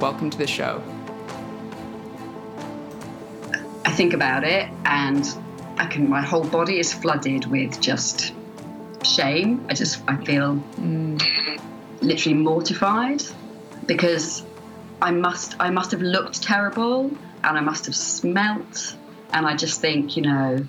Welcome 0.00 0.28
to 0.28 0.36
the 0.36 0.46
show. 0.46 0.82
I 3.86 3.90
think 3.92 4.12
about 4.12 4.44
it 4.44 4.68
and 4.84 5.26
I 5.78 5.86
can 5.86 6.10
my 6.10 6.20
whole 6.20 6.44
body 6.44 6.78
is 6.78 6.92
flooded 6.92 7.46
with 7.46 7.80
just 7.80 8.34
shame. 9.02 9.64
I 9.70 9.74
just 9.74 10.02
I 10.06 10.22
feel 10.22 10.56
mm. 10.56 11.60
literally 12.02 12.36
mortified 12.36 13.22
because 13.86 14.44
I 15.00 15.12
must 15.12 15.56
I 15.58 15.70
must 15.70 15.92
have 15.92 16.02
looked 16.02 16.42
terrible 16.42 17.10
and 17.42 17.56
I 17.56 17.60
must 17.60 17.86
have 17.86 17.96
smelt 17.96 18.96
and 19.32 19.46
I 19.46 19.56
just 19.56 19.80
think, 19.80 20.14
you 20.14 20.24
know, 20.24 20.66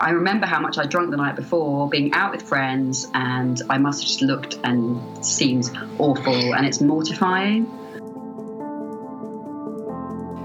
I 0.00 0.10
remember 0.10 0.46
how 0.46 0.60
much 0.60 0.78
I 0.78 0.86
drunk 0.86 1.10
the 1.10 1.16
night 1.16 1.34
before, 1.34 1.88
being 1.88 2.12
out 2.12 2.30
with 2.30 2.42
friends, 2.42 3.08
and 3.14 3.60
I 3.68 3.78
must 3.78 4.02
have 4.02 4.06
just 4.06 4.22
looked 4.22 4.58
and 4.62 5.26
seemed 5.26 5.70
awful, 5.98 6.54
and 6.54 6.64
it's 6.64 6.80
mortifying. 6.80 7.66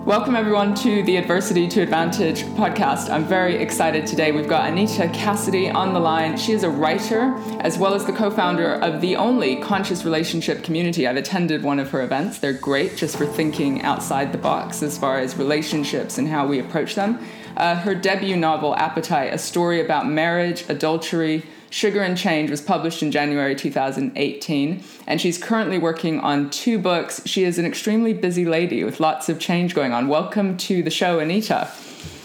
Welcome, 0.06 0.36
everyone, 0.36 0.76
to 0.76 1.02
the 1.04 1.16
Adversity 1.16 1.66
to 1.70 1.82
Advantage 1.82 2.44
podcast. 2.44 3.10
I'm 3.10 3.24
very 3.24 3.56
excited 3.56 4.06
today. 4.06 4.34
We've 4.34 4.50
got 4.50 4.70
Anita 4.70 5.08
Cassidy 5.14 5.70
on 5.70 5.94
the 5.94 6.02
line. 6.02 6.36
She 6.36 6.52
is 6.52 6.64
a 6.64 6.70
writer 6.70 7.34
as 7.62 7.78
well 7.78 7.94
as 7.94 8.04
the 8.04 8.12
co 8.12 8.30
founder 8.30 8.74
of 8.74 9.00
the 9.00 9.16
only 9.16 9.62
conscious 9.62 10.04
relationship 10.04 10.62
community. 10.62 11.08
I've 11.08 11.16
attended 11.16 11.64
one 11.64 11.80
of 11.80 11.90
her 11.92 12.02
events. 12.02 12.40
They're 12.40 12.52
great 12.52 12.98
just 12.98 13.16
for 13.16 13.26
thinking 13.26 13.82
outside 13.84 14.34
the 14.34 14.38
box 14.38 14.84
as 14.84 14.98
far 14.98 15.20
as 15.20 15.38
relationships 15.38 16.18
and 16.18 16.28
how 16.28 16.48
we 16.48 16.60
approach 16.60 16.96
them. 16.96 17.26
Uh, 17.56 17.76
her 17.78 17.96
debut 17.96 18.36
novel, 18.36 18.76
Appetite, 18.76 19.34
a 19.34 19.38
story 19.38 19.80
about 19.80 20.06
marriage, 20.06 20.66
adultery, 20.68 21.46
Sugar 21.74 22.04
and 22.04 22.16
Change 22.16 22.52
was 22.52 22.62
published 22.62 23.02
in 23.02 23.12
January 23.12 23.56
2018, 23.56 24.84
and 25.08 25.20
she's 25.20 25.40
currently 25.40 25.80
working 25.80 26.20
on 26.20 26.52
two 26.52 26.78
books. 26.78 27.20
She 27.26 27.46
is 27.46 27.58
an 27.58 27.66
extremely 27.66 28.14
busy 28.14 28.46
lady 28.46 28.84
with 28.84 29.00
lots 29.00 29.28
of 29.28 29.40
change 29.40 29.74
going 29.74 29.92
on. 29.92 30.08
Welcome 30.08 30.56
to 30.58 30.84
the 30.84 30.92
show, 30.92 31.18
Anita. 31.18 31.72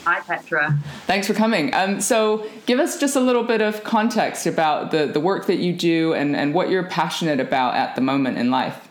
Hi, 0.04 0.20
Petra. 0.20 0.78
Thanks 1.06 1.26
for 1.26 1.32
coming. 1.32 1.72
Um, 1.72 2.02
so, 2.02 2.46
give 2.66 2.78
us 2.78 3.00
just 3.00 3.16
a 3.16 3.20
little 3.20 3.42
bit 3.42 3.62
of 3.62 3.82
context 3.84 4.46
about 4.46 4.90
the, 4.90 5.06
the 5.06 5.18
work 5.18 5.46
that 5.46 5.56
you 5.56 5.72
do 5.72 6.12
and, 6.12 6.36
and 6.36 6.52
what 6.52 6.68
you're 6.68 6.84
passionate 6.84 7.40
about 7.40 7.74
at 7.74 7.94
the 7.94 8.02
moment 8.02 8.36
in 8.36 8.50
life. 8.50 8.87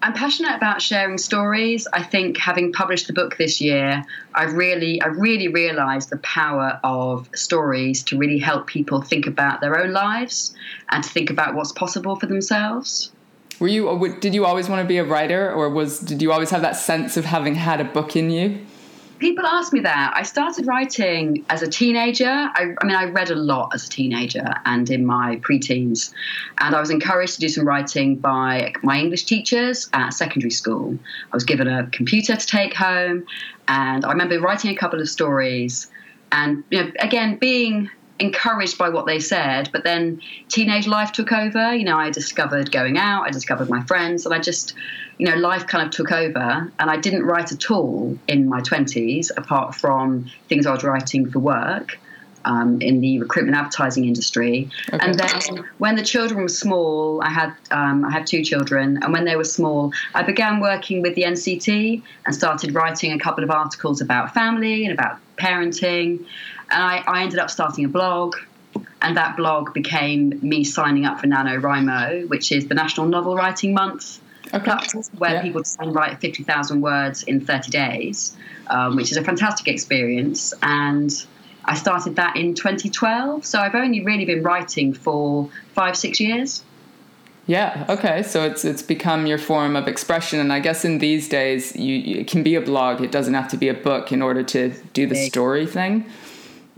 I'm 0.00 0.12
passionate 0.12 0.54
about 0.54 0.80
sharing 0.80 1.18
stories. 1.18 1.88
I 1.92 2.04
think 2.04 2.38
having 2.38 2.72
published 2.72 3.08
the 3.08 3.12
book 3.12 3.36
this 3.36 3.60
year, 3.60 4.04
I've 4.34 4.52
really, 4.52 5.02
I 5.02 5.06
really 5.06 5.48
realised 5.48 6.10
the 6.10 6.18
power 6.18 6.78
of 6.84 7.28
stories 7.34 8.04
to 8.04 8.16
really 8.16 8.38
help 8.38 8.68
people 8.68 9.02
think 9.02 9.26
about 9.26 9.60
their 9.60 9.76
own 9.76 9.92
lives 9.92 10.54
and 10.90 11.02
to 11.02 11.10
think 11.10 11.30
about 11.30 11.54
what's 11.54 11.72
possible 11.72 12.14
for 12.14 12.26
themselves. 12.26 13.10
Were 13.58 13.66
you? 13.66 13.88
Uh, 13.88 14.14
did 14.20 14.34
you 14.34 14.46
always 14.46 14.68
want 14.68 14.82
to 14.82 14.86
be 14.86 14.98
a 14.98 15.04
writer, 15.04 15.52
or 15.52 15.68
was? 15.68 15.98
Did 15.98 16.22
you 16.22 16.30
always 16.30 16.50
have 16.50 16.62
that 16.62 16.76
sense 16.76 17.16
of 17.16 17.24
having 17.24 17.56
had 17.56 17.80
a 17.80 17.84
book 17.84 18.14
in 18.14 18.30
you? 18.30 18.64
People 19.18 19.46
ask 19.46 19.72
me 19.72 19.80
that. 19.80 20.12
I 20.14 20.22
started 20.22 20.66
writing 20.66 21.44
as 21.48 21.62
a 21.62 21.68
teenager. 21.68 22.28
I, 22.28 22.74
I, 22.80 22.84
mean, 22.84 22.96
I 22.96 23.04
read 23.04 23.30
a 23.30 23.34
lot 23.34 23.70
as 23.74 23.86
a 23.86 23.88
teenager 23.88 24.44
and 24.64 24.88
in 24.90 25.04
my 25.04 25.36
preteens. 25.36 26.12
And 26.58 26.74
I 26.74 26.80
was 26.80 26.90
encouraged 26.90 27.34
to 27.34 27.40
do 27.40 27.48
some 27.48 27.66
writing 27.66 28.16
by 28.16 28.72
my 28.82 28.98
English 28.98 29.24
teachers 29.24 29.88
at 29.92 30.10
secondary 30.10 30.50
school. 30.50 30.98
I 31.32 31.36
was 31.36 31.44
given 31.44 31.66
a 31.68 31.86
computer 31.90 32.36
to 32.36 32.46
take 32.46 32.74
home. 32.74 33.26
And 33.66 34.04
I 34.04 34.10
remember 34.10 34.40
writing 34.40 34.70
a 34.70 34.76
couple 34.76 35.00
of 35.00 35.08
stories. 35.08 35.90
And, 36.32 36.64
you 36.70 36.82
know, 36.82 36.92
again, 37.00 37.36
being 37.38 37.90
encouraged 38.18 38.78
by 38.78 38.88
what 38.88 39.06
they 39.06 39.20
said, 39.20 39.70
but 39.72 39.84
then 39.84 40.20
teenage 40.48 40.86
life 40.86 41.12
took 41.12 41.32
over. 41.32 41.74
You 41.74 41.84
know, 41.84 41.96
I 41.96 42.10
discovered 42.10 42.72
going 42.72 42.98
out, 42.98 43.22
I 43.22 43.30
discovered 43.30 43.68
my 43.68 43.82
friends, 43.84 44.26
and 44.26 44.34
I 44.34 44.38
just, 44.38 44.74
you 45.18 45.26
know, 45.26 45.34
life 45.36 45.66
kind 45.66 45.86
of 45.86 45.92
took 45.92 46.12
over. 46.12 46.72
And 46.78 46.90
I 46.90 46.96
didn't 46.96 47.24
write 47.24 47.52
at 47.52 47.70
all 47.70 48.16
in 48.28 48.48
my 48.48 48.60
20s, 48.60 49.30
apart 49.36 49.74
from 49.74 50.30
things 50.48 50.66
I 50.66 50.72
was 50.72 50.84
writing 50.84 51.30
for 51.30 51.40
work. 51.40 51.98
Um, 52.44 52.80
in 52.80 53.00
the 53.00 53.18
recruitment 53.18 53.58
advertising 53.58 54.06
industry. 54.06 54.70
Okay. 54.90 55.04
And 55.04 55.18
then 55.18 55.64
when 55.78 55.96
the 55.96 56.04
children 56.04 56.40
were 56.40 56.48
small, 56.48 57.20
I 57.20 57.28
had 57.28 57.52
um, 57.72 58.04
I 58.06 58.10
have 58.12 58.24
two 58.24 58.42
children, 58.42 59.02
and 59.02 59.12
when 59.12 59.26
they 59.26 59.36
were 59.36 59.44
small, 59.44 59.92
I 60.14 60.22
began 60.22 60.60
working 60.60 61.02
with 61.02 61.14
the 61.14 61.24
NCT 61.24 62.00
and 62.24 62.34
started 62.34 62.74
writing 62.74 63.12
a 63.12 63.18
couple 63.18 63.44
of 63.44 63.50
articles 63.50 64.00
about 64.00 64.32
family 64.32 64.84
and 64.86 64.98
about 64.98 65.18
parenting. 65.36 66.24
And 66.70 66.82
I, 66.82 67.02
I 67.06 67.22
ended 67.24 67.40
up 67.40 67.50
starting 67.50 67.84
a 67.84 67.88
blog, 67.88 68.36
and 69.02 69.16
that 69.16 69.36
blog 69.36 69.74
became 69.74 70.38
me 70.40 70.64
signing 70.64 71.04
up 71.04 71.20
for 71.20 71.26
NaNoWriMo, 71.26 72.28
which 72.28 72.52
is 72.52 72.68
the 72.68 72.74
National 72.74 73.06
Novel 73.06 73.34
Writing 73.36 73.74
Month. 73.74 74.20
Okay. 74.52 74.72
where 75.18 75.34
yeah. 75.34 75.42
people 75.42 75.62
can 75.62 75.92
write 75.92 76.20
50,000 76.20 76.80
words 76.80 77.22
in 77.24 77.44
30 77.44 77.70
days, 77.70 78.36
um, 78.68 78.96
which 78.96 79.10
is 79.10 79.16
a 79.16 79.24
fantastic 79.24 79.68
experience. 79.68 80.54
And 80.62 81.12
I 81.64 81.74
started 81.74 82.16
that 82.16 82.36
in 82.36 82.54
2012. 82.54 83.44
So 83.44 83.58
I've 83.58 83.74
only 83.74 84.04
really 84.04 84.24
been 84.24 84.42
writing 84.42 84.92
for 84.94 85.50
five, 85.74 85.96
six 85.96 86.18
years. 86.20 86.62
Yeah. 87.46 87.86
Okay. 87.88 88.22
So 88.22 88.44
it's 88.44 88.64
it's 88.64 88.82
become 88.82 89.26
your 89.26 89.38
form 89.38 89.74
of 89.74 89.88
expression, 89.88 90.38
and 90.38 90.52
I 90.52 90.60
guess 90.60 90.84
in 90.84 90.98
these 90.98 91.30
days, 91.30 91.74
you 91.74 92.20
it 92.20 92.28
can 92.28 92.42
be 92.42 92.54
a 92.54 92.60
blog. 92.60 93.00
It 93.00 93.10
doesn't 93.10 93.32
have 93.32 93.48
to 93.48 93.56
be 93.56 93.68
a 93.68 93.74
book 93.74 94.12
in 94.12 94.20
order 94.20 94.42
to 94.42 94.68
do 94.92 95.06
the 95.06 95.14
story 95.14 95.66
thing. 95.66 96.04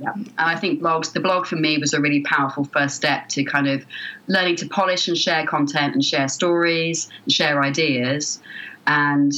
Yeah, 0.00 0.12
and 0.15 0.33
I 0.38 0.56
think 0.56 0.81
blogs. 0.81 1.12
The 1.12 1.21
blog 1.21 1.47
for 1.47 1.56
me 1.56 1.77
was 1.78 1.93
a 1.93 2.00
really 2.00 2.22
powerful 2.22 2.65
first 2.65 2.97
step 2.97 3.28
to 3.31 3.44
kind 3.44 3.69
of 3.69 3.84
learning 4.28 4.56
to 4.56 4.69
polish 4.69 5.09
and 5.09 5.16
share 5.16 5.47
content 5.47 5.94
and 5.94 6.05
share 6.05 6.28
stories 6.28 7.11
and 7.25 7.33
share 7.33 7.62
ideas, 7.62 8.41
and 8.87 9.33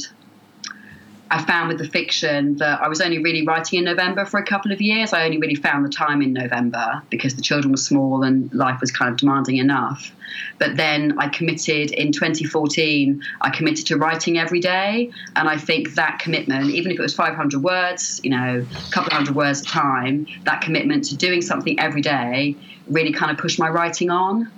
I 1.31 1.41
found 1.43 1.69
with 1.69 1.79
the 1.79 1.87
fiction 1.87 2.57
that 2.57 2.81
I 2.81 2.87
was 2.87 3.01
only 3.01 3.17
really 3.17 3.45
writing 3.45 3.79
in 3.79 3.85
November 3.85 4.23
for 4.23 4.39
a 4.39 4.45
couple 4.45 4.71
of 4.71 4.81
years. 4.81 5.13
I 5.13 5.25
only 5.25 5.39
really 5.39 5.55
found 5.55 5.83
the 5.83 5.89
time 5.89 6.21
in 6.21 6.31
November 6.31 7.01
because 7.09 7.35
the 7.35 7.41
children 7.41 7.71
were 7.71 7.77
small 7.77 8.23
and 8.23 8.53
life 8.53 8.79
was 8.81 8.91
kind 8.91 9.11
of 9.11 9.17
demanding 9.17 9.57
enough. 9.57 10.11
But 10.59 10.77
then 10.77 11.17
I 11.17 11.29
committed 11.29 11.91
in 11.91 12.11
2014, 12.11 13.23
I 13.41 13.49
committed 13.49 13.87
to 13.87 13.97
writing 13.97 14.37
every 14.37 14.59
day. 14.59 15.11
And 15.35 15.49
I 15.49 15.57
think 15.57 15.95
that 15.95 16.19
commitment, 16.19 16.69
even 16.69 16.91
if 16.91 16.99
it 16.99 17.01
was 17.01 17.15
500 17.15 17.63
words, 17.63 18.21
you 18.23 18.29
know, 18.29 18.65
a 18.69 18.91
couple 18.91 19.07
of 19.07 19.13
hundred 19.13 19.35
words 19.35 19.61
at 19.61 19.67
a 19.67 19.69
time, 19.69 20.27
that 20.43 20.61
commitment 20.61 21.05
to 21.05 21.15
doing 21.15 21.41
something 21.41 21.79
every 21.79 22.01
day 22.01 22.55
really 22.87 23.11
kind 23.11 23.31
of 23.31 23.37
pushed 23.37 23.59
my 23.59 23.69
writing 23.69 24.09
on. 24.09 24.51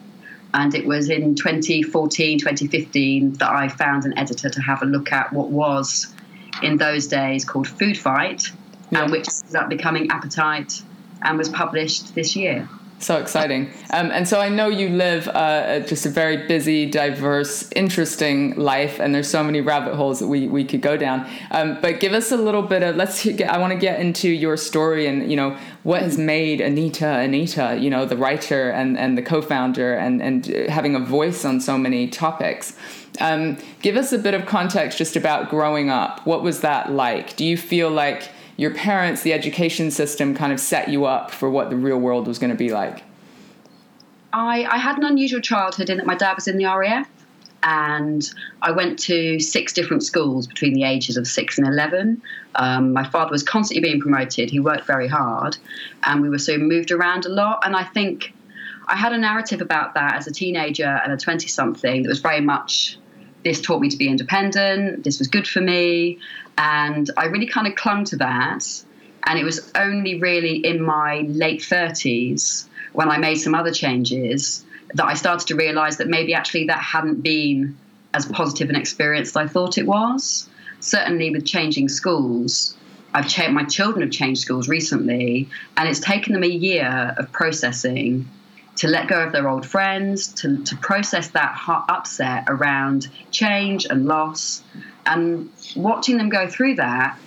And 0.53 0.73
it 0.73 0.85
was 0.85 1.09
in 1.09 1.35
2014, 1.35 2.39
2015 2.39 3.33
that 3.33 3.49
I 3.49 3.67
found 3.67 4.05
an 4.05 4.17
editor 4.17 4.49
to 4.49 4.61
have 4.61 4.81
a 4.81 4.85
look 4.85 5.11
at 5.11 5.33
what 5.33 5.49
was 5.49 6.14
in 6.61 6.77
those 6.77 7.07
days 7.07 7.45
called 7.45 7.67
Food 7.67 7.97
Fight, 7.97 8.43
yeah. 8.91 9.03
and 9.03 9.11
which 9.11 9.27
ended 9.43 9.55
up 9.55 9.69
becoming 9.69 10.09
Appetite 10.11 10.81
and 11.21 11.37
was 11.37 11.49
published 11.49 12.15
this 12.15 12.35
year. 12.35 12.69
So 12.97 13.17
exciting. 13.17 13.71
Um, 13.91 14.09
and 14.09 14.27
so 14.27 14.39
I 14.39 14.49
know 14.49 14.67
you 14.69 14.89
live 14.89 15.27
uh, 15.27 15.81
just 15.81 16.05
a 16.05 16.09
very 16.09 16.47
busy, 16.47 16.89
diverse, 16.89 17.69
interesting 17.75 18.55
life, 18.55 18.99
and 18.99 19.13
there's 19.13 19.29
so 19.29 19.43
many 19.43 19.59
rabbit 19.61 19.95
holes 19.95 20.19
that 20.19 20.27
we, 20.27 20.47
we 20.47 20.63
could 20.63 20.81
go 20.81 20.95
down. 20.95 21.29
Um, 21.51 21.77
but 21.81 21.99
give 21.99 22.13
us 22.13 22.31
a 22.31 22.37
little 22.37 22.61
bit 22.61 22.83
of, 22.83 22.95
let's 22.95 23.27
I 23.27 23.57
want 23.57 23.73
to 23.73 23.79
get 23.79 23.99
into 23.99 24.29
your 24.29 24.55
story 24.57 25.07
and, 25.07 25.29
you 25.29 25.35
know, 25.35 25.57
what 25.83 26.01
has 26.01 26.17
made 26.17 26.61
Anita, 26.61 27.07
Anita, 27.19 27.77
you 27.79 27.89
know, 27.89 28.05
the 28.05 28.17
writer 28.17 28.69
and, 28.69 28.97
and 28.97 29.17
the 29.17 29.21
co-founder 29.21 29.93
and, 29.93 30.21
and 30.21 30.45
having 30.69 30.95
a 30.95 30.99
voice 30.99 31.43
on 31.43 31.59
so 31.59 31.77
many 31.77 32.07
topics. 32.07 32.75
Um, 33.19 33.57
give 33.81 33.97
us 33.97 34.13
a 34.13 34.17
bit 34.17 34.33
of 34.33 34.45
context 34.45 34.97
just 34.97 35.15
about 35.15 35.49
growing 35.49 35.89
up. 35.89 36.25
What 36.25 36.43
was 36.43 36.61
that 36.61 36.91
like? 36.91 37.35
Do 37.35 37.45
you 37.45 37.57
feel 37.57 37.89
like 37.89 38.31
your 38.57 38.73
parents, 38.73 39.21
the 39.21 39.33
education 39.33 39.91
system, 39.91 40.35
kind 40.35 40.53
of 40.53 40.59
set 40.59 40.89
you 40.89 41.05
up 41.05 41.31
for 41.31 41.49
what 41.49 41.69
the 41.69 41.75
real 41.75 41.97
world 41.97 42.27
was 42.27 42.39
going 42.39 42.51
to 42.51 42.57
be 42.57 42.71
like? 42.71 43.03
I, 44.33 44.65
I 44.65 44.77
had 44.77 44.97
an 44.97 45.03
unusual 45.03 45.41
childhood 45.41 45.89
in 45.89 45.97
that 45.97 46.05
my 46.05 46.15
dad 46.15 46.33
was 46.35 46.47
in 46.47 46.57
the 46.57 46.65
RAF 46.65 47.09
and 47.65 48.29
I 48.61 48.71
went 48.71 48.99
to 48.99 49.39
six 49.39 49.73
different 49.73 50.03
schools 50.03 50.45
between 50.45 50.73
the 50.73 50.83
ages 50.83 51.17
of 51.17 51.27
six 51.27 51.57
and 51.57 51.67
11. 51.67 52.21
Um, 52.55 52.93
my 52.93 53.03
father 53.03 53.31
was 53.31 53.41
constantly 53.43 53.89
being 53.89 53.99
promoted. 53.99 54.51
He 54.51 54.59
worked 54.59 54.85
very 54.85 55.07
hard, 55.07 55.57
and 56.03 56.21
we 56.21 56.29
were 56.29 56.37
so 56.37 56.57
moved 56.57 56.91
around 56.91 57.25
a 57.25 57.29
lot. 57.29 57.65
And 57.65 57.75
I 57.75 57.83
think 57.83 58.33
I 58.87 58.95
had 58.95 59.13
a 59.13 59.17
narrative 59.17 59.61
about 59.61 59.95
that 59.95 60.15
as 60.15 60.27
a 60.27 60.31
teenager 60.31 61.01
and 61.03 61.11
a 61.11 61.17
20 61.17 61.47
something 61.47 62.03
that 62.03 62.09
was 62.09 62.19
very 62.19 62.41
much 62.41 62.99
this 63.45 63.61
taught 63.61 63.79
me 63.79 63.89
to 63.89 63.95
be 63.95 64.09
independent. 64.09 65.03
This 65.03 65.19
was 65.19 65.29
good 65.29 65.47
for 65.47 65.61
me. 65.61 66.19
And 66.57 67.09
I 67.15 67.25
really 67.25 67.45
kind 67.45 67.67
of 67.67 67.75
clung 67.75 68.03
to 68.05 68.17
that. 68.17 68.65
And 69.27 69.39
it 69.39 69.43
was 69.43 69.71
only 69.75 70.19
really 70.19 70.57
in 70.57 70.81
my 70.81 71.21
late 71.29 71.61
30s 71.61 72.65
when 72.93 73.07
I 73.09 73.17
made 73.17 73.35
some 73.35 73.55
other 73.55 73.71
changes 73.71 74.65
that 74.95 75.05
I 75.05 75.13
started 75.13 75.47
to 75.47 75.55
realize 75.55 75.97
that 75.97 76.07
maybe 76.07 76.33
actually 76.33 76.65
that 76.67 76.79
hadn't 76.79 77.21
been 77.21 77.77
as 78.15 78.25
positive 78.25 78.69
an 78.69 78.75
experience 78.75 79.29
as 79.29 79.35
I 79.35 79.47
thought 79.47 79.77
it 79.77 79.85
was. 79.85 80.49
Certainly 80.79 81.29
with 81.31 81.45
changing 81.45 81.89
schools, 81.89 82.75
I've 83.13 83.27
changed, 83.27 83.53
my 83.53 83.63
children 83.63 84.01
have 84.01 84.11
changed 84.11 84.41
schools 84.41 84.67
recently, 84.67 85.49
and 85.77 85.87
it's 85.87 85.99
taken 85.99 86.33
them 86.33 86.43
a 86.43 86.47
year 86.47 87.13
of 87.17 87.31
processing 87.31 88.27
to 88.77 88.87
let 88.87 89.07
go 89.07 89.23
of 89.23 89.31
their 89.31 89.47
old 89.47 89.65
friends, 89.65 90.27
to, 90.27 90.63
to 90.63 90.75
process 90.77 91.29
that 91.29 91.57
upset 91.67 92.45
around 92.47 93.07
change 93.31 93.85
and 93.85 94.05
loss. 94.05 94.63
And 95.05 95.51
watching 95.75 96.17
them 96.17 96.29
go 96.29 96.47
through 96.47 96.75
that 96.75 97.17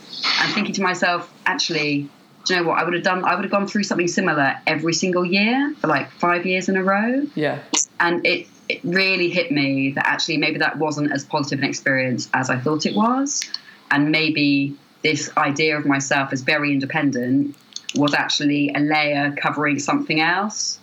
and 0.40 0.54
thinking 0.54 0.74
to 0.74 0.82
myself, 0.82 1.32
actually, 1.46 2.08
do 2.44 2.54
you 2.54 2.60
know 2.60 2.68
what? 2.68 2.78
I 2.78 2.84
would 2.84 2.94
have 2.94 3.02
done, 3.02 3.24
I 3.24 3.34
would 3.34 3.44
have 3.44 3.50
gone 3.50 3.66
through 3.66 3.84
something 3.84 4.08
similar 4.08 4.56
every 4.66 4.92
single 4.92 5.24
year 5.24 5.74
for 5.80 5.86
like 5.86 6.10
five 6.10 6.44
years 6.44 6.68
in 6.68 6.76
a 6.76 6.82
row. 6.82 7.26
Yeah. 7.34 7.60
And 8.00 8.26
it, 8.26 8.46
it 8.68 8.80
really 8.84 9.30
hit 9.30 9.50
me 9.50 9.92
that 9.92 10.06
actually 10.06 10.36
maybe 10.38 10.58
that 10.58 10.78
wasn't 10.78 11.12
as 11.12 11.24
positive 11.24 11.60
an 11.60 11.68
experience 11.68 12.28
as 12.34 12.50
I 12.50 12.58
thought 12.58 12.84
it 12.84 12.94
was. 12.94 13.48
And 13.90 14.10
maybe 14.10 14.76
this 15.02 15.30
idea 15.36 15.78
of 15.78 15.86
myself 15.86 16.32
as 16.32 16.42
very 16.42 16.72
independent 16.72 17.56
was 17.94 18.12
actually 18.12 18.70
a 18.74 18.80
layer 18.80 19.34
covering 19.40 19.78
something 19.78 20.20
else. 20.20 20.77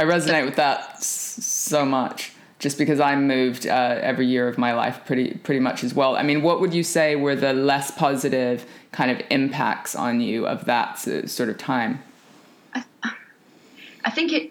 I 0.00 0.04
resonate 0.04 0.46
with 0.46 0.56
that 0.56 1.02
so 1.02 1.84
much 1.84 2.32
just 2.58 2.78
because 2.78 3.00
I 3.00 3.16
moved 3.16 3.66
uh, 3.66 3.98
every 4.00 4.26
year 4.26 4.48
of 4.48 4.56
my 4.56 4.72
life 4.72 5.02
pretty 5.04 5.34
pretty 5.34 5.60
much 5.60 5.84
as 5.84 5.92
well. 5.92 6.16
I 6.16 6.22
mean, 6.22 6.40
what 6.40 6.58
would 6.62 6.72
you 6.72 6.82
say 6.82 7.16
were 7.16 7.36
the 7.36 7.52
less 7.52 7.90
positive 7.90 8.64
kind 8.92 9.10
of 9.10 9.20
impacts 9.28 9.94
on 9.94 10.22
you 10.22 10.46
of 10.46 10.64
that 10.64 10.98
sort 10.98 11.50
of 11.50 11.58
time? 11.58 12.00
I, 12.72 12.82
I 14.06 14.10
think 14.10 14.32
it 14.32 14.50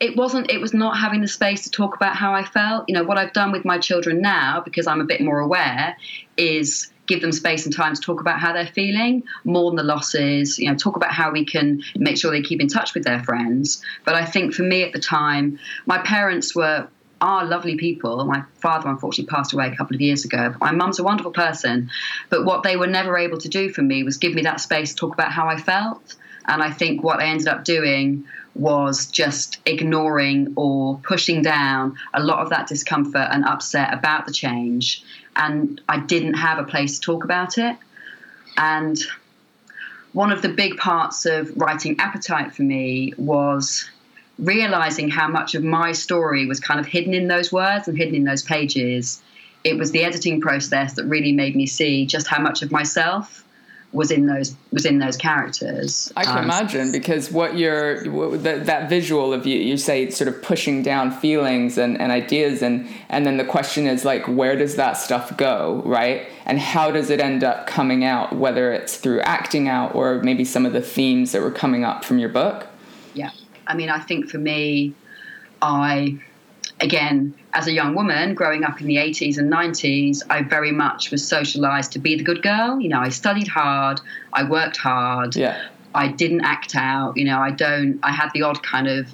it 0.00 0.16
wasn't 0.16 0.50
it 0.50 0.60
was 0.60 0.74
not 0.74 0.98
having 0.98 1.20
the 1.20 1.28
space 1.28 1.62
to 1.62 1.70
talk 1.70 1.94
about 1.94 2.16
how 2.16 2.34
I 2.34 2.42
felt. 2.42 2.88
You 2.88 2.96
know, 2.96 3.04
what 3.04 3.16
I've 3.16 3.32
done 3.32 3.52
with 3.52 3.64
my 3.64 3.78
children 3.78 4.20
now 4.20 4.60
because 4.60 4.88
I'm 4.88 5.00
a 5.00 5.04
bit 5.04 5.20
more 5.20 5.38
aware 5.38 5.96
is 6.36 6.90
give 7.06 7.20
them 7.20 7.32
space 7.32 7.66
and 7.66 7.74
time 7.74 7.94
to 7.94 8.00
talk 8.00 8.20
about 8.20 8.38
how 8.38 8.52
they're 8.52 8.66
feeling, 8.66 9.22
mourn 9.44 9.76
the 9.76 9.82
losses, 9.82 10.58
you 10.58 10.70
know, 10.70 10.76
talk 10.76 10.96
about 10.96 11.12
how 11.12 11.30
we 11.30 11.44
can 11.44 11.82
make 11.96 12.16
sure 12.16 12.30
they 12.30 12.42
keep 12.42 12.60
in 12.60 12.68
touch 12.68 12.94
with 12.94 13.04
their 13.04 13.22
friends. 13.22 13.82
But 14.04 14.14
I 14.14 14.24
think 14.24 14.54
for 14.54 14.62
me 14.62 14.82
at 14.82 14.92
the 14.92 15.00
time, 15.00 15.58
my 15.86 15.98
parents 15.98 16.54
were 16.54 16.88
are 17.20 17.46
lovely 17.46 17.76
people. 17.76 18.22
My 18.26 18.42
father 18.60 18.88
unfortunately 18.88 19.34
passed 19.34 19.54
away 19.54 19.68
a 19.68 19.76
couple 19.76 19.94
of 19.94 20.00
years 20.00 20.24
ago. 20.26 20.54
my 20.60 20.72
mum's 20.72 20.98
a 20.98 21.04
wonderful 21.04 21.32
person. 21.32 21.90
But 22.28 22.44
what 22.44 22.62
they 22.64 22.76
were 22.76 22.86
never 22.86 23.16
able 23.16 23.38
to 23.38 23.48
do 23.48 23.70
for 23.70 23.80
me 23.80 24.02
was 24.02 24.18
give 24.18 24.34
me 24.34 24.42
that 24.42 24.60
space 24.60 24.90
to 24.90 24.96
talk 24.96 25.14
about 25.14 25.32
how 25.32 25.48
I 25.48 25.56
felt. 25.56 26.16
And 26.46 26.62
I 26.62 26.70
think 26.70 27.02
what 27.02 27.20
I 27.20 27.26
ended 27.26 27.48
up 27.48 27.64
doing 27.64 28.24
was 28.54 29.06
just 29.06 29.58
ignoring 29.66 30.52
or 30.56 30.98
pushing 31.02 31.42
down 31.42 31.96
a 32.12 32.22
lot 32.22 32.40
of 32.40 32.50
that 32.50 32.68
discomfort 32.68 33.28
and 33.30 33.44
upset 33.44 33.92
about 33.92 34.26
the 34.26 34.32
change 34.32 35.02
and 35.36 35.80
I 35.88 36.00
didn't 36.00 36.34
have 36.34 36.58
a 36.58 36.64
place 36.64 36.98
to 36.98 37.00
talk 37.00 37.24
about 37.24 37.58
it. 37.58 37.76
And 38.56 38.98
one 40.12 40.30
of 40.30 40.42
the 40.42 40.48
big 40.48 40.76
parts 40.76 41.26
of 41.26 41.56
writing 41.56 41.96
Appetite 41.98 42.54
for 42.54 42.62
me 42.62 43.12
was 43.16 43.88
realizing 44.38 45.10
how 45.10 45.28
much 45.28 45.54
of 45.54 45.62
my 45.62 45.92
story 45.92 46.46
was 46.46 46.60
kind 46.60 46.80
of 46.80 46.86
hidden 46.86 47.14
in 47.14 47.28
those 47.28 47.52
words 47.52 47.88
and 47.88 47.96
hidden 47.96 48.14
in 48.14 48.24
those 48.24 48.42
pages. 48.42 49.22
It 49.62 49.78
was 49.78 49.90
the 49.90 50.04
editing 50.04 50.40
process 50.40 50.94
that 50.94 51.04
really 51.04 51.32
made 51.32 51.56
me 51.56 51.66
see 51.66 52.06
just 52.06 52.26
how 52.26 52.40
much 52.40 52.62
of 52.62 52.70
myself 52.70 53.43
was 53.94 54.10
in 54.10 54.26
those 54.26 54.56
was 54.72 54.84
in 54.84 54.98
those 54.98 55.16
characters. 55.16 56.12
I 56.16 56.24
can 56.24 56.38
um, 56.38 56.44
imagine 56.44 56.90
because 56.90 57.30
what 57.30 57.56
you're 57.56 58.10
what, 58.10 58.42
that, 58.42 58.66
that 58.66 58.88
visual 58.88 59.32
of 59.32 59.46
you 59.46 59.56
you 59.56 59.76
say 59.76 60.10
sort 60.10 60.26
of 60.26 60.42
pushing 60.42 60.82
down 60.82 61.12
feelings 61.12 61.78
and, 61.78 61.98
and 62.00 62.10
ideas 62.10 62.60
and 62.60 62.88
and 63.08 63.24
then 63.24 63.36
the 63.36 63.44
question 63.44 63.86
is 63.86 64.04
like 64.04 64.26
where 64.26 64.56
does 64.56 64.74
that 64.74 64.94
stuff 64.94 65.34
go 65.36 65.80
right 65.86 66.26
and 66.44 66.58
how 66.58 66.90
does 66.90 67.08
it 67.08 67.20
end 67.20 67.44
up 67.44 67.68
coming 67.68 68.04
out 68.04 68.34
whether 68.34 68.72
it's 68.72 68.96
through 68.96 69.20
acting 69.20 69.68
out 69.68 69.94
or 69.94 70.20
maybe 70.22 70.44
some 70.44 70.66
of 70.66 70.72
the 70.72 70.82
themes 70.82 71.30
that 71.30 71.40
were 71.40 71.52
coming 71.52 71.84
up 71.84 72.04
from 72.04 72.18
your 72.18 72.28
book. 72.28 72.66
Yeah, 73.14 73.30
I 73.68 73.76
mean 73.76 73.90
I 73.90 74.00
think 74.00 74.28
for 74.28 74.38
me, 74.38 74.92
I 75.62 76.18
again, 76.80 77.34
as 77.52 77.66
a 77.66 77.72
young 77.72 77.94
woman 77.94 78.34
growing 78.34 78.64
up 78.64 78.80
in 78.80 78.86
the 78.86 78.96
80s 78.96 79.38
and 79.38 79.52
90s, 79.52 80.22
I 80.28 80.42
very 80.42 80.72
much 80.72 81.10
was 81.10 81.26
socialized 81.26 81.92
to 81.92 81.98
be 81.98 82.16
the 82.16 82.24
good 82.24 82.42
girl. 82.42 82.80
You 82.80 82.88
know, 82.88 83.00
I 83.00 83.08
studied 83.08 83.48
hard, 83.48 84.00
I 84.32 84.44
worked 84.48 84.76
hard, 84.76 85.36
yeah. 85.36 85.68
I 85.94 86.08
didn't 86.08 86.40
act 86.40 86.74
out. 86.74 87.16
You 87.16 87.24
know, 87.24 87.38
I 87.38 87.52
don't, 87.52 88.00
I 88.02 88.10
had 88.10 88.30
the 88.34 88.42
odd 88.42 88.62
kind 88.64 88.88
of 88.88 89.06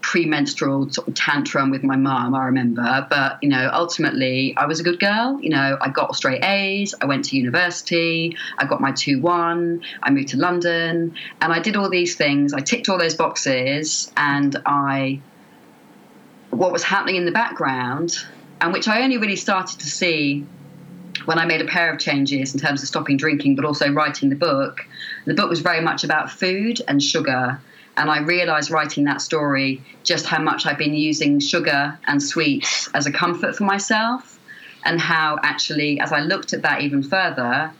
premenstrual 0.00 0.90
sort 0.90 1.08
of 1.08 1.14
tantrum 1.14 1.70
with 1.70 1.82
my 1.82 1.96
mom, 1.96 2.34
I 2.34 2.44
remember. 2.44 3.06
But, 3.08 3.38
you 3.42 3.48
know, 3.48 3.70
ultimately, 3.72 4.54
I 4.56 4.66
was 4.66 4.80
a 4.80 4.82
good 4.82 5.00
girl. 5.00 5.38
You 5.40 5.50
know, 5.50 5.78
I 5.80 5.88
got 5.88 6.14
straight 6.16 6.44
A's, 6.44 6.94
I 7.00 7.06
went 7.06 7.24
to 7.26 7.36
university, 7.36 8.36
I 8.58 8.66
got 8.66 8.80
my 8.80 8.92
2 8.92 9.20
1, 9.20 9.82
I 10.02 10.10
moved 10.10 10.28
to 10.28 10.36
London, 10.36 11.14
and 11.40 11.52
I 11.52 11.60
did 11.60 11.76
all 11.76 11.88
these 11.88 12.16
things. 12.16 12.52
I 12.52 12.60
ticked 12.60 12.88
all 12.88 12.98
those 12.98 13.14
boxes, 13.14 14.12
and 14.16 14.56
I 14.66 15.20
what 16.56 16.72
was 16.72 16.82
happening 16.82 17.16
in 17.16 17.24
the 17.24 17.32
background, 17.32 18.16
and 18.60 18.72
which 18.72 18.88
I 18.88 19.02
only 19.02 19.18
really 19.18 19.36
started 19.36 19.80
to 19.80 19.86
see 19.86 20.46
when 21.24 21.38
I 21.38 21.46
made 21.46 21.60
a 21.60 21.66
pair 21.66 21.92
of 21.92 21.98
changes 21.98 22.54
in 22.54 22.60
terms 22.60 22.82
of 22.82 22.88
stopping 22.88 23.16
drinking, 23.16 23.56
but 23.56 23.64
also 23.64 23.90
writing 23.90 24.28
the 24.28 24.36
book. 24.36 24.86
The 25.26 25.34
book 25.34 25.48
was 25.48 25.60
very 25.60 25.80
much 25.80 26.04
about 26.04 26.30
food 26.30 26.80
and 26.86 27.02
sugar. 27.02 27.60
And 27.96 28.10
I 28.10 28.18
realized 28.20 28.70
writing 28.70 29.04
that 29.04 29.20
story 29.20 29.82
just 30.02 30.26
how 30.26 30.42
much 30.42 30.66
I've 30.66 30.78
been 30.78 30.94
using 30.94 31.38
sugar 31.38 31.98
and 32.06 32.22
sweets 32.22 32.88
as 32.92 33.06
a 33.06 33.12
comfort 33.12 33.56
for 33.56 33.64
myself, 33.64 34.38
and 34.84 35.00
how 35.00 35.38
actually, 35.42 36.00
as 36.00 36.12
I 36.12 36.20
looked 36.20 36.52
at 36.52 36.62
that 36.62 36.82
even 36.82 37.02
further, 37.02 37.72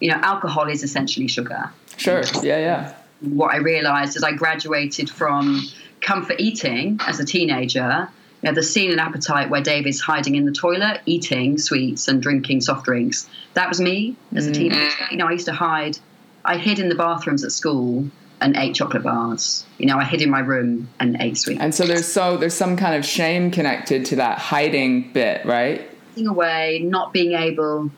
you 0.00 0.10
know, 0.10 0.18
alcohol 0.22 0.68
is 0.68 0.82
essentially 0.82 1.26
sugar. 1.26 1.70
Sure. 1.96 2.22
Yeah, 2.42 2.58
yeah. 2.58 2.94
What 3.20 3.54
I 3.54 3.58
realized 3.58 4.16
as 4.16 4.22
I 4.22 4.32
graduated 4.32 5.08
from 5.08 5.62
comfort 6.00 6.38
eating 6.38 6.98
as 7.06 7.20
a 7.20 7.24
teenager 7.24 8.08
you 8.42 8.50
know, 8.50 8.54
the 8.54 8.62
scene 8.62 8.90
in 8.90 8.98
Appetite 8.98 9.50
where 9.50 9.60
David's 9.60 10.00
hiding 10.00 10.34
in 10.34 10.44
the 10.44 10.52
toilet, 10.52 11.00
eating 11.06 11.58
sweets 11.58 12.08
and 12.08 12.20
drinking 12.20 12.60
soft 12.60 12.84
drinks. 12.84 13.28
That 13.54 13.68
was 13.68 13.80
me 13.80 14.16
as 14.34 14.48
a 14.48 14.50
mm. 14.50 14.54
teenager. 14.54 15.04
You 15.10 15.16
know, 15.16 15.28
I 15.28 15.32
used 15.32 15.46
to 15.46 15.52
hide. 15.52 15.98
I 16.44 16.56
hid 16.56 16.80
in 16.80 16.88
the 16.88 16.96
bathrooms 16.96 17.44
at 17.44 17.52
school 17.52 18.04
and 18.40 18.56
ate 18.56 18.74
chocolate 18.74 19.04
bars. 19.04 19.64
You 19.78 19.86
know, 19.86 19.96
I 19.96 20.04
hid 20.04 20.22
in 20.22 20.30
my 20.30 20.40
room 20.40 20.88
and 20.98 21.16
ate 21.20 21.38
sweets. 21.38 21.60
And 21.60 21.72
so 21.72 21.86
there's 21.86 22.10
so 22.10 22.36
there's 22.36 22.54
some 22.54 22.76
kind 22.76 22.96
of 22.96 23.04
shame 23.04 23.52
connected 23.52 24.04
to 24.06 24.16
that 24.16 24.38
hiding 24.38 25.12
bit, 25.12 25.46
right? 25.46 25.88
Hiding 26.10 26.26
away, 26.26 26.80
not 26.84 27.12
being 27.12 27.34
able, 27.34 27.92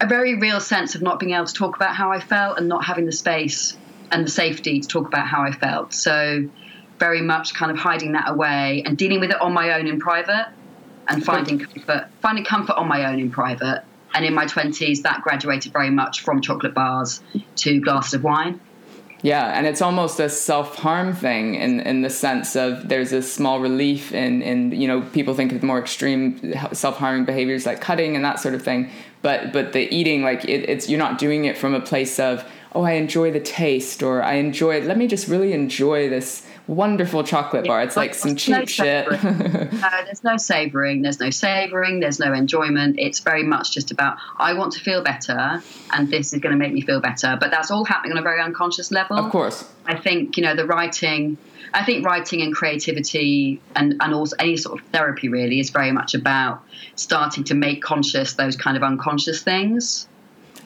a 0.00 0.06
very 0.06 0.36
real 0.36 0.60
sense 0.60 0.94
of 0.94 1.02
not 1.02 1.20
being 1.20 1.34
able 1.34 1.44
to 1.44 1.52
talk 1.52 1.76
about 1.76 1.94
how 1.94 2.10
I 2.10 2.20
felt 2.20 2.58
and 2.58 2.68
not 2.68 2.84
having 2.84 3.04
the 3.04 3.12
space 3.12 3.76
and 4.10 4.24
the 4.24 4.30
safety 4.30 4.80
to 4.80 4.88
talk 4.88 5.06
about 5.06 5.26
how 5.26 5.42
I 5.42 5.52
felt. 5.52 5.92
So 5.92 6.48
very 6.98 7.22
much 7.22 7.54
kind 7.54 7.70
of 7.70 7.78
hiding 7.78 8.12
that 8.12 8.28
away 8.28 8.82
and 8.84 8.96
dealing 8.96 9.20
with 9.20 9.30
it 9.30 9.40
on 9.40 9.52
my 9.52 9.74
own 9.74 9.86
in 9.86 9.98
private 9.98 10.48
and 11.08 11.24
finding 11.24 11.58
comfort, 11.58 12.08
finding 12.20 12.44
comfort 12.44 12.76
on 12.76 12.88
my 12.88 13.04
own 13.06 13.18
in 13.18 13.30
private. 13.30 13.84
And 14.14 14.24
in 14.24 14.34
my 14.34 14.46
20s, 14.46 15.02
that 15.02 15.22
graduated 15.22 15.72
very 15.72 15.90
much 15.90 16.22
from 16.22 16.40
chocolate 16.40 16.74
bars 16.74 17.22
to 17.56 17.80
glasses 17.80 18.14
of 18.14 18.24
wine. 18.24 18.60
Yeah, 19.22 19.58
and 19.58 19.66
it's 19.66 19.82
almost 19.82 20.20
a 20.20 20.28
self 20.28 20.76
harm 20.76 21.14
thing 21.14 21.54
in, 21.54 21.80
in 21.80 22.02
the 22.02 22.10
sense 22.10 22.54
of 22.54 22.88
there's 22.88 23.12
a 23.12 23.22
small 23.22 23.60
relief 23.60 24.12
in, 24.12 24.42
in 24.42 24.72
you 24.72 24.86
know 24.86 25.02
people 25.02 25.34
think 25.34 25.52
of 25.52 25.62
more 25.62 25.78
extreme 25.78 26.54
self 26.72 26.98
harming 26.98 27.24
behaviors 27.24 27.66
like 27.66 27.80
cutting 27.80 28.14
and 28.14 28.24
that 28.24 28.40
sort 28.40 28.54
of 28.54 28.62
thing, 28.62 28.90
but 29.22 29.52
but 29.52 29.72
the 29.72 29.92
eating 29.92 30.22
like 30.22 30.44
it, 30.44 30.68
it's 30.68 30.88
you're 30.88 30.98
not 30.98 31.18
doing 31.18 31.46
it 31.46 31.56
from 31.56 31.74
a 31.74 31.80
place 31.80 32.20
of 32.20 32.48
oh 32.74 32.82
I 32.82 32.92
enjoy 32.92 33.30
the 33.32 33.40
taste 33.40 34.02
or 34.02 34.22
I 34.22 34.34
enjoy 34.34 34.82
let 34.82 34.98
me 34.98 35.08
just 35.08 35.28
really 35.28 35.52
enjoy 35.52 36.08
this 36.10 36.46
wonderful 36.66 37.22
chocolate 37.22 37.66
bar. 37.66 37.82
It's 37.82 37.96
like 37.96 38.14
some 38.14 38.36
cheap 38.36 38.56
no 38.56 38.64
shit. 38.64 39.10
no, 39.22 39.90
there's 40.04 40.24
no 40.24 40.36
savoring. 40.36 41.02
There's 41.02 41.20
no 41.20 41.30
savoring. 41.30 42.00
There's 42.00 42.18
no 42.18 42.32
enjoyment. 42.32 42.96
It's 42.98 43.20
very 43.20 43.42
much 43.42 43.72
just 43.72 43.90
about 43.90 44.18
I 44.36 44.54
want 44.54 44.72
to 44.72 44.80
feel 44.80 45.02
better, 45.02 45.62
and 45.92 46.10
this 46.10 46.32
is 46.32 46.40
going 46.40 46.52
to 46.52 46.58
make 46.58 46.72
me 46.72 46.80
feel 46.80 47.00
better. 47.00 47.36
But 47.38 47.50
that's 47.50 47.70
all 47.70 47.84
happening 47.84 48.12
on 48.12 48.18
a 48.18 48.22
very 48.22 48.40
unconscious 48.40 48.90
level. 48.90 49.16
Of 49.16 49.30
course. 49.30 49.68
I 49.86 49.96
think 49.96 50.36
you 50.36 50.42
know 50.42 50.54
the 50.54 50.66
writing. 50.66 51.36
I 51.74 51.84
think 51.84 52.06
writing 52.06 52.42
and 52.42 52.54
creativity 52.54 53.60
and, 53.74 53.96
and 54.00 54.14
also 54.14 54.36
any 54.38 54.56
sort 54.56 54.80
of 54.80 54.86
therapy 54.88 55.28
really 55.28 55.60
is 55.60 55.70
very 55.70 55.92
much 55.92 56.14
about 56.14 56.62
starting 56.94 57.44
to 57.44 57.54
make 57.54 57.82
conscious 57.82 58.34
those 58.34 58.56
kind 58.56 58.76
of 58.76 58.82
unconscious 58.82 59.42
things. 59.42 60.08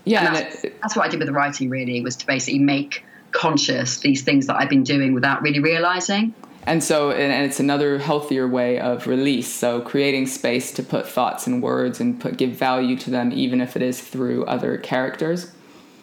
Yeah, 0.04 0.32
that's, 0.32 0.64
it, 0.64 0.80
that's 0.80 0.94
what 0.94 1.06
I 1.06 1.08
did 1.08 1.18
with 1.18 1.26
the 1.26 1.32
writing. 1.32 1.68
Really, 1.68 2.00
was 2.00 2.16
to 2.16 2.26
basically 2.26 2.60
make 2.60 3.04
conscious 3.32 3.98
these 3.98 4.22
things 4.22 4.46
that 4.46 4.56
I've 4.56 4.68
been 4.68 4.82
doing 4.82 5.14
without 5.14 5.42
really 5.42 5.60
realizing. 5.60 6.34
And 6.64 6.84
so, 6.84 7.10
and, 7.10 7.46
it's 7.46 7.58
another 7.58 7.98
healthier 7.98 8.46
way 8.46 8.78
of 8.78 9.06
release. 9.06 9.48
So, 9.48 9.80
creating 9.80 10.26
space 10.26 10.72
to 10.74 10.82
put 10.82 11.08
thoughts 11.08 11.46
and 11.46 11.62
words 11.62 12.00
and 12.00 12.20
put 12.20 12.36
give 12.36 12.50
value 12.50 12.96
to 12.98 13.10
them, 13.10 13.32
even 13.32 13.60
if 13.60 13.76
it 13.76 13.82
is 13.82 14.00
through 14.00 14.44
other 14.44 14.76
characters. 14.76 15.52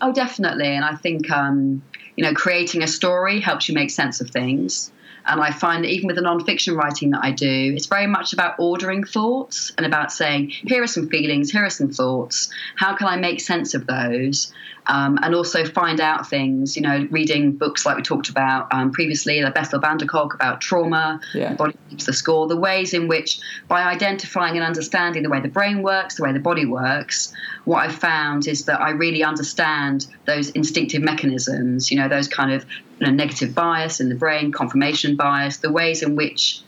Oh, 0.02 0.12
definitely. 0.12 0.68
And 0.68 0.84
I 0.84 0.96
think, 0.96 1.30
um, 1.30 1.84
you 2.16 2.24
know, 2.24 2.34
creating 2.34 2.82
a 2.82 2.88
story 2.88 3.40
helps 3.40 3.70
you 3.70 3.76
make 3.76 3.92
sense 3.92 4.20
of 4.20 4.30
things. 4.32 4.92
And 5.28 5.42
I 5.42 5.52
find 5.52 5.84
that 5.84 5.90
even 5.90 6.08
with 6.08 6.16
the 6.16 6.22
nonfiction 6.22 6.78
writing 6.78 7.12
that 7.12 7.20
I 7.22 7.32
do, 7.32 7.74
it's 7.76 7.88
very 7.88 8.08
much 8.08 8.32
about 8.32 8.56
ordering 8.60 9.04
thoughts 9.04 9.74
and 9.78 9.86
about 9.86 10.12
saying, 10.12 10.50
here 10.50 10.82
are 10.82 10.88
some 10.88 11.10
feelings, 11.10 11.52
here 11.52 11.66
are 11.66 11.70
some 11.70 11.92
thoughts. 11.92 12.50
How 12.78 12.96
can 12.96 13.08
I 13.08 13.18
make 13.18 13.42
sense 13.42 13.74
of 13.74 13.86
those? 13.88 14.54
Um, 14.90 15.20
and 15.22 15.36
also 15.36 15.66
find 15.66 16.00
out 16.00 16.30
things, 16.30 16.78
you 16.78 16.82
know, 16.82 17.06
reading 17.12 17.52
books 17.52 17.86
like 17.86 17.98
we 17.98 18.04
talked 18.04 18.30
about 18.30 18.74
um, 18.74 18.92
previously, 18.92 19.42
like 19.42 19.54
Bessel 19.54 19.80
van 19.80 19.98
der 19.98 20.06
Kolk 20.06 20.34
about 20.34 20.62
trauma, 20.62 21.20
yeah. 21.34 21.56
body 21.56 21.76
keeps 21.90 22.06
the 22.06 22.14
score, 22.14 22.48
the 22.48 22.56
ways 22.56 22.94
in 22.94 23.10
which, 23.10 23.40
by 23.68 23.82
identifying 23.84 24.56
and 24.56 24.64
understanding 24.64 25.24
the 25.24 25.30
way 25.30 25.42
the 25.42 25.50
brain 25.50 25.84
works, 25.84 26.16
the 26.16 26.24
way 26.24 26.32
the 26.32 26.40
body 26.40 26.66
works, 26.66 27.34
what 27.66 27.80
I've 27.80 27.96
found 27.96 28.48
is 28.48 28.64
that 28.66 28.80
I 28.80 28.92
really 28.92 29.26
understand 29.26 30.08
those 30.26 30.52
instinctive 30.52 31.02
mechanisms, 31.02 31.92
you 31.92 31.98
know, 31.98 32.08
those 32.08 32.30
kind 32.30 32.54
of 32.54 32.66
you 33.00 33.08
know, 33.08 33.12
negative 33.12 33.54
bias 33.54 34.00
in 34.00 34.08
the 34.08 34.16
brain, 34.16 34.54
confirmation 34.54 35.18
bias, 35.18 35.58
the 35.58 35.72
ways 35.72 36.02
in 36.02 36.16
which 36.16 36.62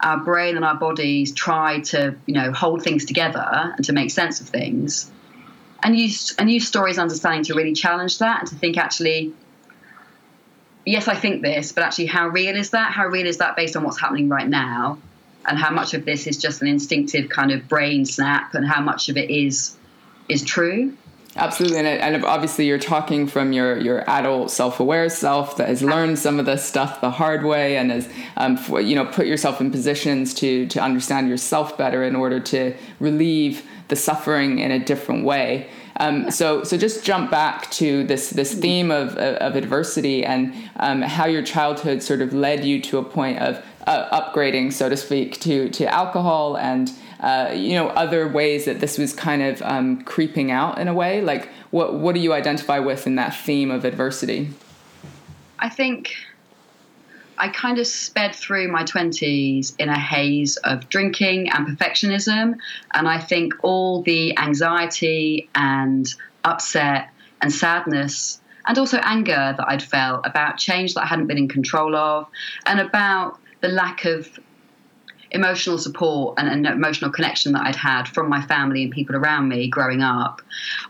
our 0.00 0.18
brain 0.18 0.56
and 0.56 0.64
our 0.64 0.74
bodies 0.74 1.32
try 1.32 1.78
to, 1.78 2.16
you 2.26 2.34
know, 2.34 2.50
hold 2.50 2.82
things 2.82 3.04
together 3.04 3.72
and 3.76 3.84
to 3.84 3.92
make 3.92 4.10
sense 4.10 4.40
of 4.40 4.48
things. 4.48 5.11
And 5.82 5.98
use 5.98 6.34
and 6.36 6.50
use 6.50 6.66
stories 6.66 6.98
understanding 6.98 7.44
to 7.44 7.54
really 7.54 7.72
challenge 7.72 8.18
that 8.18 8.40
and 8.40 8.48
to 8.48 8.54
think 8.54 8.76
actually, 8.76 9.32
yes, 10.86 11.08
I 11.08 11.14
think 11.14 11.42
this, 11.42 11.72
but 11.72 11.82
actually 11.82 12.06
how 12.06 12.28
real 12.28 12.56
is 12.56 12.70
that? 12.70 12.92
How 12.92 13.06
real 13.06 13.26
is 13.26 13.38
that 13.38 13.56
based 13.56 13.76
on 13.76 13.82
what's 13.82 14.00
happening 14.00 14.28
right 14.28 14.48
now? 14.48 14.98
And 15.44 15.58
how 15.58 15.70
much 15.70 15.92
of 15.92 16.04
this 16.04 16.28
is 16.28 16.36
just 16.36 16.62
an 16.62 16.68
instinctive 16.68 17.28
kind 17.28 17.50
of 17.50 17.68
brain 17.68 18.04
snap 18.04 18.54
and 18.54 18.64
how 18.64 18.80
much 18.80 19.08
of 19.08 19.16
it 19.16 19.28
is 19.28 19.76
is 20.28 20.44
true? 20.44 20.96
Absolutely, 21.34 21.78
and, 21.78 21.86
and 21.86 22.24
obviously 22.26 22.66
you're 22.66 22.78
talking 22.78 23.26
from 23.26 23.54
your 23.54 23.78
your 23.78 24.08
adult 24.08 24.50
self-aware 24.50 25.08
self 25.08 25.56
that 25.56 25.66
has 25.66 25.82
learned 25.82 26.18
some 26.18 26.38
of 26.38 26.44
this 26.44 26.62
stuff 26.62 27.00
the 27.00 27.10
hard 27.10 27.42
way 27.42 27.78
and 27.78 27.90
has 27.90 28.06
um, 28.36 28.58
you 28.84 28.94
know 28.94 29.06
put 29.06 29.26
yourself 29.26 29.58
in 29.58 29.70
positions 29.70 30.34
to 30.34 30.66
to 30.66 30.78
understand 30.78 31.30
yourself 31.30 31.78
better 31.78 32.04
in 32.04 32.14
order 32.14 32.38
to 32.38 32.76
relieve 33.00 33.66
the 33.92 33.96
suffering 33.96 34.58
in 34.58 34.70
a 34.70 34.78
different 34.78 35.22
way. 35.22 35.68
Um, 36.00 36.30
so, 36.30 36.64
so 36.64 36.78
just 36.78 37.04
jump 37.04 37.30
back 37.30 37.70
to 37.72 38.04
this 38.04 38.30
this 38.30 38.54
theme 38.54 38.90
of 38.90 39.16
of 39.18 39.54
adversity 39.54 40.24
and 40.24 40.54
um, 40.76 41.02
how 41.02 41.26
your 41.26 41.42
childhood 41.42 42.02
sort 42.02 42.22
of 42.22 42.32
led 42.32 42.64
you 42.64 42.80
to 42.88 42.96
a 42.96 43.04
point 43.04 43.38
of 43.40 43.62
uh, 43.86 44.08
upgrading, 44.18 44.72
so 44.72 44.88
to 44.88 44.96
speak, 44.96 45.38
to 45.40 45.68
to 45.68 45.84
alcohol 45.92 46.56
and 46.56 46.90
uh, 47.20 47.52
you 47.54 47.74
know 47.74 47.88
other 47.88 48.26
ways 48.26 48.64
that 48.64 48.80
this 48.80 48.96
was 48.96 49.12
kind 49.12 49.42
of 49.42 49.60
um, 49.62 50.02
creeping 50.04 50.50
out 50.50 50.78
in 50.78 50.88
a 50.88 50.94
way 50.94 51.20
like 51.20 51.48
what 51.70 51.94
what 51.94 52.14
do 52.14 52.20
you 52.20 52.32
identify 52.32 52.78
with 52.78 53.06
in 53.06 53.14
that 53.14 53.34
theme 53.34 53.70
of 53.70 53.84
adversity 53.84 54.50
i 55.60 55.68
think 55.68 56.14
i 57.38 57.48
kind 57.48 57.78
of 57.78 57.86
sped 57.86 58.34
through 58.34 58.68
my 58.68 58.82
20s 58.84 59.74
in 59.78 59.88
a 59.88 59.98
haze 59.98 60.56
of 60.58 60.88
drinking 60.88 61.50
and 61.50 61.66
perfectionism 61.66 62.54
and 62.94 63.08
i 63.08 63.18
think 63.18 63.54
all 63.62 64.02
the 64.02 64.36
anxiety 64.38 65.48
and 65.54 66.14
upset 66.44 67.10
and 67.40 67.52
sadness 67.52 68.40
and 68.66 68.78
also 68.78 68.98
anger 68.98 69.54
that 69.56 69.64
I'd 69.68 69.82
felt 69.82 70.26
about 70.26 70.56
change 70.56 70.94
that 70.94 71.02
I 71.02 71.06
hadn't 71.06 71.26
been 71.26 71.38
in 71.38 71.48
control 71.48 71.96
of, 71.96 72.28
and 72.66 72.80
about 72.80 73.38
the 73.60 73.68
lack 73.68 74.04
of 74.04 74.28
emotional 75.32 75.78
support 75.78 76.38
and 76.38 76.48
an 76.48 76.66
emotional 76.70 77.10
connection 77.10 77.52
that 77.52 77.62
I'd 77.62 77.76
had 77.76 78.06
from 78.06 78.28
my 78.28 78.42
family 78.42 78.82
and 78.82 78.92
people 78.92 79.16
around 79.16 79.48
me 79.48 79.66
growing 79.66 80.02
up. 80.02 80.42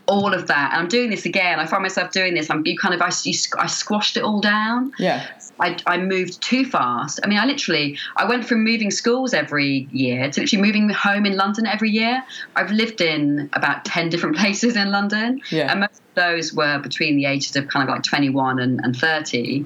All 0.05 0.33
of 0.33 0.47
that. 0.47 0.73
And 0.73 0.81
I'm 0.81 0.87
doing 0.89 1.09
this 1.09 1.25
again. 1.25 1.59
I 1.59 1.65
find 1.65 1.81
myself 1.81 2.11
doing 2.11 2.33
this. 2.33 2.49
I'm 2.49 2.65
you 2.65 2.77
kind 2.77 2.93
of 2.93 3.01
I, 3.01 3.07
I 3.07 3.67
squashed 3.67 4.17
it 4.17 4.23
all 4.23 4.41
down. 4.41 4.91
Yeah. 4.99 5.25
I, 5.59 5.77
I 5.85 5.97
moved 5.97 6.41
too 6.41 6.65
fast. 6.65 7.19
I 7.23 7.27
mean, 7.27 7.39
I 7.39 7.45
literally 7.45 7.97
I 8.15 8.25
went 8.25 8.45
from 8.45 8.63
moving 8.63 8.91
schools 8.91 9.33
every 9.33 9.87
year 9.91 10.29
to 10.31 10.41
literally 10.41 10.65
moving 10.65 10.89
home 10.89 11.25
in 11.25 11.37
London 11.37 11.65
every 11.65 11.91
year. 11.91 12.23
I've 12.55 12.71
lived 12.71 13.01
in 13.01 13.49
about 13.53 13.85
ten 13.85 14.09
different 14.09 14.35
places 14.43 14.75
in 14.75 14.91
London, 14.91 15.41
yeah. 15.49 15.71
and 15.71 15.81
most 15.81 15.99
of 15.99 16.15
those 16.15 16.53
were 16.53 16.79
between 16.79 17.17
the 17.17 17.25
ages 17.25 17.55
of 17.55 17.67
kind 17.67 17.87
of 17.87 17.93
like 17.93 18.03
21 18.03 18.59
and, 18.59 18.79
and 18.83 18.95
30. 18.95 19.65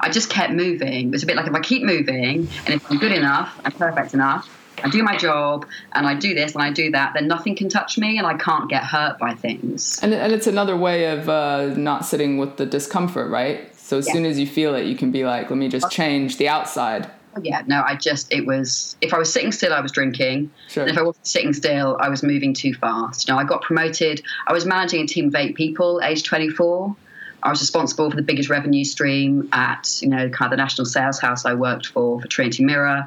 I 0.00 0.10
just 0.10 0.28
kept 0.28 0.52
moving. 0.52 1.14
It's 1.14 1.22
a 1.22 1.26
bit 1.26 1.36
like 1.36 1.46
if 1.46 1.54
I 1.54 1.60
keep 1.60 1.82
moving, 1.82 2.48
and 2.66 2.68
if 2.68 2.90
I'm 2.90 2.98
good 2.98 3.12
enough 3.12 3.60
and 3.64 3.74
perfect 3.76 4.14
enough, 4.14 4.48
I 4.82 4.88
do 4.88 5.02
my 5.02 5.16
job 5.16 5.66
and 5.92 6.06
I 6.06 6.14
do 6.14 6.34
this 6.34 6.54
and 6.54 6.62
I 6.62 6.70
do 6.70 6.90
that, 6.90 7.14
then 7.14 7.26
nothing 7.26 7.56
can 7.56 7.68
touch 7.68 7.96
me 7.96 8.18
and 8.18 8.26
I 8.26 8.36
can't 8.36 8.68
get 8.68 8.84
hurt 8.84 9.18
by 9.18 9.34
things. 9.34 9.98
And, 10.02 10.12
and 10.12 10.32
it's 10.32 10.46
another 10.46 10.76
way 10.76 11.06
of 11.06 11.28
uh, 11.28 11.74
not 11.76 12.04
sitting 12.04 12.36
with 12.36 12.58
the 12.58 12.66
discomfort, 12.66 13.30
right? 13.30 13.73
So 13.84 13.98
as 13.98 14.06
yeah. 14.06 14.14
soon 14.14 14.24
as 14.24 14.38
you 14.38 14.46
feel 14.46 14.74
it, 14.74 14.86
you 14.86 14.96
can 14.96 15.10
be 15.10 15.26
like, 15.26 15.50
let 15.50 15.58
me 15.58 15.68
just 15.68 15.90
change 15.90 16.38
the 16.38 16.48
outside. 16.48 17.10
Yeah, 17.42 17.64
no, 17.66 17.84
I 17.86 17.96
just, 17.96 18.32
it 18.32 18.46
was, 18.46 18.96
if 19.02 19.12
I 19.12 19.18
was 19.18 19.30
sitting 19.30 19.52
still, 19.52 19.74
I 19.74 19.80
was 19.80 19.92
drinking. 19.92 20.50
Sure. 20.68 20.84
And 20.84 20.90
if 20.90 20.96
I 20.96 21.02
wasn't 21.02 21.26
sitting 21.26 21.52
still, 21.52 21.98
I 22.00 22.08
was 22.08 22.22
moving 22.22 22.54
too 22.54 22.72
fast. 22.72 23.28
You 23.28 23.34
know, 23.34 23.38
I 23.38 23.44
got 23.44 23.60
promoted. 23.60 24.22
I 24.46 24.54
was 24.54 24.64
managing 24.64 25.02
a 25.02 25.06
team 25.06 25.28
of 25.28 25.34
eight 25.34 25.54
people, 25.54 26.00
age 26.02 26.22
24. 26.22 26.96
I 27.42 27.50
was 27.50 27.60
responsible 27.60 28.10
for 28.10 28.16
the 28.16 28.22
biggest 28.22 28.48
revenue 28.48 28.84
stream 28.84 29.50
at, 29.52 30.00
you 30.00 30.08
know, 30.08 30.30
kind 30.30 30.50
of 30.50 30.56
the 30.56 30.62
national 30.62 30.86
sales 30.86 31.20
house 31.20 31.44
I 31.44 31.52
worked 31.52 31.88
for, 31.88 32.22
for 32.22 32.26
Trinity 32.26 32.64
Mirror. 32.64 33.06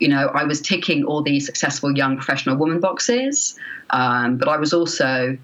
You 0.00 0.08
know, 0.08 0.26
I 0.34 0.44
was 0.44 0.60
ticking 0.60 1.04
all 1.04 1.22
these 1.22 1.46
successful 1.46 1.96
young 1.96 2.16
professional 2.16 2.56
woman 2.56 2.78
boxes, 2.78 3.58
um, 3.88 4.36
but 4.36 4.48
I 4.48 4.58
was 4.58 4.74
also, 4.74 5.38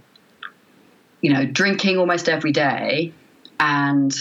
you 1.22 1.32
know, 1.32 1.46
drinking 1.46 1.96
almost 1.96 2.28
every 2.28 2.52
day 2.52 3.14
and 3.58 4.14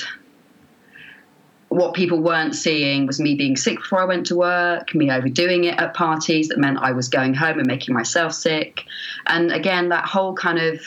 what 1.69 1.93
people 1.93 2.19
weren't 2.19 2.55
seeing 2.55 3.05
was 3.05 3.19
me 3.19 3.35
being 3.35 3.57
sick 3.57 3.77
before 3.77 3.99
I 3.99 4.05
went 4.05 4.27
to 4.27 4.35
work, 4.35 4.93
me 4.95 5.11
overdoing 5.11 5.65
it 5.65 5.79
at 5.79 5.93
parties 5.93 6.49
that 6.49 6.57
meant 6.57 6.77
I 6.79 6.91
was 6.91 7.09
going 7.09 7.33
home 7.33 7.59
and 7.59 7.67
making 7.67 7.93
myself 7.93 8.33
sick. 8.33 8.83
And 9.25 9.51
again, 9.51 9.89
that 9.89 10.05
whole 10.05 10.35
kind 10.35 10.59
of 10.59 10.79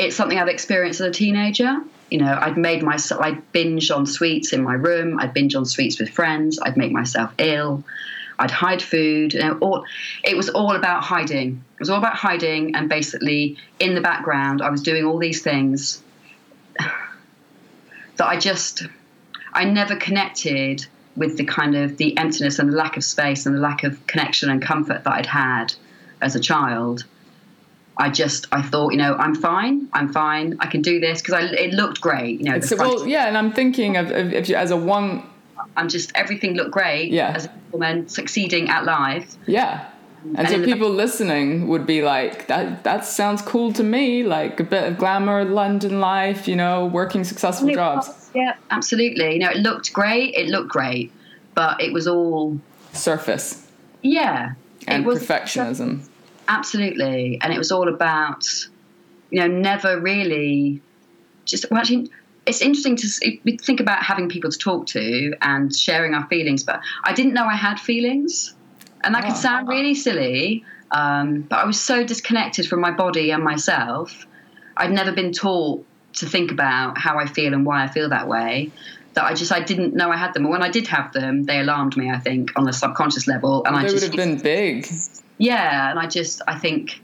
it's 0.00 0.16
something 0.16 0.38
I'd 0.38 0.48
experienced 0.48 1.00
as 1.00 1.08
a 1.08 1.10
teenager. 1.10 1.78
You 2.10 2.18
know, 2.18 2.38
I'd 2.40 2.56
made 2.56 2.82
myself, 2.82 3.20
I'd 3.20 3.52
binge 3.52 3.90
on 3.90 4.06
sweets 4.06 4.52
in 4.52 4.62
my 4.62 4.72
room, 4.72 5.20
I'd 5.20 5.34
binge 5.34 5.54
on 5.54 5.66
sweets 5.66 6.00
with 6.00 6.08
friends, 6.08 6.58
I'd 6.60 6.76
make 6.76 6.90
myself 6.90 7.32
ill, 7.38 7.84
I'd 8.38 8.50
hide 8.50 8.80
food. 8.82 9.34
You 9.34 9.40
know, 9.40 9.58
all, 9.60 9.84
it 10.24 10.36
was 10.36 10.48
all 10.48 10.74
about 10.74 11.04
hiding. 11.04 11.62
It 11.74 11.80
was 11.80 11.90
all 11.90 11.98
about 11.98 12.16
hiding, 12.16 12.74
and 12.74 12.88
basically, 12.88 13.58
in 13.78 13.94
the 13.94 14.00
background, 14.00 14.62
I 14.62 14.70
was 14.70 14.82
doing 14.82 15.04
all 15.04 15.18
these 15.18 15.42
things 15.42 16.02
that 16.78 18.26
I 18.26 18.38
just 18.38 18.84
I 19.52 19.64
never 19.64 19.96
connected 19.96 20.86
with 21.16 21.36
the 21.36 21.44
kind 21.44 21.74
of 21.74 21.96
the 21.96 22.16
emptiness 22.16 22.58
and 22.58 22.72
the 22.72 22.76
lack 22.76 22.96
of 22.96 23.04
space 23.04 23.46
and 23.46 23.56
the 23.56 23.60
lack 23.60 23.84
of 23.84 24.06
connection 24.06 24.50
and 24.50 24.62
comfort 24.62 25.04
that 25.04 25.12
I'd 25.12 25.26
had 25.26 25.74
as 26.20 26.36
a 26.36 26.40
child. 26.40 27.04
I 27.96 28.08
just 28.08 28.46
I 28.50 28.62
thought 28.62 28.92
you 28.92 28.98
know 28.98 29.14
I'm 29.14 29.34
fine 29.34 29.88
I'm 29.92 30.10
fine 30.10 30.56
I 30.60 30.68
can 30.68 30.80
do 30.80 31.00
this 31.00 31.20
because 31.20 31.52
it 31.52 31.74
looked 31.74 32.00
great 32.00 32.40
you 32.40 32.46
know 32.46 32.58
well 32.78 33.06
yeah 33.06 33.26
and 33.26 33.36
I'm 33.36 33.52
thinking 33.52 33.98
of, 33.98 34.10
of 34.10 34.32
if 34.32 34.48
you 34.48 34.54
as 34.54 34.70
a 34.70 34.76
one 34.76 35.28
I'm 35.76 35.88
just 35.88 36.10
everything 36.14 36.54
looked 36.54 36.70
great 36.70 37.10
yeah. 37.10 37.32
as 37.36 37.44
a 37.44 37.52
woman 37.72 38.08
succeeding 38.08 38.70
at 38.70 38.86
life. 38.86 39.36
Yeah 39.46 39.89
and, 40.22 40.38
and 40.38 40.48
so 40.48 40.64
people 40.64 40.90
listening 40.90 41.68
would 41.68 41.86
be 41.86 42.02
like, 42.02 42.46
that 42.48 42.84
that 42.84 43.04
sounds 43.04 43.40
cool 43.42 43.72
to 43.72 43.82
me, 43.82 44.22
like 44.22 44.60
a 44.60 44.64
bit 44.64 44.84
of 44.84 44.98
glamour, 44.98 45.44
London 45.44 46.00
life, 46.00 46.46
you 46.46 46.56
know, 46.56 46.86
working 46.86 47.24
successful 47.24 47.72
jobs. 47.72 48.30
Yeah, 48.34 48.54
absolutely. 48.70 49.32
You 49.34 49.38
know, 49.38 49.50
it 49.50 49.58
looked 49.58 49.92
great. 49.92 50.34
It 50.34 50.48
looked 50.48 50.68
great, 50.68 51.12
but 51.54 51.80
it 51.80 51.92
was 51.92 52.06
all 52.06 52.60
surface. 52.92 53.66
Yeah, 54.02 54.52
and 54.86 55.04
perfectionism. 55.04 56.06
Absolutely, 56.48 57.38
and 57.42 57.52
it 57.52 57.58
was 57.58 57.72
all 57.72 57.88
about, 57.88 58.46
you 59.30 59.40
know, 59.40 59.46
never 59.46 60.00
really 60.00 60.82
just 61.44 61.70
well, 61.70 61.80
actually. 61.80 62.10
It's 62.46 62.62
interesting 62.62 62.96
to 62.96 63.08
think 63.58 63.80
about 63.80 64.02
having 64.02 64.28
people 64.28 64.50
to 64.50 64.58
talk 64.58 64.86
to 64.88 65.34
and 65.42 65.74
sharing 65.74 66.14
our 66.14 66.26
feelings, 66.28 66.64
but 66.64 66.80
I 67.04 67.12
didn't 67.12 67.34
know 67.34 67.44
I 67.44 67.54
had 67.54 67.78
feelings. 67.78 68.54
And 69.02 69.14
that 69.14 69.24
oh. 69.24 69.28
could 69.28 69.36
sound 69.36 69.68
really 69.68 69.94
silly, 69.94 70.64
um, 70.90 71.42
but 71.42 71.60
I 71.60 71.64
was 71.64 71.80
so 71.80 72.04
disconnected 72.04 72.66
from 72.66 72.80
my 72.80 72.90
body 72.90 73.30
and 73.30 73.42
myself. 73.42 74.26
I'd 74.76 74.92
never 74.92 75.12
been 75.12 75.32
taught 75.32 75.84
to 76.14 76.26
think 76.26 76.50
about 76.50 76.98
how 76.98 77.18
I 77.18 77.26
feel 77.26 77.54
and 77.54 77.64
why 77.64 77.84
I 77.84 77.88
feel 77.88 78.08
that 78.08 78.28
way. 78.28 78.70
That 79.14 79.24
I 79.24 79.34
just 79.34 79.50
I 79.50 79.60
didn't 79.60 79.94
know 79.94 80.10
I 80.10 80.16
had 80.16 80.34
them. 80.34 80.44
And 80.44 80.52
when 80.52 80.62
I 80.62 80.70
did 80.70 80.86
have 80.86 81.12
them, 81.12 81.44
they 81.44 81.58
alarmed 81.60 81.96
me. 81.96 82.10
I 82.10 82.18
think 82.18 82.52
on 82.56 82.68
a 82.68 82.72
subconscious 82.72 83.26
level, 83.26 83.64
and 83.64 83.74
well, 83.74 83.84
I 83.84 83.88
just 83.88 83.94
would 83.94 84.02
have 84.04 84.16
been 84.16 84.38
big. 84.38 84.86
Yeah, 85.38 85.90
and 85.90 85.98
I 85.98 86.06
just 86.06 86.42
I 86.46 86.58
think 86.58 87.02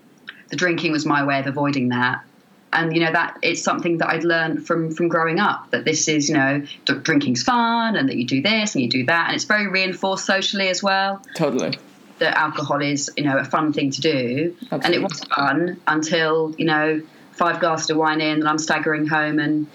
the 0.48 0.56
drinking 0.56 0.92
was 0.92 1.04
my 1.04 1.24
way 1.24 1.40
of 1.40 1.46
avoiding 1.46 1.88
that. 1.88 2.24
and 2.72 2.94
you 2.94 3.00
know 3.00 3.10
that 3.10 3.38
it's 3.42 3.62
something 3.62 3.98
that 3.98 4.08
I'd 4.08 4.22
learned 4.22 4.66
from 4.66 4.92
from 4.92 5.08
growing 5.08 5.40
up 5.40 5.70
that 5.70 5.84
this 5.84 6.06
is 6.06 6.28
you 6.28 6.36
know 6.36 6.62
drinking's 6.84 7.42
fun 7.42 7.96
and 7.96 8.08
that 8.08 8.16
you 8.16 8.26
do 8.26 8.40
this 8.40 8.74
and 8.74 8.84
you 8.84 8.90
do 8.90 9.04
that 9.06 9.26
and 9.28 9.34
it's 9.34 9.44
very 9.44 9.66
reinforced 9.66 10.26
socially 10.26 10.68
as 10.68 10.82
well. 10.82 11.22
Totally. 11.34 11.76
That 12.18 12.36
alcohol 12.36 12.80
is 12.80 13.10
you 13.16 13.24
know 13.24 13.36
a 13.36 13.44
fun 13.44 13.72
thing 13.72 13.90
to 13.90 14.00
do, 14.00 14.56
Absolutely. 14.72 14.86
and 14.86 14.94
it 14.94 15.02
was 15.02 15.20
fun 15.24 15.80
until 15.86 16.54
you 16.56 16.64
know 16.64 17.02
five 17.32 17.60
glasses 17.60 17.90
of 17.90 17.98
wine 17.98 18.20
in 18.22 18.38
and 18.38 18.48
I'm 18.48 18.58
staggering 18.58 19.06
home 19.06 19.38
and 19.38 19.66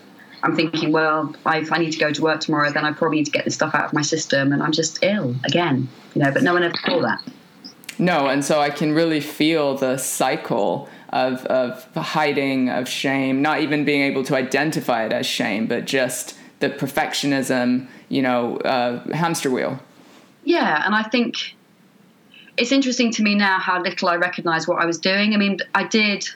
I'm 0.44 0.56
thinking, 0.56 0.92
well, 0.92 1.36
if 1.46 1.72
I 1.72 1.78
need 1.78 1.92
to 1.92 2.00
go 2.00 2.12
to 2.12 2.22
work 2.22 2.40
tomorrow, 2.40 2.72
then 2.72 2.84
I 2.84 2.92
probably 2.94 3.20
need 3.20 3.26
to 3.26 3.32
get 3.32 3.46
this 3.46 3.54
stuff 3.54 3.76
out 3.76 3.86
of 3.86 3.94
my 3.94 4.02
system, 4.02 4.52
and 4.52 4.64
I'm 4.64 4.72
just 4.72 5.04
ill 5.04 5.36
again, 5.46 5.88
you 6.16 6.24
know. 6.24 6.32
But 6.32 6.44
no 6.44 6.54
one 6.54 6.64
ever 6.64 6.74
saw 6.86 7.02
that. 7.02 7.22
No, 8.00 8.28
and 8.28 8.44
so 8.44 8.60
I 8.60 8.72
can 8.72 8.94
really 8.94 9.20
feel 9.20 9.78
the 9.78 9.98
cycle 9.98 10.90
of, 11.10 11.46
of 11.46 11.84
hiding, 11.94 12.70
of 12.70 12.90
shame, 12.90 13.44
not 13.44 13.62
even 13.62 13.86
being 13.86 14.02
able 14.02 14.24
to 14.24 14.36
identify 14.36 15.06
it 15.06 15.14
as 15.14 15.28
shame, 15.28 15.68
but 15.68 15.86
just 15.86 16.36
the 16.60 16.70
perfectionism, 16.70 17.88
you 18.10 18.24
know, 18.24 18.58
uh, 18.58 19.04
hamster 19.14 19.52
wheel. 19.52 19.80
Yeah, 20.44 20.84
and 20.84 20.96
I 20.96 21.04
think 21.04 21.56
it's 22.58 22.72
interesting 22.72 23.12
to 23.14 23.24
me 23.24 23.36
now 23.36 23.60
how 23.60 23.82
little 23.82 24.10
I 24.10 24.16
recognize 24.16 24.68
what 24.68 24.82
I 24.82 24.86
was 24.86 25.00
doing. 25.00 25.34
I 25.34 25.38
mean, 25.38 25.58
I 25.74 25.86
did. 25.86 26.28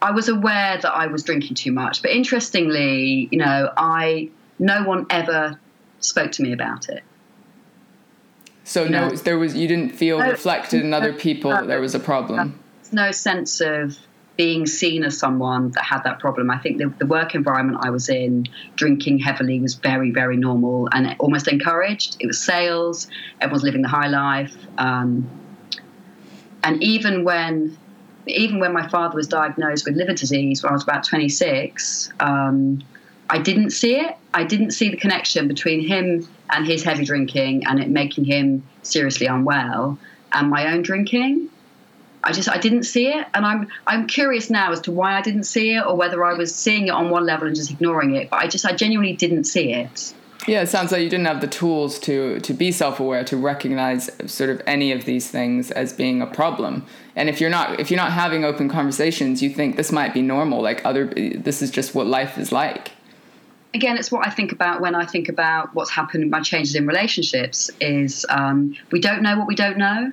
I 0.00 0.10
was 0.10 0.28
aware 0.28 0.78
that 0.78 0.92
I 0.92 1.06
was 1.06 1.22
drinking 1.22 1.54
too 1.54 1.72
much, 1.72 2.02
but 2.02 2.10
interestingly, 2.10 3.28
you 3.30 3.38
know, 3.38 3.72
I 3.76 4.30
no 4.58 4.84
one 4.84 5.06
ever 5.10 5.58
spoke 6.00 6.32
to 6.32 6.42
me 6.42 6.52
about 6.52 6.88
it. 6.88 7.02
So 8.64 8.86
no, 8.86 9.08
no 9.08 9.16
there 9.16 9.38
was 9.38 9.54
you 9.54 9.68
didn't 9.68 9.90
feel 9.90 10.18
no, 10.18 10.30
reflected 10.30 10.82
in 10.82 10.92
other 10.92 11.12
people 11.12 11.50
that 11.50 11.66
there 11.66 11.80
was 11.80 11.94
a 11.94 12.00
problem 12.00 12.58
no 12.92 13.10
sense 13.10 13.60
of 13.60 13.96
being 14.36 14.66
seen 14.66 15.04
as 15.04 15.18
someone 15.18 15.70
that 15.72 15.84
had 15.84 16.02
that 16.04 16.18
problem. 16.18 16.50
I 16.50 16.58
think 16.58 16.78
the, 16.78 16.88
the, 16.98 17.06
work 17.06 17.34
environment 17.34 17.78
I 17.82 17.90
was 17.90 18.08
in, 18.08 18.46
drinking 18.76 19.18
heavily 19.18 19.60
was 19.60 19.74
very, 19.74 20.10
very 20.10 20.36
normal 20.36 20.88
and 20.92 21.14
almost 21.18 21.48
encouraged. 21.48 22.16
It 22.18 22.26
was 22.26 22.40
sales, 22.40 23.08
everyone's 23.40 23.62
living 23.62 23.82
the 23.82 23.88
high 23.88 24.08
life. 24.08 24.56
Um, 24.78 25.28
and 26.64 26.82
even 26.82 27.24
when 27.24 27.76
even 28.28 28.60
when 28.60 28.72
my 28.72 28.86
father 28.88 29.16
was 29.16 29.26
diagnosed 29.26 29.84
with 29.84 29.96
liver 29.96 30.14
disease 30.14 30.62
when 30.62 30.70
I 30.70 30.74
was 30.74 30.84
about 30.84 31.02
26, 31.02 32.12
um, 32.20 32.80
I 33.28 33.38
didn't 33.38 33.70
see 33.70 33.96
it. 33.96 34.16
I 34.32 34.44
didn't 34.44 34.70
see 34.70 34.90
the 34.90 34.96
connection 34.96 35.48
between 35.48 35.80
him 35.80 36.28
and 36.50 36.64
his 36.64 36.84
heavy 36.84 37.04
drinking 37.04 37.66
and 37.66 37.80
it 37.80 37.88
making 37.88 38.24
him 38.24 38.62
seriously 38.82 39.26
unwell 39.26 39.98
and 40.32 40.50
my 40.50 40.72
own 40.72 40.82
drinking. 40.82 41.48
I 42.24 42.32
just 42.32 42.48
I 42.48 42.58
didn't 42.58 42.84
see 42.84 43.08
it, 43.08 43.26
and 43.34 43.44
I'm 43.44 43.68
I'm 43.86 44.06
curious 44.06 44.48
now 44.50 44.72
as 44.72 44.80
to 44.82 44.92
why 44.92 45.18
I 45.18 45.22
didn't 45.22 45.44
see 45.44 45.74
it, 45.74 45.84
or 45.84 45.96
whether 45.96 46.24
I 46.24 46.34
was 46.34 46.54
seeing 46.54 46.86
it 46.86 46.90
on 46.90 47.10
one 47.10 47.26
level 47.26 47.46
and 47.46 47.56
just 47.56 47.70
ignoring 47.70 48.14
it. 48.14 48.30
But 48.30 48.36
I 48.36 48.46
just 48.46 48.64
I 48.64 48.74
genuinely 48.74 49.14
didn't 49.14 49.44
see 49.44 49.72
it. 49.72 50.14
Yeah, 50.46 50.62
it 50.62 50.68
sounds 50.68 50.90
like 50.90 51.02
you 51.02 51.08
didn't 51.08 51.26
have 51.26 51.40
the 51.40 51.46
tools 51.46 51.98
to 52.00 52.40
to 52.40 52.54
be 52.54 52.72
self-aware 52.72 53.24
to 53.24 53.36
recognize 53.36 54.10
sort 54.26 54.50
of 54.50 54.60
any 54.66 54.92
of 54.92 55.04
these 55.04 55.30
things 55.30 55.70
as 55.70 55.92
being 55.92 56.20
a 56.22 56.26
problem. 56.26 56.84
And 57.16 57.28
if 57.28 57.40
you're 57.40 57.50
not 57.50 57.80
if 57.80 57.90
you're 57.90 58.00
not 58.00 58.12
having 58.12 58.44
open 58.44 58.68
conversations, 58.68 59.42
you 59.42 59.50
think 59.50 59.76
this 59.76 59.92
might 59.92 60.14
be 60.14 60.22
normal, 60.22 60.62
like 60.62 60.84
other 60.84 61.06
this 61.06 61.62
is 61.62 61.70
just 61.70 61.94
what 61.94 62.06
life 62.06 62.38
is 62.38 62.52
like. 62.52 62.92
Again, 63.74 63.96
it's 63.96 64.12
what 64.12 64.26
I 64.26 64.30
think 64.30 64.52
about 64.52 64.80
when 64.80 64.94
I 64.94 65.06
think 65.06 65.28
about 65.28 65.74
what's 65.74 65.90
happened, 65.90 66.28
my 66.30 66.40
changes 66.40 66.74
in 66.74 66.86
relationships. 66.86 67.70
Is 67.80 68.26
um, 68.28 68.76
we 68.90 69.00
don't 69.00 69.22
know 69.22 69.38
what 69.38 69.46
we 69.46 69.54
don't 69.54 69.78
know 69.78 70.12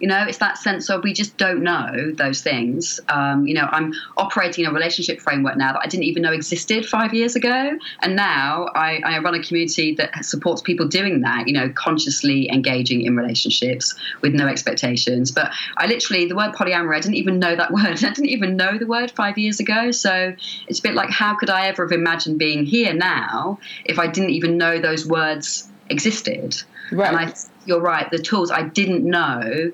you 0.00 0.06
know, 0.06 0.24
it's 0.26 0.38
that 0.38 0.58
sense 0.58 0.88
of 0.90 1.02
we 1.02 1.12
just 1.12 1.36
don't 1.36 1.62
know 1.62 2.12
those 2.14 2.40
things. 2.42 3.00
Um, 3.08 3.46
you 3.46 3.54
know, 3.54 3.68
I'm 3.70 3.92
operating 4.16 4.66
a 4.66 4.72
relationship 4.72 5.20
framework 5.20 5.56
now 5.56 5.72
that 5.72 5.80
I 5.82 5.86
didn't 5.86 6.04
even 6.04 6.22
know 6.22 6.32
existed 6.32 6.86
five 6.86 7.14
years 7.14 7.36
ago. 7.36 7.78
And 8.00 8.16
now 8.16 8.68
I, 8.74 9.00
I 9.04 9.18
run 9.18 9.34
a 9.34 9.42
community 9.42 9.94
that 9.96 10.24
supports 10.24 10.62
people 10.62 10.86
doing 10.86 11.22
that, 11.22 11.48
you 11.48 11.54
know, 11.54 11.70
consciously 11.70 12.50
engaging 12.50 13.02
in 13.02 13.16
relationships 13.16 13.94
with 14.22 14.34
no 14.34 14.46
expectations. 14.46 15.30
But 15.30 15.52
I 15.76 15.86
literally, 15.86 16.26
the 16.26 16.36
word 16.36 16.52
polyamory, 16.54 16.96
I 16.96 17.00
didn't 17.00 17.16
even 17.16 17.38
know 17.38 17.56
that 17.56 17.70
word. 17.72 18.04
I 18.04 18.10
didn't 18.10 18.26
even 18.26 18.56
know 18.56 18.78
the 18.78 18.86
word 18.86 19.10
five 19.10 19.38
years 19.38 19.60
ago. 19.60 19.90
So 19.90 20.34
it's 20.68 20.78
a 20.78 20.82
bit 20.82 20.94
like, 20.94 21.10
how 21.10 21.36
could 21.36 21.50
I 21.50 21.66
ever 21.66 21.84
have 21.84 21.92
imagined 21.92 22.38
being 22.38 22.64
here 22.64 22.94
now 22.94 23.58
if 23.84 23.98
I 23.98 24.06
didn't 24.06 24.30
even 24.30 24.58
know 24.58 24.78
those 24.78 25.06
words 25.06 25.68
existed? 25.90 26.56
Right. 26.92 27.08
And 27.08 27.16
I, 27.16 27.34
you're 27.66 27.80
right, 27.80 28.10
the 28.10 28.18
tools 28.18 28.50
I 28.50 28.62
didn't 28.62 29.04
know 29.04 29.72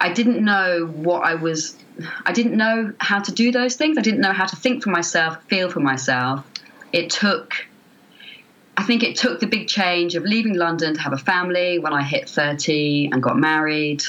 I 0.00 0.12
didn't 0.12 0.42
know 0.42 0.86
what 0.86 1.24
I 1.24 1.34
was, 1.34 1.76
I 2.24 2.32
didn't 2.32 2.56
know 2.56 2.92
how 2.98 3.20
to 3.20 3.32
do 3.32 3.52
those 3.52 3.76
things. 3.76 3.98
I 3.98 4.00
didn't 4.00 4.20
know 4.20 4.32
how 4.32 4.46
to 4.46 4.56
think 4.56 4.82
for 4.82 4.90
myself, 4.90 5.42
feel 5.44 5.70
for 5.70 5.80
myself. 5.80 6.44
It 6.92 7.10
took, 7.10 7.54
I 8.78 8.82
think 8.84 9.02
it 9.02 9.16
took 9.16 9.40
the 9.40 9.46
big 9.46 9.68
change 9.68 10.14
of 10.14 10.24
leaving 10.24 10.54
London 10.54 10.94
to 10.94 11.00
have 11.00 11.12
a 11.12 11.18
family 11.18 11.78
when 11.78 11.92
I 11.92 12.02
hit 12.02 12.28
30 12.30 13.10
and 13.12 13.22
got 13.22 13.36
married. 13.36 14.02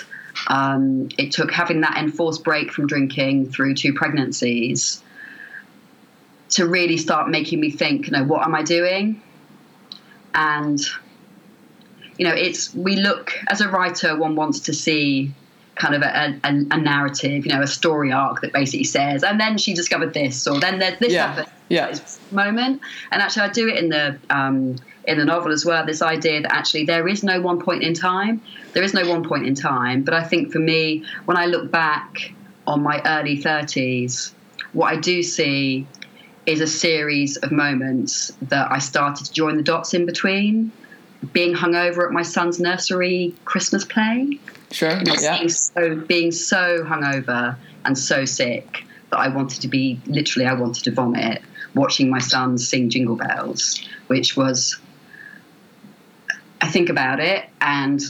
Um, 0.48 1.10
it 1.18 1.34
took 1.34 1.52
having 1.52 1.82
that 1.82 1.98
enforced 1.98 2.46
break 2.46 2.72
from 2.72 2.88
drinking 2.88 3.52
through 3.52 3.76
two 3.76 3.94
pregnancies 3.94 5.04
to 6.52 6.68
really 6.68 6.98
start 6.98 7.30
making 7.30 7.60
me 7.60 7.70
think, 7.70 8.06
you 8.06 8.12
know, 8.12 8.24
what 8.24 8.44
am 8.44 8.56
I 8.56 8.64
doing? 8.64 9.22
And, 10.34 10.80
you 12.18 12.26
know, 12.26 12.34
it's, 12.34 12.74
we 12.74 12.96
look, 12.96 13.34
as 13.50 13.60
a 13.60 13.68
writer, 13.68 14.18
one 14.18 14.38
wants 14.38 14.62
to 14.62 14.74
see 14.74 15.34
kind 15.76 15.96
of 15.96 16.02
a, 16.02 16.40
a, 16.44 16.50
a, 16.72 16.78
narrative, 16.78 17.46
you 17.46 17.52
know, 17.52 17.62
a 17.62 17.68
story 17.68 18.12
arc 18.12 18.42
that 18.42 18.54
basically 18.54 18.84
says, 18.84 19.24
and 19.24 19.40
then 19.40 19.58
she 19.58 19.74
discovered 19.74 20.14
this, 20.14 20.46
or 20.48 20.60
then 20.60 20.80
there's 20.80 21.00
this 21.00 21.14
yeah. 21.14 21.46
yeah. 21.70 21.98
moment. 22.32 22.82
And 23.12 23.22
actually, 23.22 23.44
I 23.44 23.50
do 23.50 23.68
it 23.68 23.78
in 23.78 23.90
the 23.90 24.18
um, 24.30 24.76
in 25.06 25.18
the 25.18 25.26
novel 25.26 25.52
as 25.52 25.66
well. 25.66 25.86
This 25.86 26.02
idea 26.02 26.42
that 26.42 26.54
actually 26.54 26.86
there 26.86 27.08
is 27.08 27.24
no 27.24 27.42
one 27.42 27.60
point 27.60 27.84
in 27.84 27.94
time. 27.94 28.42
There 28.74 28.84
is 28.84 28.94
no 28.94 29.08
one 29.10 29.28
point 29.28 29.46
in 29.46 29.56
time. 29.56 30.04
But 30.04 30.14
I 30.14 30.24
think 30.24 30.52
for 30.52 30.60
me, 30.60 31.06
when 31.26 31.38
I 31.38 31.46
look 31.46 31.72
back 31.72 32.34
on 32.68 32.84
my 32.84 33.02
early 33.06 33.38
thirties, 33.38 34.34
what 34.74 34.94
I 34.94 34.98
do 34.98 35.24
see 35.24 35.88
is 36.46 36.60
a 36.60 36.68
series 36.68 37.38
of 37.38 37.52
moments 37.52 38.32
that 38.42 38.72
I 38.72 38.80
started 38.80 39.26
to 39.26 39.34
join 39.34 39.58
the 39.58 39.64
dots 39.64 39.94
in 39.94 40.06
between. 40.06 40.72
Being 41.34 41.54
hungover 41.54 42.04
at 42.04 42.12
my 42.12 42.24
son's 42.24 42.60
nursery 42.60 43.36
Christmas 43.46 43.86
play, 43.86 44.40
Sure. 44.72 45.02
yeah. 45.20 45.38
Being 45.38 45.50
so, 45.50 45.96
being 45.96 46.32
so 46.32 46.84
hungover 46.84 47.58
and 47.86 47.98
so 47.98 48.26
sick 48.26 48.86
that 49.10 49.20
I 49.20 49.28
wanted 49.28 49.62
to 49.62 49.68
be 49.68 50.00
literally, 50.06 50.48
I 50.48 50.54
wanted 50.54 50.84
to 50.86 50.92
vomit 50.92 51.42
watching 51.74 52.10
my 52.10 52.20
son 52.20 52.58
sing 52.58 52.90
Jingle 52.90 53.16
Bells, 53.16 53.82
which 54.08 54.36
was, 54.36 54.78
I 56.62 56.68
think 56.68 56.90
about 56.90 57.20
it 57.20 57.46
and 57.60 58.02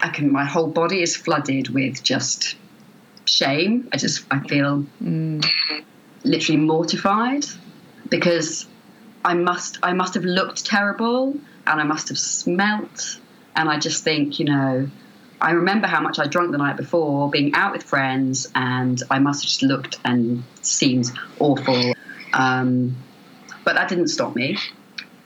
I 0.00 0.08
can, 0.08 0.32
my 0.32 0.44
whole 0.44 0.68
body 0.68 1.02
is 1.02 1.16
flooded 1.16 1.68
with 1.68 2.02
just 2.02 2.56
shame. 3.24 3.88
I 3.92 3.96
just, 3.96 4.24
I 4.30 4.40
feel 4.40 4.84
mm. 5.02 5.44
literally 6.24 6.60
mortified 6.60 7.44
because 8.08 8.66
I 9.24 9.34
must, 9.34 9.78
I 9.82 9.92
must 9.92 10.14
have 10.14 10.24
looked 10.24 10.64
terrible 10.64 11.36
and 11.66 11.80
I 11.80 11.84
must 11.84 12.08
have 12.08 12.18
smelt. 12.18 13.18
And 13.56 13.68
I 13.68 13.78
just 13.78 14.04
think, 14.04 14.38
you 14.38 14.44
know, 14.44 14.88
I 15.40 15.52
remember 15.52 15.86
how 15.86 16.00
much 16.00 16.18
I 16.18 16.26
drunk 16.26 16.50
the 16.52 16.58
night 16.58 16.76
before, 16.76 17.30
being 17.30 17.54
out 17.54 17.72
with 17.72 17.84
friends, 17.84 18.48
and 18.54 19.00
I 19.10 19.18
must 19.18 19.42
have 19.42 19.48
just 19.48 19.62
looked 19.62 19.98
and 20.04 20.42
seemed 20.62 21.10
awful. 21.38 21.94
Um, 22.32 22.96
but 23.64 23.74
that 23.74 23.88
didn't 23.88 24.08
stop 24.08 24.34
me 24.34 24.58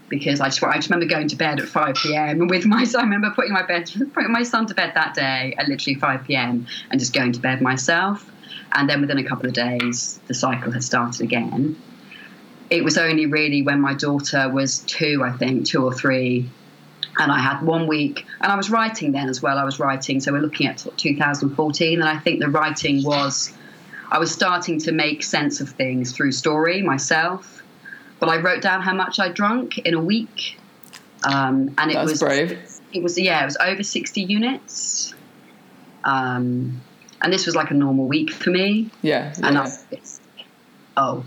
because 0.09 0.41
I 0.41 0.49
just 0.49 0.63
I 0.63 0.75
just 0.77 0.91
remember 0.91 1.07
going 1.07 1.29
to 1.29 1.37
bed 1.37 1.59
at 1.59 1.67
5 1.69 1.95
p.m. 1.95 2.49
with 2.49 2.67
my 2.67 2.85
son. 2.85 3.01
I 3.03 3.05
remember 3.05 3.31
putting 3.31 3.53
my 3.53 3.63
bed 3.63 3.91
putting 4.13 4.31
my 4.31 4.43
son 4.43 4.67
to 4.67 4.75
bed 4.75 4.93
that 4.95 5.15
day 5.15 5.55
at 5.57 5.69
literally 5.69 5.99
5 5.99 6.25
p.m. 6.25 6.67
and 6.91 7.01
just 7.01 7.15
going 7.15 7.33
to 7.33 7.41
bed 7.41 7.63
myself. 7.63 8.31
And 8.75 8.89
then 8.89 9.01
within 9.01 9.19
a 9.19 9.25
couple 9.25 9.47
of 9.47 9.55
days, 9.55 10.21
the 10.29 10.35
cycle 10.35 10.71
had 10.71 10.85
started 10.85 11.23
again. 11.23 11.81
It 12.69 12.85
was 12.85 12.99
only 12.99 13.27
really 13.27 13.63
when 13.63 13.81
my 13.81 13.95
daughter 13.95 14.49
was 14.51 14.81
two, 14.81 15.23
I 15.25 15.33
think, 15.33 15.67
two 15.67 15.85
or 15.85 15.93
three, 15.93 16.51
and 17.19 17.31
I 17.31 17.39
had 17.39 17.63
one 17.63 17.87
week, 17.87 18.25
and 18.41 18.51
I 18.51 18.57
was 18.57 18.71
writing 18.71 19.13
then 19.13 19.29
as 19.29 19.43
well. 19.43 19.59
I 19.59 19.65
was 19.65 19.79
writing, 19.79 20.21
so 20.21 20.33
we're 20.33 20.41
looking 20.41 20.67
at 20.67 20.85
2014, 20.97 22.01
and 22.01 22.09
I 22.09 22.19
think 22.19 22.41
the 22.41 22.49
writing 22.49 23.03
was, 23.05 23.53
I 24.11 24.19
was 24.19 24.33
starting 24.33 24.79
to 24.81 24.93
make 24.93 25.23
sense 25.23 25.61
of 25.61 25.69
things 25.71 26.13
through 26.13 26.33
story 26.33 26.83
myself. 26.83 27.63
But 28.19 28.29
I 28.29 28.37
wrote 28.37 28.63
down 28.63 28.83
how 28.83 28.95
much 28.95 29.19
I 29.19 29.29
drunk 29.29 29.79
in 29.79 29.95
a 29.95 30.01
week, 30.01 30.57
um, 31.25 31.75
and 31.77 31.91
it 31.91 31.95
That's 31.95 32.13
was 32.13 32.21
brave. 32.21 32.59
It 32.93 33.03
was 33.03 33.19
yeah, 33.19 33.43
it 33.43 33.47
was 33.47 33.57
over 33.57 33.83
60 33.83 34.23
units, 34.23 35.13
um, 36.05 36.81
and 37.21 37.33
this 37.33 37.47
was 37.47 37.57
like 37.57 37.71
a 37.71 37.75
normal 37.75 38.07
week 38.07 38.31
for 38.31 38.51
me. 38.51 38.91
Yeah, 39.03 39.35
yeah. 39.39 39.49
And 39.49 39.59
I, 39.59 39.73
oh, 40.97 41.25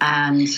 and 0.00 0.48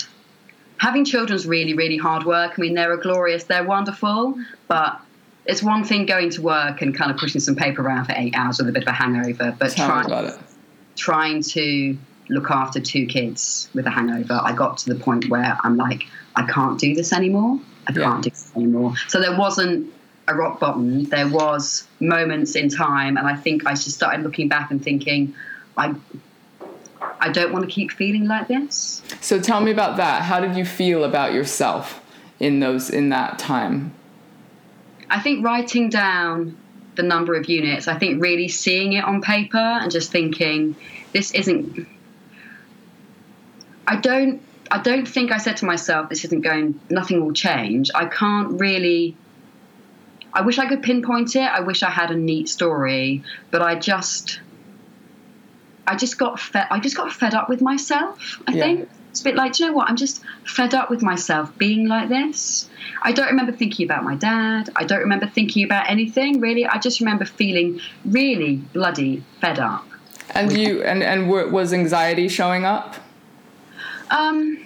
having 0.82 1.04
children's 1.04 1.46
really, 1.46 1.74
really 1.74 1.96
hard 1.96 2.24
work. 2.24 2.54
I 2.58 2.60
mean, 2.60 2.74
they're 2.74 2.96
glorious, 2.96 3.44
they're 3.44 3.62
wonderful, 3.62 4.34
but 4.66 5.00
it's 5.46 5.62
one 5.62 5.84
thing 5.84 6.06
going 6.06 6.30
to 6.30 6.42
work 6.42 6.82
and 6.82 6.92
kind 6.92 7.08
of 7.12 7.16
pushing 7.18 7.40
some 7.40 7.54
paper 7.54 7.82
around 7.82 8.06
for 8.06 8.14
eight 8.16 8.34
hours 8.34 8.58
with 8.58 8.68
a 8.68 8.72
bit 8.72 8.82
of 8.82 8.88
a 8.88 8.92
hangover. 8.92 9.54
But 9.56 9.76
trying, 9.76 10.32
trying 10.96 11.42
to 11.54 11.96
look 12.28 12.50
after 12.50 12.80
two 12.80 13.06
kids 13.06 13.68
with 13.74 13.86
a 13.86 13.90
hangover, 13.90 14.40
I 14.42 14.52
got 14.54 14.78
to 14.78 14.92
the 14.92 14.98
point 14.98 15.28
where 15.28 15.56
I'm 15.62 15.76
like, 15.76 16.02
I 16.34 16.42
can't 16.50 16.80
do 16.80 16.96
this 16.96 17.12
anymore. 17.12 17.60
I 17.86 17.92
Yeah. 17.92 18.02
can't 18.02 18.24
do 18.24 18.30
this 18.30 18.50
anymore. 18.56 18.94
So 19.06 19.20
there 19.20 19.38
wasn't 19.38 19.88
a 20.26 20.34
rock 20.34 20.58
bottom. 20.58 21.04
There 21.04 21.28
was 21.28 21.86
moments 22.00 22.56
in 22.56 22.68
time, 22.68 23.16
and 23.18 23.28
I 23.28 23.36
think 23.36 23.66
I 23.66 23.70
just 23.74 23.92
started 23.92 24.24
looking 24.24 24.48
back 24.48 24.72
and 24.72 24.82
thinking, 24.82 25.32
I, 25.76 25.94
I 27.22 27.28
don't 27.28 27.52
want 27.52 27.64
to 27.64 27.70
keep 27.70 27.92
feeling 27.92 28.26
like 28.26 28.48
this. 28.48 29.00
So 29.20 29.40
tell 29.40 29.60
me 29.60 29.70
about 29.70 29.96
that. 29.98 30.22
How 30.22 30.40
did 30.40 30.56
you 30.56 30.64
feel 30.64 31.04
about 31.04 31.32
yourself 31.32 32.02
in 32.40 32.58
those 32.58 32.90
in 32.90 33.10
that 33.10 33.38
time? 33.38 33.94
I 35.08 35.20
think 35.20 35.44
writing 35.44 35.88
down 35.88 36.56
the 36.96 37.04
number 37.04 37.34
of 37.36 37.48
units, 37.48 37.86
I 37.86 37.96
think 37.96 38.20
really 38.20 38.48
seeing 38.48 38.94
it 38.94 39.04
on 39.04 39.22
paper 39.22 39.56
and 39.56 39.90
just 39.90 40.10
thinking, 40.10 40.74
this 41.12 41.30
isn't. 41.30 41.86
I 43.86 43.96
don't. 43.96 44.42
I 44.68 44.78
don't 44.78 45.06
think 45.06 45.30
I 45.30 45.38
said 45.38 45.58
to 45.58 45.64
myself, 45.64 46.08
this 46.08 46.24
isn't 46.24 46.40
going. 46.40 46.80
Nothing 46.90 47.24
will 47.24 47.34
change. 47.34 47.90
I 47.94 48.06
can't 48.06 48.58
really. 48.60 49.16
I 50.34 50.40
wish 50.40 50.58
I 50.58 50.66
could 50.66 50.82
pinpoint 50.82 51.36
it. 51.36 51.42
I 51.42 51.60
wish 51.60 51.84
I 51.84 51.90
had 51.90 52.10
a 52.10 52.16
neat 52.16 52.48
story, 52.48 53.22
but 53.52 53.62
I 53.62 53.76
just. 53.76 54.40
I 55.86 55.96
just 55.96 56.18
got 56.18 56.38
fed. 56.38 56.66
I 56.70 56.78
just 56.80 56.96
got 56.96 57.12
fed 57.12 57.34
up 57.34 57.48
with 57.48 57.60
myself. 57.60 58.40
I 58.46 58.52
Yeah. 58.52 58.62
think 58.62 58.88
it's 59.10 59.20
a 59.20 59.24
bit 59.24 59.34
like, 59.34 59.52
do 59.54 59.64
you 59.64 59.70
know 59.70 59.76
what? 59.76 59.88
I'm 59.90 59.96
just 59.96 60.22
fed 60.44 60.74
up 60.74 60.90
with 60.90 61.02
myself 61.02 61.56
being 61.58 61.86
like 61.88 62.08
this. 62.08 62.68
I 63.02 63.12
don't 63.12 63.26
remember 63.26 63.52
thinking 63.52 63.84
about 63.84 64.04
my 64.04 64.14
dad. 64.14 64.70
I 64.76 64.84
don't 64.84 65.00
remember 65.00 65.26
thinking 65.26 65.64
about 65.64 65.90
anything 65.90 66.40
really. 66.40 66.66
I 66.66 66.78
just 66.78 67.00
remember 67.00 67.24
feeling 67.24 67.80
really 68.04 68.56
bloody 68.72 69.22
fed 69.40 69.58
up. 69.58 69.86
And 70.30 70.52
you 70.56 70.82
and 70.82 71.02
and 71.02 71.28
was 71.28 71.72
anxiety 71.72 72.28
showing 72.28 72.64
up? 72.64 72.96
Um, 74.10 74.58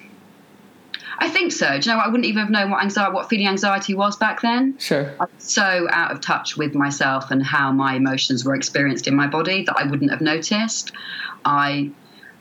I 1.19 1.29
think 1.29 1.53
so. 1.53 1.79
Do 1.79 1.89
you 1.89 1.93
know 1.93 1.99
what? 1.99 2.07
I 2.07 2.09
wouldn't 2.09 2.27
even 2.27 2.41
have 2.41 2.51
known 2.51 2.71
what 2.71 2.83
anxiety, 2.83 3.13
what 3.15 3.29
feeling 3.29 3.49
anxiety 3.49 3.95
was 3.95 4.17
back 4.17 4.43
then. 4.43 4.79
Sure. 4.79 5.15
I 5.19 5.25
was 5.25 5.31
so 5.39 5.87
out 5.91 6.13
of 6.13 6.21
touch 6.21 6.57
with 6.57 6.75
myself 6.75 7.31
and 7.31 7.43
how 7.43 7.73
my 7.73 7.95
emotions 7.95 8.45
were 8.45 8.55
experienced 8.55 9.07
in 9.07 9.15
my 9.15 9.27
body 9.27 9.65
that 9.65 9.77
I 9.79 9.85
wouldn't 9.85 10.11
have 10.11 10.21
noticed. 10.21 10.93
I 11.45 11.91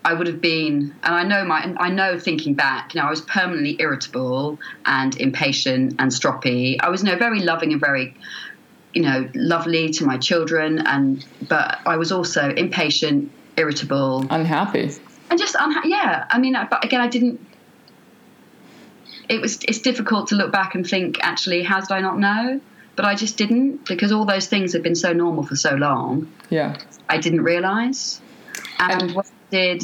I 0.06 0.14
would 0.14 0.28
have 0.28 0.40
been, 0.40 0.94
and 1.02 1.16
I 1.16 1.24
know 1.24 1.44
my, 1.44 1.74
I 1.78 1.90
know 1.90 2.20
thinking 2.20 2.54
back, 2.54 2.94
you 2.94 3.02
know, 3.02 3.08
I 3.08 3.10
was 3.10 3.22
permanently 3.22 3.76
irritable 3.80 4.60
and 4.86 5.20
impatient 5.20 5.96
and 5.98 6.12
stroppy. 6.12 6.78
I 6.80 6.90
was, 6.90 7.04
you 7.04 7.10
know, 7.10 7.18
very 7.18 7.40
loving 7.40 7.72
and 7.72 7.82
very, 7.82 8.16
you 8.94 9.02
know, 9.02 9.28
lovely 9.34 9.90
to 9.90 10.06
my 10.06 10.18
children, 10.20 10.78
and 10.86 11.26
but 11.50 11.80
I 11.88 11.98
was 11.98 12.12
also 12.12 12.52
impatient, 12.52 13.32
irritable, 13.58 14.28
Unhappy. 14.30 14.92
and 15.32 15.40
just 15.40 15.56
yeah. 15.86 16.26
I 16.30 16.38
mean, 16.38 16.56
but 16.70 16.86
again, 16.86 17.02
I 17.02 17.08
didn't. 17.08 17.42
It 19.30 19.42
was 19.42 19.60
it's 19.64 19.80
difficult 19.80 20.28
to 20.30 20.36
look 20.36 20.52
back 20.52 20.76
and 20.76 20.88
think 20.88 21.18
actually, 21.22 21.64
how 21.64 21.80
did 21.80 21.92
I 21.92 22.02
not 22.02 22.20
know? 22.20 22.62
But 22.96 23.06
I 23.06 23.16
just 23.16 23.38
didn't 23.38 23.86
because 23.86 24.12
all 24.12 24.26
those 24.26 24.48
things 24.48 24.74
had 24.74 24.82
been 24.84 24.96
so 24.96 25.12
normal 25.14 25.44
for 25.44 25.56
so 25.56 25.76
long. 25.76 26.32
Yeah. 26.50 26.78
I 27.10 27.18
didn't 27.18 27.42
realise. 27.42 28.22
And, 28.80 29.02
And- 29.02 29.12
what 29.16 29.30
did, 29.52 29.84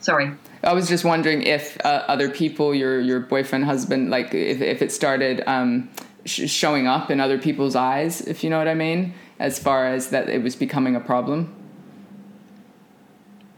sorry, 0.00 0.32
I 0.64 0.72
was 0.72 0.88
just 0.88 1.04
wondering 1.04 1.42
if 1.42 1.76
uh, 1.84 2.04
other 2.08 2.28
people, 2.28 2.74
your 2.74 3.00
your 3.00 3.20
boyfriend, 3.20 3.64
husband, 3.64 4.10
like 4.10 4.32
if, 4.34 4.60
if 4.60 4.82
it 4.82 4.92
started 4.92 5.42
um, 5.46 5.88
sh- 6.24 6.48
showing 6.50 6.86
up 6.86 7.10
in 7.10 7.18
other 7.20 7.38
people's 7.38 7.74
eyes, 7.74 8.20
if 8.20 8.44
you 8.44 8.50
know 8.50 8.58
what 8.58 8.68
I 8.68 8.74
mean, 8.74 9.14
as 9.38 9.58
far 9.58 9.86
as 9.86 10.10
that 10.10 10.28
it 10.28 10.42
was 10.42 10.54
becoming 10.56 10.94
a 10.96 11.00
problem. 11.00 11.52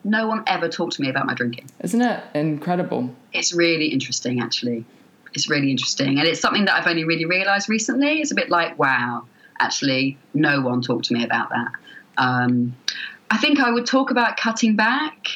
No 0.05 0.27
one 0.29 0.45
ever 0.47 0.69
talked 0.69 0.95
to 0.95 1.03
me 1.03 1.09
about 1.09 1.27
my 1.27 1.35
drinking. 1.35 1.71
Isn't 1.81 2.03
it 2.03 2.23
incredible? 2.35 3.11
It's 3.33 3.53
really 3.55 3.87
interesting, 3.87 4.41
actually. 4.41 4.85
It's 5.33 5.49
really 5.51 5.71
interesting. 5.71 6.19
And 6.19 6.29
it's 6.29 6.41
something 6.41 6.67
that 6.67 6.75
I've 6.75 6.87
only 6.87 7.05
really 7.05 7.25
realised 7.25 7.69
recently. 7.69 8.21
It's 8.21 8.31
a 8.31 8.35
bit 8.35 8.51
like, 8.51 8.79
wow, 8.79 9.25
actually, 9.59 10.17
no 10.35 10.61
one 10.61 10.83
talked 10.83 11.07
to 11.07 11.15
me 11.15 11.25
about 11.25 11.49
that. 11.51 11.73
Um, 12.19 12.77
I 13.31 13.39
think 13.39 13.59
I 13.59 13.71
would 13.71 13.87
talk 13.87 14.11
about 14.11 14.37
cutting 14.37 14.77
back, 14.77 15.27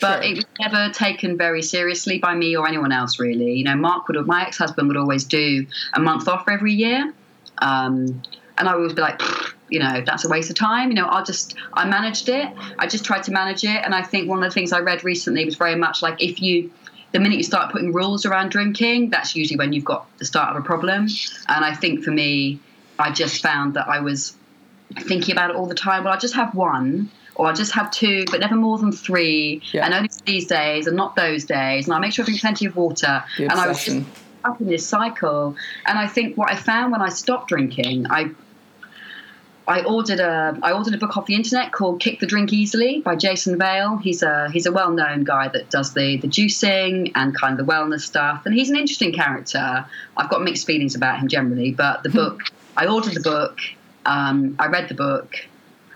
but 0.00 0.22
Sure. 0.24 0.32
it 0.32 0.36
was 0.36 0.44
never 0.58 0.92
taken 0.92 1.36
very 1.36 1.62
seriously 1.62 2.18
by 2.18 2.34
me 2.34 2.56
or 2.56 2.66
anyone 2.66 2.90
else, 2.90 3.20
really. 3.20 3.52
You 3.52 3.64
know, 3.64 3.76
Mark 3.76 4.08
would, 4.08 4.26
my 4.26 4.42
ex 4.46 4.58
husband 4.58 4.88
would 4.88 4.96
always 4.96 5.24
do 5.24 5.66
a 5.92 6.00
month 6.00 6.26
off 6.26 6.48
every 6.48 6.72
year. 6.72 7.12
Um, 7.58 8.22
and 8.58 8.68
I 8.68 8.72
would 8.74 8.80
always 8.80 8.92
be 8.94 9.02
like, 9.02 9.18
"Pfft, 9.20 9.53
you 9.68 9.78
know, 9.78 10.02
that's 10.04 10.24
a 10.24 10.28
waste 10.28 10.50
of 10.50 10.56
time. 10.56 10.90
You 10.90 10.96
know, 10.96 11.06
I'll 11.06 11.24
just, 11.24 11.54
I 11.72 11.88
managed 11.88 12.28
it. 12.28 12.52
I 12.78 12.86
just 12.86 13.04
tried 13.04 13.22
to 13.24 13.32
manage 13.32 13.64
it. 13.64 13.84
And 13.84 13.94
I 13.94 14.02
think 14.02 14.28
one 14.28 14.42
of 14.42 14.50
the 14.50 14.54
things 14.54 14.72
I 14.72 14.80
read 14.80 15.04
recently 15.04 15.44
was 15.44 15.56
very 15.56 15.74
much 15.74 16.02
like 16.02 16.22
if 16.22 16.40
you, 16.40 16.70
the 17.12 17.20
minute 17.20 17.36
you 17.36 17.44
start 17.44 17.72
putting 17.72 17.92
rules 17.92 18.26
around 18.26 18.50
drinking, 18.50 19.10
that's 19.10 19.36
usually 19.36 19.56
when 19.56 19.72
you've 19.72 19.84
got 19.84 20.06
the 20.18 20.24
start 20.24 20.54
of 20.54 20.62
a 20.62 20.64
problem. 20.64 21.08
And 21.48 21.64
I 21.64 21.74
think 21.74 22.04
for 22.04 22.10
me, 22.10 22.58
I 22.98 23.10
just 23.10 23.42
found 23.42 23.74
that 23.74 23.88
I 23.88 24.00
was 24.00 24.36
thinking 25.00 25.32
about 25.32 25.50
it 25.50 25.56
all 25.56 25.66
the 25.66 25.74
time. 25.74 26.04
Well, 26.04 26.12
I'll 26.12 26.20
just 26.20 26.34
have 26.34 26.54
one, 26.54 27.10
or 27.34 27.46
I'll 27.46 27.54
just 27.54 27.72
have 27.72 27.90
two, 27.90 28.24
but 28.30 28.40
never 28.40 28.56
more 28.56 28.78
than 28.78 28.92
three. 28.92 29.62
Yeah. 29.72 29.84
And 29.84 29.94
only 29.94 30.10
these 30.24 30.46
days 30.46 30.86
and 30.86 30.96
not 30.96 31.16
those 31.16 31.44
days. 31.44 31.86
And 31.86 31.94
I'll 31.94 32.00
make 32.00 32.12
sure 32.12 32.24
I 32.24 32.26
drink 32.26 32.40
plenty 32.40 32.66
of 32.66 32.76
water. 32.76 33.24
The 33.38 33.44
and 33.44 33.52
I 33.52 33.66
was 33.68 33.84
just 33.84 34.06
up 34.44 34.60
in 34.60 34.68
this 34.68 34.86
cycle. 34.86 35.56
And 35.86 35.98
I 35.98 36.06
think 36.06 36.36
what 36.36 36.50
I 36.50 36.56
found 36.56 36.92
when 36.92 37.00
I 37.00 37.08
stopped 37.08 37.48
drinking, 37.48 38.06
I 38.10 38.30
I 39.66 39.82
ordered 39.82 40.20
a 40.20 40.58
I 40.62 40.72
ordered 40.72 40.94
a 40.94 40.98
book 40.98 41.16
off 41.16 41.26
the 41.26 41.34
internet 41.34 41.72
called 41.72 42.00
Kick 42.00 42.20
the 42.20 42.26
Drink 42.26 42.52
Easily 42.52 43.00
by 43.00 43.16
Jason 43.16 43.58
Vale. 43.58 43.96
He's 43.96 44.22
a 44.22 44.50
he's 44.50 44.66
a 44.66 44.72
well 44.72 44.90
known 44.90 45.24
guy 45.24 45.48
that 45.48 45.70
does 45.70 45.94
the 45.94 46.18
the 46.18 46.28
juicing 46.28 47.12
and 47.14 47.34
kind 47.34 47.58
of 47.58 47.66
the 47.66 47.72
wellness 47.72 48.00
stuff, 48.00 48.44
and 48.44 48.54
he's 48.54 48.68
an 48.68 48.76
interesting 48.76 49.12
character. 49.12 49.86
I've 50.16 50.28
got 50.28 50.42
mixed 50.42 50.66
feelings 50.66 50.94
about 50.94 51.18
him 51.18 51.28
generally, 51.28 51.70
but 51.70 52.02
the 52.02 52.10
book 52.10 52.42
I 52.76 52.86
ordered 52.86 53.14
the 53.14 53.20
book, 53.20 53.58
um, 54.04 54.56
I 54.58 54.66
read 54.66 54.88
the 54.88 54.94
book, 54.94 55.34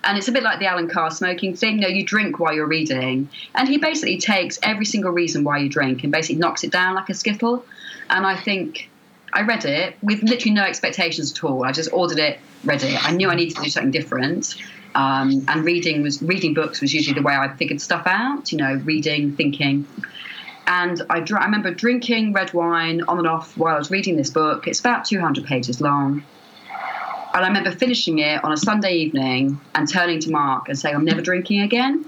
and 0.03 0.17
it's 0.17 0.29
a 0.29 0.33
bit 0.33 0.43
like 0.43 0.61
the 0.61 0.67
Allen 0.67 0.89
Carr 0.89 1.11
smoking 1.11 1.55
thing. 1.55 1.77
You 1.77 1.81
know, 1.83 1.89
you 1.89 2.05
drink 2.05 2.39
while 2.39 2.55
you're 2.55 2.67
reading, 2.67 3.29
and 3.55 3.69
he 3.69 3.77
basically 3.77 4.17
takes 4.17 4.59
every 4.63 4.87
single 4.87 5.11
reason 5.11 5.45
why 5.45 5.59
you 5.59 5.69
drink 5.69 6.05
and 6.05 6.13
basically 6.13 6.37
knocks 6.37 6.65
it 6.65 6.73
down 6.73 6.95
like 6.95 7.11
a 7.11 7.15
skittle. 7.15 7.67
And 8.09 8.25
I 8.25 8.35
think 8.35 8.89
I 9.33 9.43
read 9.43 9.65
it 9.65 9.97
with 10.03 10.23
literally 10.23 10.55
no 10.55 10.65
expectations 10.65 11.33
at 11.33 11.45
all. 11.45 11.65
I 11.65 11.73
just 11.73 11.93
ordered 11.93 12.19
it, 12.19 12.39
read 12.65 12.83
it. 12.83 13.05
I 13.05 13.13
knew 13.13 13.29
I 13.29 13.35
needed 13.35 13.57
to 13.57 13.63
do 13.63 13.71
something 13.71 13.91
different. 13.91 14.57
Um, 14.95 15.45
and 15.49 15.65
reading 15.65 16.03
was 16.03 16.23
reading 16.23 16.55
books 16.55 16.81
was 16.81 16.93
usually 16.93 17.15
the 17.15 17.23
way 17.23 17.35
I 17.35 17.55
figured 17.57 17.81
stuff 17.81 18.07
out. 18.07 18.51
You 18.53 18.59
know, 18.59 18.75
reading, 18.85 19.37
thinking. 19.37 19.87
And 20.67 21.01
I, 21.09 21.21
dr- 21.21 21.41
I 21.41 21.47
remember 21.47 21.73
drinking 21.73 22.35
red 22.35 22.53
wine 22.53 23.03
on 23.09 23.19
and 23.19 23.27
off 23.27 23.57
while 23.57 23.75
I 23.75 23.79
was 23.79 23.91
reading 23.91 24.17
this 24.17 24.31
book. 24.31 24.67
It's 24.67 24.81
about 24.81 25.07
200 25.07 25.45
pages 25.47 25.81
long. 25.81 26.25
And 27.35 27.45
I 27.45 27.49
remember 27.49 27.71
finishing 27.71 28.19
it 28.19 28.43
on 28.45 28.53
a 28.53 28.57
Sunday 28.57 28.97
evening 28.97 29.61
and 29.75 29.89
turning 29.89 30.21
to 30.21 30.31
Mark 30.31 30.69
and 30.69 30.79
saying, 30.79 30.95
I'm 30.95 31.05
never 31.05 31.23
drinking 31.23 31.61
again. 31.61 32.07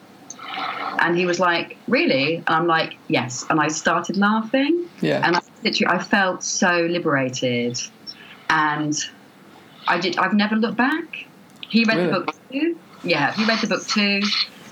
And 1.00 1.16
he 1.16 1.26
was 1.26 1.40
like, 1.40 1.76
Really? 1.88 2.36
And 2.36 2.48
I'm 2.48 2.66
like, 2.66 2.96
Yes. 3.08 3.44
And 3.50 3.60
I 3.60 3.68
started 3.68 4.16
laughing. 4.16 4.88
Yeah. 5.00 5.26
And 5.26 5.36
I 5.36 5.40
literally, 5.64 5.92
I 5.92 6.02
felt 6.02 6.44
so 6.44 6.86
liberated. 6.88 7.80
And 8.48 8.96
I 9.88 9.98
did, 9.98 10.18
I've 10.18 10.34
never 10.34 10.56
looked 10.56 10.76
back. 10.76 11.26
He 11.68 11.84
read 11.84 11.96
Really? 11.96 12.10
the 12.12 12.20
book 12.20 12.34
too. 12.50 12.78
Yeah, 13.02 13.32
he 13.32 13.44
read 13.46 13.60
the 13.60 13.66
book 13.66 13.86
too. 13.86 14.20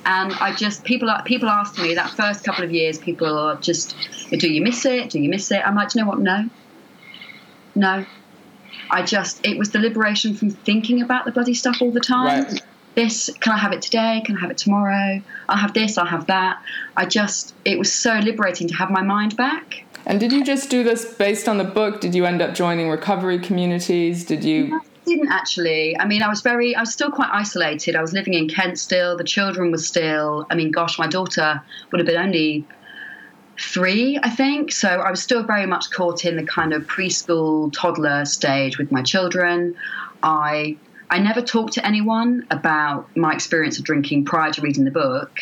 And 0.05 0.33
I 0.35 0.55
just, 0.55 0.85
people 0.85 1.11
are, 1.11 1.23
people 1.23 1.49
asked 1.49 1.79
me 1.79 1.95
that 1.95 2.11
first 2.11 2.45
couple 2.45 2.65
of 2.65 2.73
years, 2.73 2.99
people 2.99 3.39
are 3.39 3.57
just, 3.57 3.97
do 4.31 4.51
you 4.51 4.63
miss 4.63 4.85
it? 4.85 5.11
Do 5.11 5.19
you 5.19 5.29
miss 5.29 5.51
it? 5.51 5.63
I'm 5.67 5.75
like, 5.75 5.95
you 5.95 6.03
know 6.03 6.09
what? 6.09 6.19
No. 6.19 6.49
No. 7.75 8.07
I 8.91 9.03
just, 9.03 9.47
it 9.47 9.59
was 9.59 9.71
the 9.71 9.79
liberation 9.79 10.35
from 10.35 10.51
thinking 10.51 11.03
about 11.03 11.25
the 11.25 11.33
bloody 11.33 11.55
stuff 11.55 11.83
all 11.83 11.91
the 11.91 12.01
time. 12.01 12.45
Right. 12.45 12.63
This, 12.95 13.31
can 13.41 13.53
I 13.53 13.59
have 13.59 13.73
it 13.73 13.83
today? 13.83 14.23
Can 14.25 14.37
I 14.37 14.41
have 14.41 14.51
it 14.51 14.59
tomorrow? 14.59 15.23
I'll 15.49 15.57
have 15.57 15.73
this, 15.73 15.99
I'll 15.99 16.07
have 16.07 16.27
that. 16.27 16.63
I 16.97 17.07
just, 17.07 17.55
it 17.65 17.79
was 17.79 17.93
so 17.93 18.19
liberating 18.19 18.67
to 18.69 18.75
have 18.75 18.91
my 18.91 19.03
mind 19.03 19.37
back. 19.37 19.85
And 20.07 20.19
did 20.19 20.33
you 20.33 20.45
just 20.45 20.71
do 20.71 20.83
this 20.83 21.15
based 21.15 21.49
on 21.49 21.59
the 21.59 21.65
book? 21.65 22.01
Did 22.01 22.15
you 22.15 22.25
end 22.25 22.41
up 22.41 22.55
joining 22.55 22.89
recovery 22.89 23.39
communities? 23.39 24.25
Did 24.25 24.43
you? 24.43 24.75
I 24.75 24.81
didn't 25.05 25.29
actually. 25.29 25.99
I 25.99 26.07
mean, 26.07 26.23
I 26.23 26.29
was 26.29 26.41
very, 26.41 26.75
I 26.75 26.81
was 26.81 26.93
still 26.93 27.11
quite 27.11 27.31
isolated. 27.31 27.95
I 27.95 28.01
was 28.01 28.13
living 28.13 28.35
in 28.35 28.49
Kent 28.49 28.79
still. 28.79 29.17
The 29.17 29.25
children 29.25 29.71
were 29.71 29.79
still, 29.79 30.47
I 30.51 30.55
mean, 30.55 30.71
gosh, 30.71 30.99
my 30.99 31.07
daughter 31.07 31.63
would 31.91 31.99
have 31.99 32.07
been 32.07 32.21
only 32.21 32.67
three, 33.59 34.19
I 34.23 34.31
think. 34.31 34.73
So 34.73 34.89
I 34.89 35.11
was 35.11 35.23
still 35.23 35.43
very 35.43 35.67
much 35.67 35.91
caught 35.91 36.25
in 36.25 36.37
the 36.37 36.45
kind 36.45 36.73
of 36.73 36.87
preschool, 36.87 37.73
toddler 37.73 38.25
stage 38.25 38.79
with 38.79 38.91
my 38.91 39.03
children. 39.03 39.75
I, 40.23 40.77
I 41.11 41.19
never 41.19 41.41
talked 41.41 41.75
to 41.75 41.87
anyone 41.87 42.47
about 42.51 43.17
my 43.17 43.33
experience 43.33 43.79
of 43.79 43.85
drinking 43.85 44.25
prior 44.25 44.53
to 44.53 44.61
reading 44.61 44.85
the 44.85 44.91
book. 44.91 45.41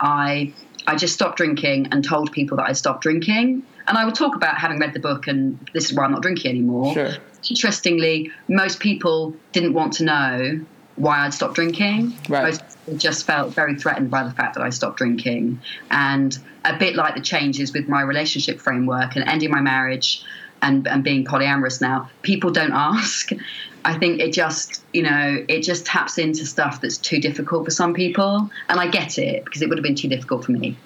I, 0.00 0.52
I 0.86 0.96
just 0.96 1.14
stopped 1.14 1.38
drinking 1.38 1.88
and 1.90 2.04
told 2.04 2.32
people 2.32 2.58
that 2.58 2.68
I 2.68 2.72
stopped 2.72 3.02
drinking. 3.02 3.62
And 3.88 3.96
I 3.96 4.04
would 4.04 4.14
talk 4.14 4.34
about 4.34 4.58
having 4.58 4.78
read 4.78 4.92
the 4.92 5.00
book 5.00 5.26
and 5.26 5.58
this 5.72 5.90
is 5.90 5.96
why 5.96 6.04
I'm 6.04 6.12
not 6.12 6.22
drinking 6.22 6.50
anymore 6.50 6.92
Sure. 6.94 7.12
interestingly, 7.48 8.30
most 8.48 8.80
people 8.80 9.34
didn't 9.52 9.72
want 9.72 9.94
to 9.94 10.04
know 10.04 10.60
why 10.96 11.24
I'd 11.24 11.34
stopped 11.34 11.54
drinking. 11.54 12.14
Right. 12.28 12.44
Most 12.44 12.62
people 12.84 12.98
just 12.98 13.26
felt 13.26 13.52
very 13.52 13.76
threatened 13.76 14.10
by 14.10 14.24
the 14.24 14.32
fact 14.32 14.54
that 14.54 14.62
I 14.62 14.70
stopped 14.70 14.98
drinking. 14.98 15.60
And 15.90 16.36
a 16.64 16.76
bit 16.76 16.96
like 16.96 17.14
the 17.14 17.20
changes 17.20 17.72
with 17.72 17.88
my 17.88 18.02
relationship 18.02 18.60
framework 18.60 19.14
and 19.14 19.28
ending 19.28 19.50
my 19.50 19.60
marriage 19.60 20.24
and, 20.62 20.86
and 20.88 21.04
being 21.04 21.24
polyamorous 21.24 21.80
now, 21.80 22.08
people 22.22 22.50
don't 22.50 22.72
ask. 22.72 23.30
I 23.84 23.96
think 23.98 24.20
it 24.20 24.32
just, 24.32 24.82
you 24.92 25.02
know, 25.02 25.44
it 25.48 25.60
just 25.62 25.86
taps 25.86 26.18
into 26.18 26.44
stuff 26.44 26.80
that's 26.80 26.98
too 26.98 27.20
difficult 27.20 27.64
for 27.64 27.70
some 27.70 27.94
people. 27.94 28.50
And 28.68 28.80
I 28.80 28.88
get 28.88 29.18
it 29.18 29.44
because 29.44 29.62
it 29.62 29.68
would 29.68 29.78
have 29.78 29.84
been 29.84 29.94
too 29.94 30.08
difficult 30.08 30.44
for 30.44 30.52
me. 30.52 30.76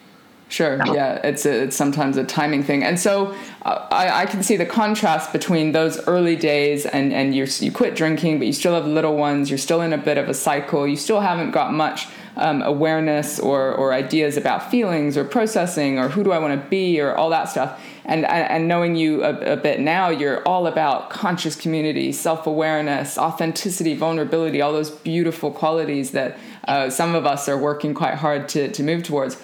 Sure. 0.51 0.77
Yeah, 0.85 1.21
it's 1.23 1.47
a, 1.47 1.63
it's 1.63 1.77
sometimes 1.77 2.17
a 2.17 2.25
timing 2.25 2.65
thing, 2.65 2.83
and 2.83 2.99
so 2.99 3.37
uh, 3.63 3.87
I, 3.93 4.23
I 4.23 4.27
can 4.27 4.43
see 4.43 4.57
the 4.57 4.67
contrast 4.67 5.33
between 5.33 5.71
those 5.71 6.05
early 6.09 6.35
days 6.35 6.87
and 6.87 7.13
and 7.13 7.37
you 7.37 7.47
you 7.61 7.71
quit 7.71 7.95
drinking, 7.95 8.39
but 8.39 8.49
you 8.49 8.53
still 8.53 8.75
have 8.75 8.85
little 8.85 9.17
ones. 9.17 9.49
You're 9.49 9.59
still 9.59 9.81
in 9.81 9.93
a 9.93 9.99
bit 9.99 10.19
of 10.19 10.29
a 10.29 10.35
cycle. 10.35 10.89
You 10.89 10.97
still 10.97 11.21
haven't 11.21 11.53
got 11.53 11.73
much 11.73 12.09
um, 12.37 12.63
awareness 12.63 13.39
or 13.39 13.73
or 13.73 13.93
ideas 13.93 14.37
about 14.37 14.71
feelings 14.71 15.17
or 15.17 15.25
processing 15.25 15.99
or 15.99 16.09
who 16.09 16.25
do 16.25 16.33
I 16.33 16.39
want 16.39 16.61
to 16.61 16.69
be 16.69 17.01
or 17.01 17.15
all 17.15 17.31
that 17.31 17.49
stuff. 17.49 17.81
And 18.05 18.25
and 18.25 18.67
knowing 18.67 18.97
you 18.97 19.23
a, 19.23 19.53
a 19.53 19.57
bit 19.57 19.81
now, 19.81 20.09
you're 20.09 20.43
all 20.47 20.67
about 20.67 21.11
conscious 21.11 21.55
community, 21.55 22.13
self 22.13 22.47
awareness, 22.47 23.19
authenticity, 23.19 23.95
vulnerability, 23.95 24.61
all 24.61 24.73
those 24.73 24.91
beautiful 24.91 25.51
qualities 25.51 26.13
that 26.13 26.39
uh, 26.67 26.91
some 26.91 27.15
of 27.15 27.27
us 27.27 27.49
are 27.49 27.59
working 27.59 27.95
quite 27.95 28.15
hard 28.15 28.49
to 28.51 28.71
to 28.73 28.83
move 28.83 29.03
towards. 29.03 29.37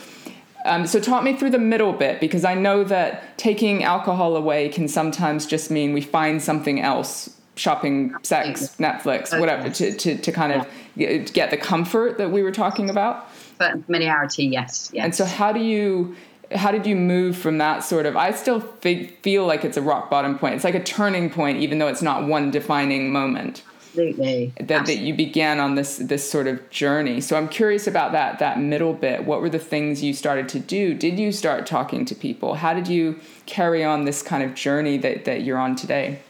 Um, 0.64 0.84
so 0.84 0.98
talk 0.98 1.22
me 1.22 1.36
through 1.36 1.50
the 1.50 1.60
middle 1.60 1.92
bit 1.92 2.18
because 2.18 2.44
I 2.44 2.54
know 2.54 2.82
that 2.84 3.38
taking 3.38 3.84
alcohol 3.84 4.34
away 4.36 4.68
can 4.68 4.88
sometimes 4.88 5.46
just 5.46 5.70
mean 5.70 5.92
we 5.92 6.00
find 6.00 6.42
something 6.42 6.80
else 6.80 7.35
shopping, 7.56 8.14
sex, 8.22 8.76
Netflix, 8.78 9.38
whatever, 9.38 9.70
to, 9.70 9.92
to, 9.92 10.16
to 10.18 10.32
kind 10.32 10.52
of 10.52 10.66
get 11.32 11.50
the 11.50 11.56
comfort 11.56 12.18
that 12.18 12.30
we 12.30 12.42
were 12.42 12.52
talking 12.52 12.88
about. 12.90 13.28
But 13.58 13.84
familiarity, 13.86 14.44
yes, 14.44 14.90
yes. 14.92 15.04
And 15.04 15.14
so 15.14 15.24
how 15.24 15.52
do 15.52 15.60
you 15.60 16.14
how 16.54 16.70
did 16.70 16.86
you 16.86 16.94
move 16.94 17.36
from 17.36 17.58
that 17.58 17.80
sort 17.80 18.06
of 18.06 18.16
i 18.16 18.30
still 18.30 18.60
feel 18.60 19.44
like 19.44 19.64
it's 19.64 19.76
a 19.76 19.82
rock 19.82 20.08
bottom 20.08 20.38
point. 20.38 20.54
It's 20.54 20.62
like 20.62 20.76
a 20.76 20.82
turning 20.82 21.28
point 21.28 21.58
even 21.58 21.78
though 21.78 21.88
it's 21.88 22.02
not 22.02 22.26
one 22.26 22.52
defining 22.52 23.10
moment. 23.10 23.62
Absolutely. 23.86 24.52
That, 24.58 24.70
absolutely. 24.70 24.94
that 24.94 25.00
you 25.00 25.14
began 25.14 25.58
on 25.58 25.74
this 25.74 25.96
this 25.96 26.30
sort 26.30 26.46
of 26.46 26.68
journey. 26.70 27.20
So 27.20 27.36
i'm 27.36 27.48
curious 27.48 27.86
about 27.86 28.12
that 28.12 28.38
that 28.38 28.60
middle 28.60 28.92
bit. 28.92 29.24
What 29.24 29.40
were 29.40 29.48
the 29.48 29.58
things 29.58 30.04
you 30.04 30.12
started 30.12 30.48
to 30.50 30.60
do? 30.60 30.94
Did 30.94 31.18
you 31.18 31.32
start 31.32 31.66
talking 31.66 32.04
to 32.04 32.14
people? 32.14 32.54
How 32.54 32.74
did 32.74 32.86
you 32.86 33.18
carry 33.46 33.82
on 33.82 34.04
this 34.04 34.22
kind 34.22 34.44
of 34.44 34.54
journey 34.54 34.98
that, 34.98 35.24
that 35.24 35.42
you're 35.42 35.58
on 35.58 35.74
today 35.74 36.20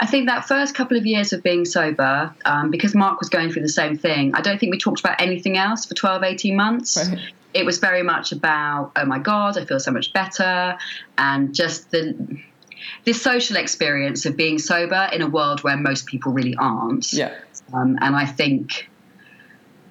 I 0.00 0.06
think 0.06 0.28
that 0.28 0.48
first 0.48 0.74
couple 0.74 0.96
of 0.96 1.04
years 1.04 1.34
of 1.34 1.42
being 1.42 1.66
sober, 1.66 2.34
um, 2.46 2.70
because 2.70 2.94
Mark 2.94 3.20
was 3.20 3.28
going 3.28 3.52
through 3.52 3.62
the 3.62 3.68
same 3.68 3.98
thing, 3.98 4.34
I 4.34 4.40
don't 4.40 4.58
think 4.58 4.72
we 4.72 4.78
talked 4.78 5.00
about 5.00 5.20
anything 5.20 5.58
else 5.58 5.84
for 5.84 5.94
12, 5.94 6.22
18 6.22 6.56
months. 6.56 6.96
Right. 6.96 7.20
It 7.52 7.66
was 7.66 7.78
very 7.78 8.02
much 8.02 8.32
about, 8.32 8.92
oh 8.96 9.04
my 9.04 9.18
God, 9.18 9.58
I 9.58 9.66
feel 9.66 9.78
so 9.78 9.90
much 9.90 10.12
better. 10.14 10.78
And 11.18 11.54
just 11.54 11.90
the 11.90 12.40
this 13.04 13.20
social 13.20 13.56
experience 13.56 14.24
of 14.24 14.36
being 14.36 14.58
sober 14.58 15.08
in 15.12 15.20
a 15.20 15.28
world 15.28 15.62
where 15.62 15.76
most 15.76 16.06
people 16.06 16.32
really 16.32 16.56
aren't. 16.56 17.12
Yeah. 17.12 17.34
Um, 17.74 17.98
and 18.00 18.16
I 18.16 18.24
think 18.24 18.89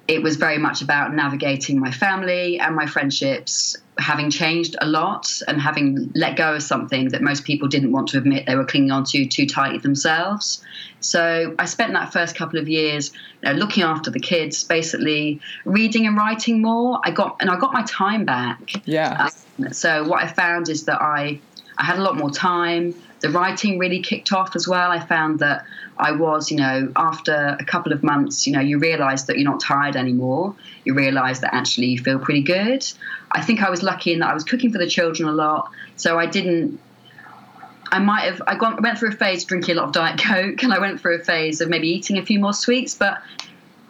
it 0.08 0.22
was 0.22 0.36
very 0.36 0.58
much 0.58 0.82
about 0.82 1.14
navigating 1.14 1.78
my 1.78 1.90
family 1.90 2.58
and 2.58 2.74
my 2.74 2.86
friendships, 2.86 3.76
having 3.98 4.30
changed 4.30 4.74
a 4.80 4.86
lot 4.86 5.30
and 5.46 5.60
having 5.60 6.10
let 6.14 6.36
go 6.36 6.54
of 6.54 6.62
something 6.62 7.10
that 7.10 7.22
most 7.22 7.44
people 7.44 7.68
didn't 7.68 7.92
want 7.92 8.08
to 8.08 8.18
admit 8.18 8.46
they 8.46 8.56
were 8.56 8.64
clinging 8.64 8.90
on 8.90 9.04
to 9.04 9.26
too 9.26 9.46
tightly 9.46 9.78
themselves. 9.78 10.64
So 11.00 11.54
I 11.58 11.66
spent 11.66 11.92
that 11.92 12.12
first 12.12 12.34
couple 12.34 12.58
of 12.58 12.68
years 12.68 13.12
you 13.42 13.52
know, 13.52 13.58
looking 13.58 13.84
after 13.84 14.10
the 14.10 14.20
kids, 14.20 14.64
basically 14.64 15.40
reading 15.64 16.06
and 16.06 16.16
writing 16.16 16.60
more. 16.60 17.00
I 17.04 17.10
got 17.10 17.36
and 17.40 17.48
I 17.48 17.56
got 17.56 17.72
my 17.72 17.82
time 17.82 18.24
back. 18.24 18.72
Yeah. 18.86 19.28
Um, 19.58 19.72
so 19.72 20.08
what 20.08 20.22
I 20.22 20.26
found 20.26 20.68
is 20.68 20.86
that 20.86 21.00
I 21.00 21.40
I 21.78 21.84
had 21.84 21.98
a 21.98 22.02
lot 22.02 22.16
more 22.16 22.30
time. 22.30 22.94
The 23.20 23.30
writing 23.30 23.78
really 23.78 24.00
kicked 24.00 24.32
off 24.32 24.56
as 24.56 24.66
well. 24.66 24.90
I 24.90 24.98
found 24.98 25.40
that 25.40 25.66
I 25.98 26.12
was, 26.12 26.50
you 26.50 26.56
know, 26.56 26.90
after 26.96 27.56
a 27.58 27.64
couple 27.64 27.92
of 27.92 28.02
months, 28.02 28.46
you 28.46 28.52
know, 28.52 28.60
you 28.60 28.78
realize 28.78 29.26
that 29.26 29.38
you're 29.38 29.50
not 29.50 29.60
tired 29.60 29.96
anymore. 29.96 30.54
You 30.84 30.94
realize 30.94 31.40
that 31.40 31.54
actually 31.54 31.88
you 31.88 31.98
feel 31.98 32.18
pretty 32.18 32.42
good. 32.42 32.84
I 33.30 33.42
think 33.42 33.62
I 33.62 33.70
was 33.70 33.82
lucky 33.82 34.12
in 34.12 34.20
that 34.20 34.30
I 34.30 34.34
was 34.34 34.44
cooking 34.44 34.72
for 34.72 34.78
the 34.78 34.88
children 34.88 35.28
a 35.28 35.32
lot. 35.32 35.70
So 35.96 36.18
I 36.18 36.26
didn't 36.26 36.80
I 37.92 37.98
might 37.98 38.22
have 38.22 38.42
I 38.46 38.56
went 38.80 38.98
through 38.98 39.10
a 39.10 39.12
phase 39.12 39.44
drinking 39.44 39.76
a 39.76 39.80
lot 39.80 39.88
of 39.88 39.92
Diet 39.92 40.20
Coke 40.20 40.62
and 40.62 40.72
I 40.72 40.78
went 40.78 41.00
through 41.00 41.16
a 41.16 41.24
phase 41.24 41.60
of 41.60 41.68
maybe 41.68 41.88
eating 41.88 42.18
a 42.18 42.24
few 42.24 42.38
more 42.38 42.52
sweets, 42.52 42.94
but 42.94 43.20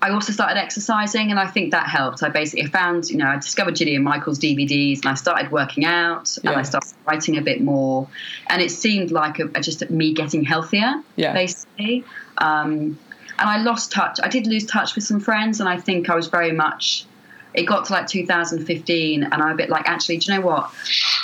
I 0.02 0.10
also 0.10 0.32
started 0.32 0.58
exercising, 0.58 1.30
and 1.30 1.38
I 1.38 1.46
think 1.46 1.72
that 1.72 1.86
helped. 1.86 2.22
I 2.22 2.30
basically 2.30 2.66
found, 2.66 3.10
you 3.10 3.18
know, 3.18 3.26
I 3.26 3.36
discovered 3.36 3.74
Jillian 3.74 4.02
Michaels 4.02 4.38
DVDs, 4.38 5.00
and 5.00 5.06
I 5.06 5.14
started 5.14 5.50
working 5.50 5.84
out, 5.84 6.36
yeah. 6.42 6.50
and 6.50 6.58
I 6.58 6.62
started 6.62 6.92
writing 7.06 7.36
a 7.36 7.42
bit 7.42 7.60
more, 7.60 8.08
and 8.48 8.62
it 8.62 8.70
seemed 8.70 9.10
like 9.10 9.38
a, 9.40 9.50
a, 9.54 9.60
just 9.60 9.88
me 9.90 10.14
getting 10.14 10.42
healthier, 10.42 11.02
yeah. 11.16 11.34
basically. 11.34 12.04
Um, 12.38 12.98
and 13.38 13.48
I 13.48 13.58
lost 13.58 13.92
touch. 13.92 14.18
I 14.22 14.28
did 14.28 14.46
lose 14.46 14.64
touch 14.64 14.94
with 14.94 15.04
some 15.04 15.20
friends, 15.20 15.60
and 15.60 15.68
I 15.68 15.76
think 15.76 16.08
I 16.08 16.14
was 16.14 16.28
very 16.28 16.52
much. 16.52 17.04
It 17.52 17.64
got 17.64 17.86
to 17.86 17.92
like 17.92 18.06
2015, 18.06 19.22
and 19.24 19.34
I'm 19.34 19.52
a 19.52 19.56
bit 19.56 19.68
like, 19.68 19.86
actually, 19.86 20.16
do 20.16 20.32
you 20.32 20.38
know 20.38 20.46
what? 20.46 20.72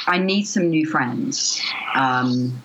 I 0.06 0.18
need 0.18 0.44
some 0.44 0.68
new 0.68 0.84
friends. 0.86 1.62
Um, 1.94 2.62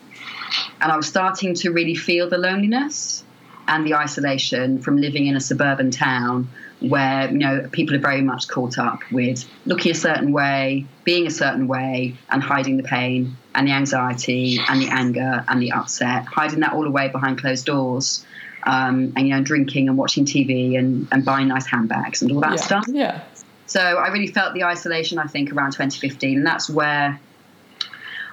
and 0.82 0.91
I 0.91 0.97
was 0.97 1.08
starting 1.08 1.54
to 1.56 1.71
really 1.71 1.95
feel 1.95 2.28
the 2.28 2.38
loneliness 2.38 3.24
and 3.67 3.86
the 3.86 3.95
isolation 3.95 4.80
from 4.80 4.97
living 4.97 5.28
in 5.28 5.36
a 5.36 5.39
suburban 5.39 5.91
town 5.91 6.50
where 6.82 7.30
you 7.32 7.38
know 7.38 7.67
people 7.71 7.95
are 7.95 8.00
very 8.00 8.21
much 8.21 8.47
caught 8.47 8.78
up 8.78 9.00
with 9.12 9.47
looking 9.65 9.91
a 9.91 9.95
certain 9.95 10.32
way, 10.32 10.86
being 11.04 11.28
a 11.28 11.32
certain 11.32 11.67
way, 11.67 12.15
and 12.30 12.41
hiding 12.41 12.78
the 12.78 12.84
pain 12.84 13.36
and 13.54 13.67
the 13.67 13.71
anxiety 13.71 14.60
and 14.67 14.82
the 14.82 14.88
anger 14.88 15.43
and 15.47 15.62
the 15.62 15.71
upset, 15.71 16.26
hiding 16.26 16.62
that 16.62 16.74
all 16.74 16.86
away 16.86 17.08
behind 17.08 17.39
closed 17.39 17.65
doors, 17.65 18.26
um, 18.63 19.13
and 19.15 19.28
you 19.28 19.36
know 19.36 19.41
drinking 19.41 19.88
and 19.88 19.97
watching 19.97 20.26
TV 20.26 20.78
and, 20.78 21.08
and 21.12 21.24
buying 21.24 21.47
nice 21.47 21.67
handbags 21.67 22.21
and 22.21 22.32
all 22.32 22.41
that 22.41 22.52
yeah. 22.52 22.56
stuff. 22.56 22.86
Yeah. 22.88 23.24
So 23.67 23.80
I 23.80 24.10
really 24.10 24.28
felt 24.28 24.54
the 24.54 24.63
isolation. 24.63 25.17
I 25.17 25.28
think 25.28 25.54
around 25.54 25.71
2015, 25.71 26.38
and 26.38 26.45
that's 26.45 26.69
where 26.69 27.19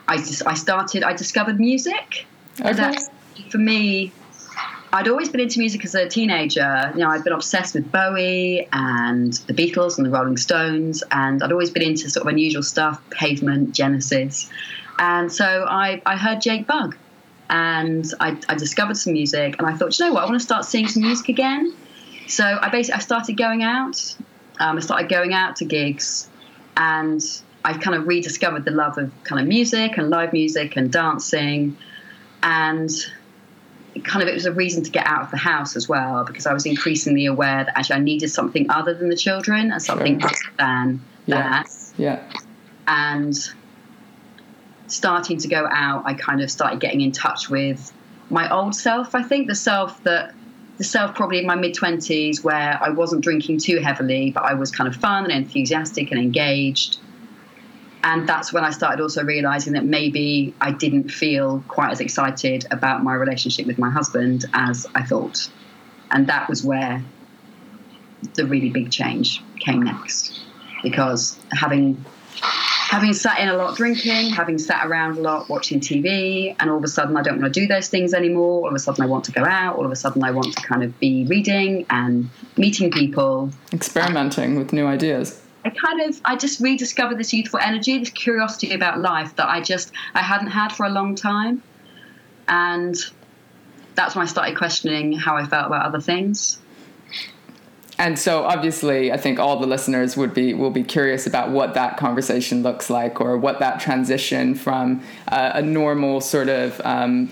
I 0.09 0.17
just 0.17 0.47
I 0.47 0.55
started. 0.55 1.03
I 1.03 1.13
discovered 1.13 1.61
music. 1.61 2.27
Okay. 2.61 2.97
For 3.51 3.59
me, 3.59 4.13
I'd 4.93 5.09
always 5.09 5.29
been 5.29 5.41
into 5.41 5.59
music 5.59 5.85
as 5.85 5.95
a 5.95 6.09
teenager. 6.09 6.91
You 6.95 7.01
know, 7.01 7.11
I'd 7.11 7.25
been 7.25 7.33
obsessed 7.33 7.75
with 7.75 7.91
Bowie 7.93 8.67
and 8.73 9.33
the 9.33 9.53
Beatles 9.53 9.99
and 9.99 10.07
the 10.07 10.11
Rolling 10.11 10.37
Stones, 10.37 11.03
and 11.11 11.43
I'd 11.43 11.53
always 11.53 11.71
been 11.71 11.83
into 11.83 12.09
sort 12.09 12.27
of 12.27 12.33
unusual 12.33 12.63
stuff, 12.63 13.03
Pavement, 13.11 13.75
Genesis. 13.75 14.51
And 14.99 15.31
so 15.31 15.67
I, 15.69 16.01
I 16.07 16.17
heard 16.17 16.41
Jake 16.41 16.67
Bugg 16.67 16.97
and 17.51 18.11
I, 18.21 18.39
I 18.49 18.55
discovered 18.55 18.97
some 18.97 19.13
music, 19.13 19.57
and 19.59 19.67
I 19.67 19.75
thought, 19.75 19.99
you 19.99 20.07
know 20.07 20.13
what, 20.13 20.23
I 20.23 20.27
want 20.27 20.39
to 20.39 20.45
start 20.45 20.65
seeing 20.65 20.89
some 20.89 21.03
music 21.03 21.29
again. 21.29 21.75
So 22.27 22.45
I 22.45 22.69
basically 22.69 22.97
I 22.97 23.01
started 23.01 23.37
going 23.37 23.63
out. 23.63 24.17
Um, 24.61 24.77
I 24.77 24.81
started 24.81 25.09
going 25.09 25.33
out 25.33 25.57
to 25.57 25.65
gigs, 25.65 26.29
and 26.77 27.23
I 27.65 27.75
kind 27.75 27.97
of 27.97 28.07
rediscovered 28.07 28.65
the 28.65 28.71
love 28.71 28.99
of 28.99 29.13
kind 29.25 29.41
of 29.41 29.47
music 29.47 29.97
and 29.97 30.11
live 30.11 30.33
music 30.33 30.77
and 30.77 30.93
dancing, 30.93 31.77
and 32.43 32.91
kind 34.05 34.23
of 34.23 34.29
it 34.29 34.35
was 34.35 34.47
a 34.47 34.53
reason 34.53 34.83
to 34.85 34.91
get 34.91 35.07
out 35.07 35.23
of 35.23 35.31
the 35.31 35.37
house 35.37 35.77
as 35.77 35.89
well 35.89 36.25
because 36.25 36.47
I 36.47 36.53
was 36.53 36.67
increasingly 36.67 37.27
aware 37.27 37.65
that 37.65 37.79
actually 37.79 37.97
I 37.97 38.01
needed 38.01 38.29
something 38.29 38.71
other 38.71 38.95
than 38.95 39.09
the 39.09 39.17
children 39.17 39.71
and 39.73 39.83
something 39.83 40.21
sure. 40.21 40.29
other 40.29 40.39
than 40.59 41.01
yeah. 41.27 41.37
that. 41.37 41.71
Yeah. 41.97 42.33
And 42.87 43.37
starting 44.87 45.39
to 45.39 45.49
go 45.49 45.67
out, 45.71 46.03
I 46.07 46.15
kind 46.15 46.41
of 46.41 46.51
started 46.51 46.81
getting 46.81 47.01
in 47.01 47.13
touch 47.13 47.51
with 47.51 47.93
my 48.31 48.51
old 48.53 48.75
self. 48.75 49.15
I 49.15 49.23
think 49.23 49.47
the 49.47 49.55
self 49.55 50.03
that 50.05 50.35
the 50.79 50.85
self 50.85 51.15
probably 51.15 51.41
in 51.41 51.47
my 51.47 51.57
mid 51.57 51.75
twenties 51.75 52.45
where 52.45 52.79
I 52.81 52.91
wasn't 52.91 53.23
drinking 53.23 53.59
too 53.59 53.79
heavily, 53.79 54.31
but 54.31 54.45
I 54.45 54.55
was 54.55 54.71
kind 54.71 54.89
of 54.89 54.97
fun 54.97 55.25
and 55.25 55.45
enthusiastic 55.45 56.11
and 56.11 56.21
engaged 56.21 56.99
and 58.05 58.29
that's 58.29 58.53
when 58.53 58.65
I 58.65 58.71
started 58.71 59.03
also 59.03 59.25
realizing 59.25 59.73
that 59.73 59.85
maybe 59.85 60.55
I 60.61 60.71
didn't 60.71 61.11
feel 61.11 61.63
quite 61.69 61.91
as 61.91 62.01
excited 62.01 62.67
about 62.71 63.03
my 63.03 63.15
relationship 63.15 63.67
with 63.67 63.79
my 63.79 63.91
husband 63.91 64.45
as 64.55 64.87
I 64.95 65.03
thought. 65.03 65.51
And 66.11 66.27
that 66.29 66.49
was 66.49 66.65
where 66.65 67.03
the 68.35 68.47
really 68.47 68.71
big 68.71 68.91
change 68.91 69.43
came 69.59 69.83
next. 69.83 70.41
Because 70.83 71.39
having 71.53 72.05
having 72.41 73.13
sat 73.13 73.39
in 73.41 73.49
a 73.49 73.57
lot 73.57 73.77
drinking, 73.77 74.31
having 74.31 74.59
sat 74.59 74.87
around 74.87 75.19
a 75.19 75.21
lot 75.21 75.49
watching 75.49 75.81
TV, 75.81 76.55
and 76.59 76.71
all 76.71 76.79
of 76.79 76.85
a 76.85 76.89
sudden 76.89 77.17
I 77.17 77.23
don't 77.23 77.41
want 77.41 77.53
to 77.53 77.61
do 77.61 77.67
those 77.67 77.89
things 77.89 78.15
anymore. 78.15 78.63
All 78.63 78.69
of 78.69 78.75
a 78.75 78.79
sudden 78.79 79.03
I 79.03 79.07
want 79.07 79.25
to 79.25 79.33
go 79.33 79.45
out. 79.45 79.77
All 79.77 79.85
of 79.85 79.91
a 79.91 79.97
sudden 79.97 80.23
I 80.23 80.31
want 80.31 80.57
to 80.57 80.63
kind 80.63 80.85
of 80.85 80.99
be 81.01 81.27
reading 81.27 81.85
and 81.91 82.31
meeting 82.57 82.91
people, 82.91 83.51
experimenting 83.73 84.57
with 84.57 84.73
new 84.73 84.87
ideas. 84.87 85.43
I 85.65 85.71
kind 85.71 86.01
of 86.03 86.21
I 86.25 86.37
just 86.37 86.61
rediscovered 86.61 87.19
this 87.19 87.33
youthful 87.33 87.61
energy, 87.61 87.99
this 87.99 88.11
curiosity 88.11 88.73
about 88.73 89.01
life 89.01 89.37
that 89.37 89.49
I 89.49 89.61
just 89.61 89.93
I 90.15 90.23
hadn't 90.23 90.49
had 90.49 90.73
for 90.73 90.87
a 90.87 90.91
long 90.91 91.15
time, 91.15 91.63
and 92.47 92.97
that's 93.95 94.15
when 94.15 94.23
I 94.23 94.27
started 94.27 94.57
questioning 94.57 95.13
how 95.13 95.37
I 95.37 95.45
felt 95.45 95.67
about 95.67 95.85
other 95.87 96.01
things. 96.01 96.59
And 97.99 98.19
so 98.19 98.45
obviously 98.45 99.13
i 99.13 99.17
think 99.17 99.39
all 99.39 99.59
the 99.59 99.67
listeners 99.67 100.17
would 100.17 100.33
be 100.33 100.55
will 100.55 100.71
be 100.71 100.83
curious 100.83 101.27
about 101.27 101.51
what 101.51 101.75
that 101.75 101.97
conversation 101.97 102.63
looks 102.63 102.89
like 102.89 103.21
or 103.21 103.37
what 103.37 103.59
that 103.59 103.81
transition 103.81 104.55
from 104.55 105.03
uh, 105.29 105.53
a 105.55 105.63
normal 105.63 106.21
sort 106.21 106.49
of 106.49 106.81
um, 106.85 107.29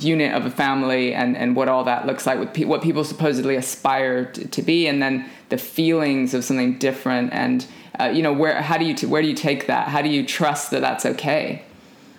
unit 0.00 0.32
of 0.32 0.46
a 0.46 0.50
family 0.50 1.14
and 1.14 1.36
and 1.36 1.56
what 1.56 1.68
all 1.68 1.84
that 1.84 2.06
looks 2.06 2.26
like 2.26 2.38
with 2.38 2.52
pe- 2.52 2.64
what 2.64 2.82
people 2.82 3.04
supposedly 3.04 3.56
aspire 3.56 4.26
to, 4.26 4.46
to, 4.48 4.62
be 4.62 4.86
and 4.86 5.02
then 5.02 5.28
the 5.48 5.58
feelings 5.58 6.34
of 6.34 6.44
something 6.44 6.78
different 6.78 7.32
and 7.32 7.66
uh, 7.98 8.04
you 8.04 8.22
know 8.22 8.32
where 8.32 8.60
how 8.60 8.76
do 8.76 8.84
you 8.84 8.94
t- 8.94 9.06
where 9.06 9.22
do 9.22 9.28
you 9.28 9.34
take 9.34 9.66
that? 9.66 9.88
How 9.88 10.02
do 10.02 10.08
you 10.08 10.26
trust 10.26 10.70
that 10.70 10.80
that's 10.80 11.06
okay? 11.06 11.62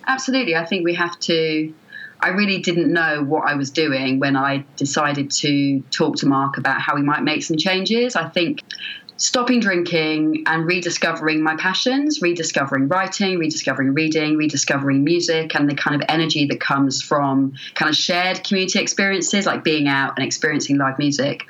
Absolutely. 0.07 0.55
I 0.55 0.65
think 0.65 0.83
we 0.83 0.95
have 0.95 1.19
to 1.21 1.73
I 2.19 2.29
really 2.29 2.59
didn't 2.59 2.91
know 2.91 3.23
what 3.23 3.47
I 3.47 3.55
was 3.55 3.69
doing 3.71 4.19
when 4.19 4.35
I 4.35 4.65
decided 4.75 5.31
to 5.31 5.81
talk 5.91 6.17
to 6.17 6.25
Mark 6.25 6.57
about 6.57 6.81
how 6.81 6.95
we 6.95 7.01
might 7.01 7.23
make 7.23 7.43
some 7.43 7.57
changes. 7.57 8.15
I 8.15 8.27
think 8.29 8.61
stopping 9.17 9.59
drinking 9.59 10.43
and 10.45 10.65
rediscovering 10.65 11.41
my 11.41 11.55
passions, 11.57 12.21
rediscovering 12.21 12.87
writing, 12.87 13.37
rediscovering 13.39 13.93
reading, 13.93 14.37
rediscovering 14.37 15.03
music, 15.03 15.55
and 15.55 15.69
the 15.69 15.75
kind 15.75 15.95
of 15.95 16.05
energy 16.09 16.45
that 16.45 16.59
comes 16.59 17.01
from 17.01 17.53
kind 17.75 17.89
of 17.89 17.95
shared 17.95 18.43
community 18.43 18.79
experiences 18.79 19.45
like 19.45 19.63
being 19.63 19.87
out 19.87 20.13
and 20.17 20.25
experiencing 20.25 20.77
live 20.77 20.97
music. 20.97 21.43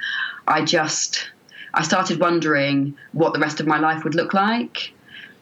I 0.47 0.63
just 0.63 1.29
I 1.73 1.83
started 1.83 2.19
wondering 2.19 2.95
what 3.11 3.33
the 3.33 3.39
rest 3.39 3.59
of 3.59 3.67
my 3.67 3.79
life 3.79 4.03
would 4.03 4.15
look 4.15 4.33
like 4.33 4.93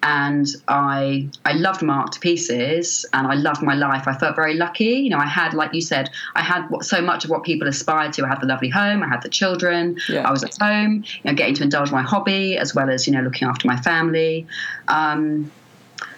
and 0.04 0.48
I 0.68 1.28
I 1.46 1.54
loved 1.54 1.82
Mark 1.82 2.12
to 2.12 2.20
pieces, 2.20 3.06
and 3.14 3.28
I 3.28 3.34
loved 3.34 3.62
my 3.62 3.76
life. 3.76 4.08
I 4.08 4.14
felt 4.14 4.36
very 4.36 4.54
lucky. 4.54 4.96
You 5.06 5.10
know, 5.10 5.18
I 5.18 5.26
had, 5.26 5.54
like 5.54 5.74
you 5.74 5.82
said, 5.82 6.10
I 6.36 6.42
had 6.42 6.68
what, 6.70 6.86
so 6.86 7.02
much 7.02 7.26
of 7.26 7.32
what 7.32 7.44
people 7.44 7.68
aspire 7.68 8.12
to. 8.12 8.26
I 8.26 8.28
had 8.28 8.42
the 8.42 8.48
lovely 8.48 8.70
home, 8.70 9.04
I 9.04 9.08
had 9.08 9.22
the 9.22 9.30
children, 9.30 9.98
yeah. 10.08 10.28
I 10.28 10.32
was 10.32 10.44
at 10.44 10.56
home, 10.60 11.04
you 11.06 11.32
know, 11.32 11.34
getting 11.34 11.56
to 11.56 11.64
indulge 11.64 11.92
my 11.92 12.02
hobby 12.02 12.58
as 12.58 12.76
well 12.76 12.90
as 12.90 13.08
you 13.08 13.14
know 13.14 13.22
looking 13.22 13.48
after 13.48 13.68
my 13.68 13.78
family. 13.78 14.48
Um, 14.88 15.52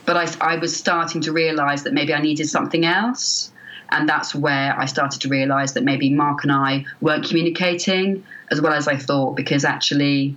but 0.06 0.18
I, 0.18 0.54
I 0.54 0.58
was 0.58 0.76
starting 0.76 1.22
to 1.22 1.32
realise 1.32 1.84
that 1.84 1.94
maybe 1.94 2.14
I 2.14 2.22
needed 2.22 2.48
something 2.48 2.86
else. 2.86 3.52
And 3.90 4.08
that's 4.08 4.36
where 4.36 4.78
I 4.78 4.86
started 4.86 5.22
to 5.22 5.30
realise 5.30 5.72
that 5.74 5.84
maybe 5.84 6.10
Mark 6.10 6.44
and 6.44 6.52
I 6.52 6.86
weren't 7.00 7.26
communicating 7.26 8.26
as 8.52 8.60
well 8.60 8.74
as 8.74 8.88
I 8.88 8.98
thought, 8.98 9.36
because 9.36 9.64
actually 9.64 10.36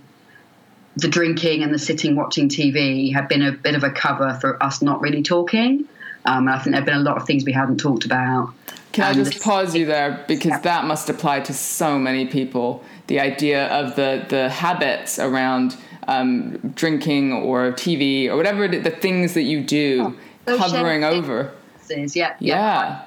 the 0.95 1.07
drinking 1.07 1.63
and 1.63 1.73
the 1.73 1.79
sitting 1.79 2.15
watching 2.15 2.49
TV 2.49 3.13
have 3.13 3.29
been 3.29 3.41
a 3.41 3.51
bit 3.51 3.75
of 3.75 3.83
a 3.83 3.91
cover 3.91 4.37
for 4.41 4.61
us 4.61 4.81
not 4.81 5.01
really 5.01 5.23
talking. 5.23 5.85
Um, 6.25 6.47
and 6.47 6.49
I 6.51 6.59
think 6.59 6.73
there 6.73 6.81
have 6.81 6.85
been 6.85 6.97
a 6.97 7.03
lot 7.03 7.17
of 7.17 7.25
things 7.25 7.45
we 7.45 7.51
hadn't 7.51 7.77
talked 7.77 8.05
about. 8.05 8.53
Can 8.91 9.05
I 9.05 9.13
just 9.13 9.41
pause 9.41 9.73
you 9.73 9.85
there 9.85 10.23
because 10.27 10.51
yeah. 10.51 10.59
that 10.59 10.85
must 10.85 11.09
apply 11.09 11.39
to 11.41 11.53
so 11.53 11.97
many 11.97 12.25
people. 12.25 12.83
The 13.07 13.19
idea 13.21 13.67
of 13.67 13.95
the 13.95 14.25
the 14.27 14.49
habits 14.49 15.17
around 15.17 15.77
um, 16.07 16.57
drinking 16.75 17.31
or 17.31 17.71
TV 17.71 18.27
or 18.27 18.35
whatever 18.35 18.67
the 18.67 18.91
things 18.91 19.33
that 19.33 19.43
you 19.43 19.63
do, 19.63 20.17
oh, 20.47 20.57
covering 20.57 21.05
over. 21.05 21.53
Yeah, 21.89 22.05
yeah, 22.13 22.35
yeah 22.39 23.05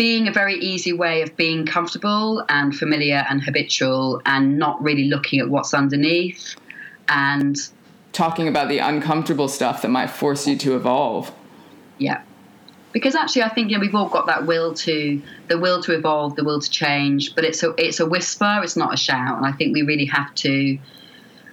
being 0.00 0.26
a 0.26 0.32
very 0.32 0.54
easy 0.54 0.94
way 0.94 1.20
of 1.20 1.36
being 1.36 1.66
comfortable 1.66 2.42
and 2.48 2.74
familiar 2.74 3.22
and 3.28 3.44
habitual 3.44 4.22
and 4.24 4.58
not 4.58 4.82
really 4.82 5.04
looking 5.04 5.40
at 5.40 5.50
what's 5.50 5.74
underneath 5.74 6.56
and 7.10 7.68
talking 8.12 8.48
about 8.48 8.70
the 8.70 8.78
uncomfortable 8.78 9.46
stuff 9.46 9.82
that 9.82 9.90
might 9.90 10.08
force 10.08 10.46
you 10.46 10.56
to 10.56 10.74
evolve. 10.74 11.30
Yeah. 11.98 12.22
Because 12.92 13.14
actually 13.14 13.42
I 13.42 13.50
think 13.50 13.70
you 13.70 13.76
know, 13.76 13.82
we've 13.82 13.94
all 13.94 14.08
got 14.08 14.24
that 14.24 14.46
will 14.46 14.72
to 14.72 15.20
the 15.48 15.58
will 15.58 15.82
to 15.82 15.92
evolve, 15.92 16.34
the 16.34 16.44
will 16.44 16.62
to 16.62 16.70
change, 16.70 17.34
but 17.34 17.44
it's 17.44 17.62
a 17.62 17.74
it's 17.76 18.00
a 18.00 18.06
whisper, 18.06 18.62
it's 18.62 18.78
not 18.78 18.94
a 18.94 18.96
shout. 18.96 19.36
And 19.36 19.44
I 19.44 19.52
think 19.52 19.74
we 19.74 19.82
really 19.82 20.06
have 20.06 20.34
to 20.36 20.78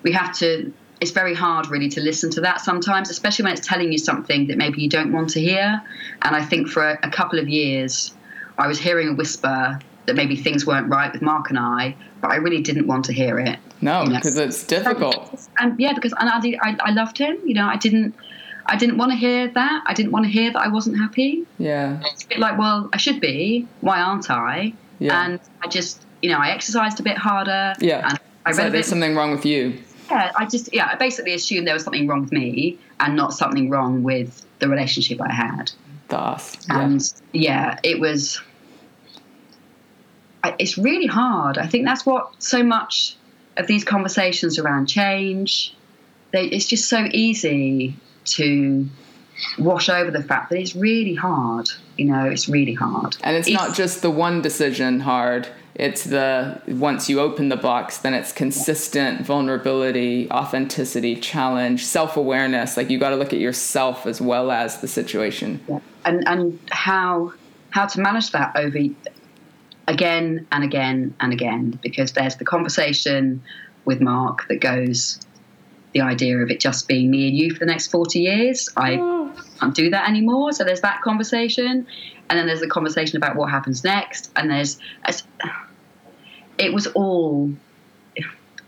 we 0.04 0.14
have 0.14 0.34
to 0.38 0.72
it's 1.02 1.12
very 1.12 1.34
hard 1.34 1.70
really 1.70 1.90
to 1.90 2.00
listen 2.00 2.30
to 2.32 2.42
that 2.42 2.62
sometimes, 2.62 3.10
especially 3.10 3.44
when 3.44 3.52
it's 3.52 3.68
telling 3.68 3.92
you 3.92 3.98
something 3.98 4.48
that 4.48 4.58
maybe 4.58 4.82
you 4.82 4.88
don't 4.88 5.12
want 5.12 5.32
to 5.32 5.42
hear. 5.42 5.82
And 6.22 6.34
I 6.34 6.46
think 6.46 6.70
for 6.70 6.82
a, 6.82 6.98
a 7.04 7.10
couple 7.10 7.40
of 7.40 7.50
years 7.50 8.14
I 8.58 8.68
was 8.68 8.80
hearing 8.80 9.10
a 9.10 9.14
whisper 9.14 9.80
that 10.06 10.16
maybe 10.16 10.36
things 10.36 10.66
weren't 10.66 10.90
right 10.90 11.12
with 11.12 11.22
Mark 11.22 11.50
and 11.50 11.60
I, 11.60 11.96
but 12.22 12.32
I 12.32 12.38
really 12.38 12.62
didn't 12.62 12.88
want 12.88 13.06
to 13.06 13.14
hear 13.14 13.40
it. 13.40 13.60
No, 13.82 14.06
because 14.06 14.36
you 14.36 14.42
know? 14.42 14.48
it's 14.48 14.64
difficult. 14.64 15.48
And 15.60 15.80
yeah, 15.80 15.94
because 15.94 16.14
and 16.20 16.30
I, 16.30 16.58
I, 16.68 16.78
I 16.80 16.92
loved 16.92 17.18
him. 17.18 17.38
You 17.46 17.54
know, 17.54 17.68
I 17.68 17.78
didn't. 17.78 18.16
I 18.70 18.76
didn't 18.76 18.98
want 18.98 19.12
to 19.12 19.18
hear 19.18 19.48
that. 19.48 19.84
I 19.86 19.94
didn't 19.94 20.12
want 20.12 20.26
to 20.26 20.32
hear 20.32 20.52
that 20.52 20.60
I 20.60 20.68
wasn't 20.68 20.98
happy. 20.98 21.46
Yeah. 21.58 22.02
It's 22.04 22.26
a 22.26 22.28
bit 22.28 22.40
like, 22.40 22.58
well, 22.58 22.90
I 22.92 22.98
should 22.98 23.22
be. 23.22 23.66
Why 23.80 24.02
aren't 24.02 24.30
I? 24.30 24.74
Yeah. 25.00 25.24
And 25.24 25.40
I 25.64 25.70
just, 25.70 26.06
you 26.22 26.30
know, 26.30 26.38
I 26.38 26.50
exercised 26.50 27.00
a 27.00 27.04
bit 27.04 27.18
harder. 27.18 27.76
Yeah. 27.80 28.10
And 28.10 28.20
I 28.46 28.50
read 28.50 28.64
like 28.64 28.72
there's 28.74 28.88
something 28.88 29.16
wrong 29.16 29.32
with 29.32 29.46
you. 29.46 29.82
Yeah, 30.10 30.34
I 30.36 30.46
just, 30.46 30.74
yeah, 30.74 30.90
I 30.92 30.96
basically 30.96 31.34
assumed 31.34 31.66
there 31.66 31.74
was 31.74 31.84
something 31.84 32.08
wrong 32.08 32.22
with 32.22 32.34
me 32.34 32.78
and 33.00 33.16
not 33.16 33.34
something 33.34 33.70
wrong 33.70 34.04
with 34.04 34.46
the 34.60 34.68
relationship 34.68 35.22
I 35.22 35.32
had. 35.32 35.72
Das. 36.10 36.58
Yeah. 36.68 36.82
And 36.82 37.14
yeah, 37.32 37.80
it 37.84 38.02
was 38.02 38.42
it's 40.44 40.78
really 40.78 41.08
hard. 41.08 41.58
I 41.58 41.68
think 41.68 41.86
that's 41.86 42.06
what 42.06 42.32
so 42.40 42.64
much 42.64 43.16
of 43.58 43.68
these 43.68 43.84
conversations 43.84 44.60
around 44.60 44.88
change. 44.88 45.76
They, 46.32 46.46
it's 46.46 46.66
just 46.66 46.90
so 46.90 47.08
easy 47.12 47.96
to 48.26 48.88
wash 49.58 49.90
over 49.90 50.12
the 50.12 50.24
fact 50.24 50.50
that 50.50 50.60
it's 50.60 50.76
really 50.76 51.16
hard. 51.16 51.70
You 51.98 52.06
know, 52.06 52.26
it's 52.26 52.50
really 52.50 52.74
hard. 52.74 53.18
And 53.22 53.36
it's, 53.36 53.48
it's 53.48 53.58
not 53.58 53.76
just 53.76 54.02
the 54.02 54.12
one 54.12 54.42
decision 54.42 55.00
hard. 55.02 55.48
It's 55.76 56.06
the 56.06 56.60
once 56.68 57.08
you 57.08 57.20
open 57.20 57.50
the 57.50 57.56
box, 57.56 58.00
then 58.00 58.16
it's 58.16 58.32
consistent 58.32 59.22
vulnerability, 59.22 60.30
authenticity, 60.32 61.16
challenge, 61.16 61.86
self 61.86 62.18
awareness. 62.18 62.78
Like 62.78 62.90
you 62.90 62.98
got 62.98 63.12
to 63.12 63.16
look 63.16 63.32
at 63.32 63.40
yourself 63.40 64.08
as 64.08 64.20
well 64.20 64.52
as 64.52 64.82
the 64.82 64.88
situation. 64.88 65.64
Yeah. 65.70 65.80
And 66.04 66.28
and 66.28 66.60
how 66.72 67.34
how 67.70 67.86
to 67.86 68.00
manage 68.02 68.32
that 68.32 68.56
over 68.56 68.80
again 69.88 70.46
and 70.52 70.64
again 70.64 71.16
and 71.20 71.32
again 71.32 71.80
because 71.82 72.12
there's 72.12 72.36
the 72.36 72.46
conversation 72.46 73.42
with 73.86 74.02
Mark 74.02 74.48
that 74.50 74.60
goes 74.60 75.20
the 75.94 76.02
idea 76.02 76.38
of 76.38 76.52
it 76.52 76.60
just 76.60 76.88
being 76.88 77.10
me 77.10 77.30
and 77.30 77.38
you 77.38 77.54
for 77.54 77.60
the 77.60 77.66
next 77.66 77.88
40 77.88 78.20
years. 78.20 78.70
I 78.76 78.98
oh. 79.00 79.34
can't 79.60 79.74
do 79.74 79.90
that 79.90 80.08
anymore. 80.08 80.52
So 80.52 80.64
there's 80.64 80.82
that 80.82 81.02
conversation. 81.02 81.88
And 82.30 82.38
then 82.38 82.46
there's 82.46 82.60
the 82.60 82.68
conversation 82.68 83.18
about 83.18 83.36
what 83.36 83.50
happens 83.50 83.84
next. 83.84 84.30
And 84.36 84.52
there's, 84.52 84.78
it 86.58 86.74
was 86.74 86.88
all 86.88 87.52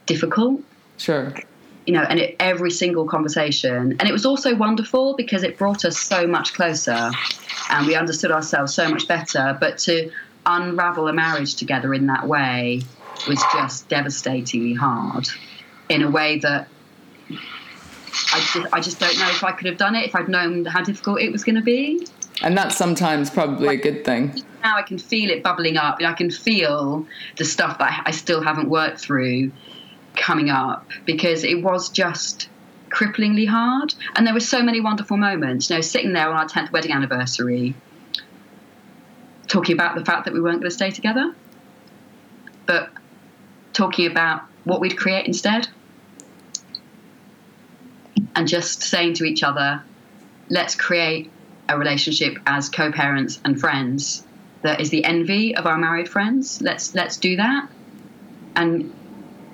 difficult. 0.05 0.61
Sure. 0.97 1.33
You 1.85 1.93
know, 1.93 2.03
and 2.03 2.19
it, 2.19 2.35
every 2.39 2.71
single 2.71 3.05
conversation. 3.05 3.97
And 3.99 4.07
it 4.07 4.11
was 4.13 4.25
also 4.25 4.55
wonderful 4.55 5.15
because 5.15 5.43
it 5.43 5.57
brought 5.57 5.83
us 5.83 5.97
so 5.97 6.25
much 6.25 6.53
closer 6.53 7.11
and 7.69 7.85
we 7.85 7.95
understood 7.95 8.31
ourselves 8.31 8.73
so 8.73 8.89
much 8.89 9.07
better. 9.07 9.57
But 9.59 9.77
to 9.79 10.09
unravel 10.49 11.07
a 11.07 11.13
marriage 11.13 11.55
together 11.55 11.93
in 11.93 12.07
that 12.07 12.27
way 12.27 12.81
was 13.27 13.43
just 13.53 13.87
devastatingly 13.89 14.73
hard 14.73 15.27
in 15.89 16.03
a 16.03 16.09
way 16.09 16.39
that 16.39 16.67
I 18.31 18.39
just, 18.53 18.73
I 18.73 18.79
just 18.79 18.99
don't 18.99 19.17
know 19.19 19.29
if 19.29 19.43
I 19.43 19.51
could 19.51 19.67
have 19.67 19.77
done 19.77 19.95
it 19.95 20.05
if 20.05 20.15
I'd 20.15 20.29
known 20.29 20.65
how 20.65 20.83
difficult 20.83 21.21
it 21.21 21.31
was 21.31 21.43
going 21.43 21.55
to 21.55 21.61
be. 21.61 22.05
And 22.41 22.57
that's 22.57 22.77
sometimes 22.77 23.29
probably 23.29 23.67
a 23.67 23.75
good 23.75 24.05
thing. 24.05 24.41
Now 24.63 24.77
I 24.77 24.81
can 24.81 24.97
feel 24.97 25.29
it 25.29 25.43
bubbling 25.43 25.77
up. 25.77 25.97
I 26.01 26.13
can 26.13 26.31
feel 26.31 27.05
the 27.37 27.45
stuff 27.45 27.77
that 27.79 28.03
I 28.05 28.11
still 28.11 28.41
haven't 28.41 28.69
worked 28.69 28.99
through 28.99 29.51
coming 30.15 30.49
up 30.49 30.87
because 31.05 31.43
it 31.43 31.61
was 31.63 31.89
just 31.89 32.49
cripplingly 32.89 33.47
hard. 33.47 33.93
And 34.15 34.25
there 34.25 34.33
were 34.33 34.39
so 34.39 34.61
many 34.61 34.79
wonderful 34.79 35.17
moments. 35.17 35.69
You 35.69 35.77
know, 35.77 35.81
sitting 35.81 36.13
there 36.13 36.29
on 36.29 36.35
our 36.35 36.47
10th 36.47 36.71
wedding 36.71 36.91
anniversary, 36.91 37.75
talking 39.49 39.73
about 39.73 39.95
the 39.95 40.05
fact 40.05 40.25
that 40.25 40.33
we 40.33 40.39
weren't 40.39 40.61
going 40.61 40.69
to 40.69 40.75
stay 40.75 40.91
together, 40.91 41.35
but 42.65 42.89
talking 43.73 44.09
about 44.09 44.43
what 44.63 44.79
we'd 44.79 44.97
create 44.97 45.25
instead. 45.25 45.67
And 48.35 48.47
just 48.47 48.83
saying 48.83 49.15
to 49.15 49.25
each 49.25 49.43
other, 49.43 49.83
let's 50.49 50.75
create 50.75 51.29
a 51.67 51.77
relationship 51.77 52.37
as 52.45 52.69
co-parents 52.69 53.41
and 53.43 53.59
friends 53.59 54.23
that 54.61 54.79
is 54.79 54.89
the 54.89 55.03
envy 55.03 55.55
of 55.55 55.65
our 55.65 55.77
married 55.77 56.07
friends. 56.07 56.61
Let's 56.61 56.95
let's 56.95 57.17
do 57.17 57.35
that. 57.37 57.69
And 58.55 58.93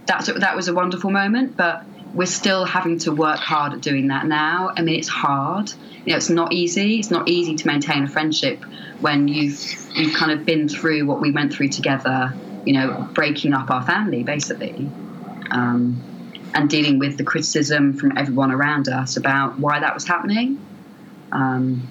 that's 0.05 0.27
that 0.27 0.55
was 0.55 0.67
a 0.67 0.73
wonderful 0.73 1.09
moment, 1.09 1.57
but 1.57 1.83
we're 2.15 2.25
still 2.25 2.63
having 2.63 2.97
to 2.99 3.11
work 3.11 3.39
hard 3.39 3.73
at 3.73 3.81
doing 3.81 4.07
that 4.07 4.25
now. 4.25 4.71
I 4.75 4.81
mean, 4.81 4.97
it's 4.97 5.09
hard. 5.09 5.69
You 6.05 6.13
know, 6.13 6.17
it's 6.17 6.29
not 6.29 6.53
easy. 6.53 6.97
It's 6.97 7.11
not 7.11 7.27
easy 7.27 7.55
to 7.55 7.67
maintain 7.67 8.03
a 8.03 8.07
friendship 8.07 8.63
when 9.01 9.27
you've 9.27 9.61
you've 9.95 10.15
kind 10.15 10.31
of 10.31 10.45
been 10.45 10.69
through 10.69 11.05
what 11.05 11.19
we 11.19 11.31
went 11.31 11.53
through 11.53 11.69
together. 11.69 12.33
You 12.63 12.73
know, 12.73 13.09
breaking 13.13 13.53
up 13.53 13.69
our 13.69 13.83
family 13.83 14.23
basically, 14.23 14.89
um, 15.51 16.01
and 16.55 16.69
dealing 16.69 16.99
with 16.99 17.17
the 17.17 17.25
criticism 17.25 17.93
from 17.93 18.17
everyone 18.17 18.51
around 18.51 18.87
us 18.87 19.17
about 19.17 19.59
why 19.59 19.81
that 19.81 19.93
was 19.93 20.07
happening. 20.07 20.57
Um, 21.33 21.89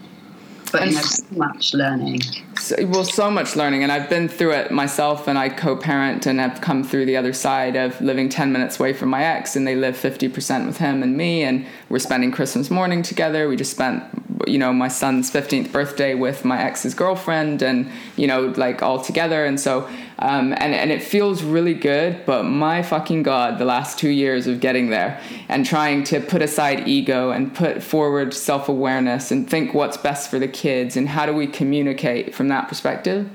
but 0.75 0.89
you 0.89 0.95
know, 0.95 1.01
so 1.01 1.25
much 1.37 1.75
learning. 1.75 2.21
So, 2.59 2.77
well, 2.87 3.05
so 3.05 3.31
much 3.31 3.57
learning, 3.57 3.83
and 3.83 3.93
I've 3.93 4.11
been 4.11 4.29
through 4.29 4.53
it 4.53 4.71
myself, 4.71 5.29
and 5.29 5.39
I 5.39 5.49
co-parent, 5.49 6.27
and 6.27 6.41
have 6.41 6.61
come 6.61 6.83
through 6.83 7.07
the 7.07 7.17
other 7.17 7.33
side 7.33 7.77
of 7.77 8.01
living 8.01 8.29
ten 8.29 8.53
minutes 8.53 8.81
away 8.81 8.93
from 8.93 9.09
my 9.09 9.25
ex, 9.25 9.57
and 9.57 9.67
they 9.67 9.77
live 9.77 9.97
fifty 9.97 10.29
percent 10.29 10.67
with 10.67 10.79
him 10.79 11.03
and 11.03 11.17
me, 11.17 11.43
and 11.45 11.67
we're 11.89 11.99
spending 11.99 12.33
Christmas 12.33 12.71
morning 12.71 13.03
together. 13.03 13.49
We 13.49 13.57
just 13.57 13.71
spent, 13.71 14.03
you 14.47 14.59
know, 14.59 14.73
my 14.73 14.89
son's 14.89 15.31
fifteenth 15.31 15.73
birthday 15.73 16.15
with 16.15 16.45
my 16.45 16.61
ex's 16.61 16.95
girlfriend, 16.95 17.63
and 17.63 17.91
you 18.17 18.27
know, 18.27 18.47
like 18.57 18.83
all 18.83 19.01
together, 19.01 19.45
and 19.45 19.61
so 19.61 19.89
um, 20.19 20.53
and 20.53 20.75
and 20.75 20.91
it 20.91 21.03
feels 21.03 21.43
really 21.43 21.75
good. 21.75 22.25
But 22.27 22.45
my 22.45 22.83
fucking 22.83 23.23
god, 23.23 23.59
the 23.59 23.65
last 23.65 23.99
two 23.99 24.11
years 24.11 24.47
of 24.47 24.61
getting 24.61 24.91
there 24.91 25.21
and 25.49 25.67
trying 25.67 26.05
to 26.05 26.21
put 26.21 26.43
aside 26.43 26.87
ego 26.89 27.31
and 27.31 27.55
put 27.55 27.83
forward 27.83 28.33
self 28.35 28.69
awareness 28.69 29.31
and 29.31 29.49
think 29.49 29.75
what's 29.75 29.97
best 29.97 30.31
for 30.31 30.39
the 30.39 30.49
kids 30.49 30.97
and 30.97 31.09
how 31.09 31.27
do 31.27 31.33
we 31.33 31.47
communicate 31.47 32.35
from 32.35 32.49
that 32.49 32.69
perspective. 32.69 33.29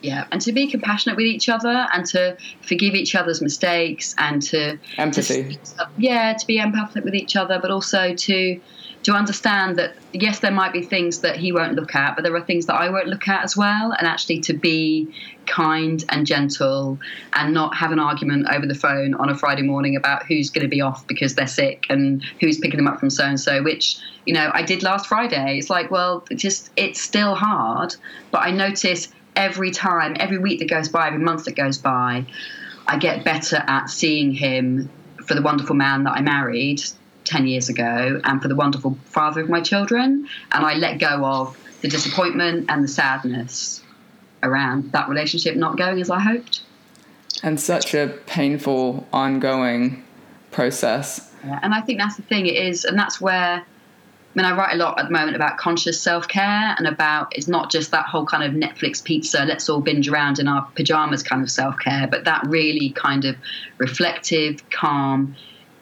Yeah, 0.00 0.26
and 0.30 0.40
to 0.42 0.52
be 0.52 0.68
compassionate 0.68 1.16
with 1.16 1.26
each 1.26 1.48
other 1.48 1.86
and 1.92 2.06
to 2.06 2.36
forgive 2.62 2.94
each 2.94 3.14
other's 3.16 3.42
mistakes 3.42 4.14
and 4.18 4.40
to 4.42 4.78
empathy. 4.96 5.58
To, 5.76 5.88
yeah, 5.96 6.34
to 6.34 6.46
be 6.46 6.58
empathic 6.58 7.04
with 7.04 7.14
each 7.14 7.34
other, 7.34 7.58
but 7.60 7.70
also 7.70 8.14
to 8.14 8.60
to 9.08 9.14
understand 9.14 9.78
that 9.78 9.94
yes, 10.12 10.40
there 10.40 10.50
might 10.50 10.70
be 10.70 10.82
things 10.82 11.20
that 11.20 11.34
he 11.34 11.50
won't 11.50 11.72
look 11.72 11.94
at, 11.94 12.14
but 12.14 12.24
there 12.24 12.36
are 12.36 12.42
things 12.42 12.66
that 12.66 12.74
I 12.74 12.90
won't 12.90 13.06
look 13.06 13.26
at 13.26 13.42
as 13.42 13.56
well, 13.56 13.94
and 13.98 14.06
actually 14.06 14.40
to 14.40 14.52
be 14.52 15.14
kind 15.46 16.04
and 16.10 16.26
gentle 16.26 16.98
and 17.32 17.54
not 17.54 17.74
have 17.74 17.90
an 17.90 17.98
argument 17.98 18.48
over 18.52 18.66
the 18.66 18.74
phone 18.74 19.14
on 19.14 19.30
a 19.30 19.34
Friday 19.34 19.62
morning 19.62 19.96
about 19.96 20.26
who's 20.26 20.50
going 20.50 20.62
to 20.62 20.68
be 20.68 20.82
off 20.82 21.06
because 21.06 21.34
they're 21.34 21.46
sick 21.46 21.86
and 21.88 22.22
who's 22.38 22.58
picking 22.58 22.76
them 22.76 22.86
up 22.86 23.00
from 23.00 23.08
so 23.08 23.24
and 23.24 23.40
so, 23.40 23.62
which 23.62 23.96
you 24.26 24.34
know 24.34 24.50
I 24.52 24.60
did 24.60 24.82
last 24.82 25.06
Friday. 25.06 25.56
It's 25.56 25.70
like, 25.70 25.90
well, 25.90 26.22
just 26.34 26.70
it's 26.76 27.00
still 27.00 27.34
hard, 27.34 27.96
but 28.30 28.40
I 28.40 28.50
notice 28.50 29.08
every 29.36 29.70
time, 29.70 30.18
every 30.20 30.36
week 30.36 30.58
that 30.58 30.68
goes 30.68 30.90
by, 30.90 31.06
every 31.06 31.20
month 31.20 31.46
that 31.46 31.56
goes 31.56 31.78
by, 31.78 32.26
I 32.86 32.98
get 32.98 33.24
better 33.24 33.64
at 33.66 33.88
seeing 33.88 34.32
him 34.32 34.90
for 35.24 35.32
the 35.32 35.40
wonderful 35.40 35.76
man 35.76 36.04
that 36.04 36.12
I 36.12 36.20
married 36.20 36.82
10 37.24 37.46
years 37.46 37.68
ago 37.68 38.20
and 38.24 38.40
for 38.40 38.48
the 38.48 38.56
wonderful 38.56 38.96
father 39.04 39.40
of 39.40 39.48
my 39.48 39.60
children. 39.60 40.28
And 40.52 40.64
I 40.64 40.74
let 40.74 40.98
go 40.98 41.24
of 41.24 41.56
the 41.82 41.88
disappointment 41.88 42.66
and 42.68 42.82
the 42.82 42.88
sadness 42.88 43.82
around 44.42 44.92
that 44.92 45.08
relationship 45.08 45.56
not 45.56 45.76
going 45.76 46.00
as 46.00 46.10
I 46.10 46.20
hoped. 46.20 46.62
And 47.42 47.60
such 47.60 47.94
a 47.94 48.18
painful, 48.26 49.06
ongoing 49.12 50.04
process. 50.50 51.32
Yeah, 51.44 51.60
and 51.62 51.72
I 51.72 51.80
think 51.80 52.00
that's 52.00 52.16
the 52.16 52.22
thing, 52.22 52.46
it 52.46 52.56
is, 52.56 52.84
and 52.84 52.98
that's 52.98 53.20
where. 53.20 53.64
I 54.36 54.40
mean, 54.40 54.44
I 54.44 54.56
write 54.56 54.74
a 54.74 54.76
lot 54.76 55.00
at 55.00 55.06
the 55.06 55.10
moment 55.10 55.34
about 55.34 55.56
conscious 55.56 56.00
self 56.00 56.28
care 56.28 56.74
and 56.76 56.86
about 56.86 57.36
it's 57.36 57.48
not 57.48 57.72
just 57.72 57.90
that 57.90 58.06
whole 58.06 58.24
kind 58.26 58.44
of 58.44 58.52
Netflix 58.52 59.02
pizza, 59.02 59.44
let's 59.44 59.68
all 59.68 59.80
binge 59.80 60.08
around 60.08 60.38
in 60.38 60.46
our 60.46 60.68
pajamas 60.76 61.22
kind 61.24 61.42
of 61.42 61.50
self 61.50 61.76
care, 61.78 62.06
but 62.06 62.24
that 62.24 62.44
really 62.46 62.90
kind 62.90 63.24
of 63.24 63.36
reflective, 63.78 64.68
calm, 64.70 65.34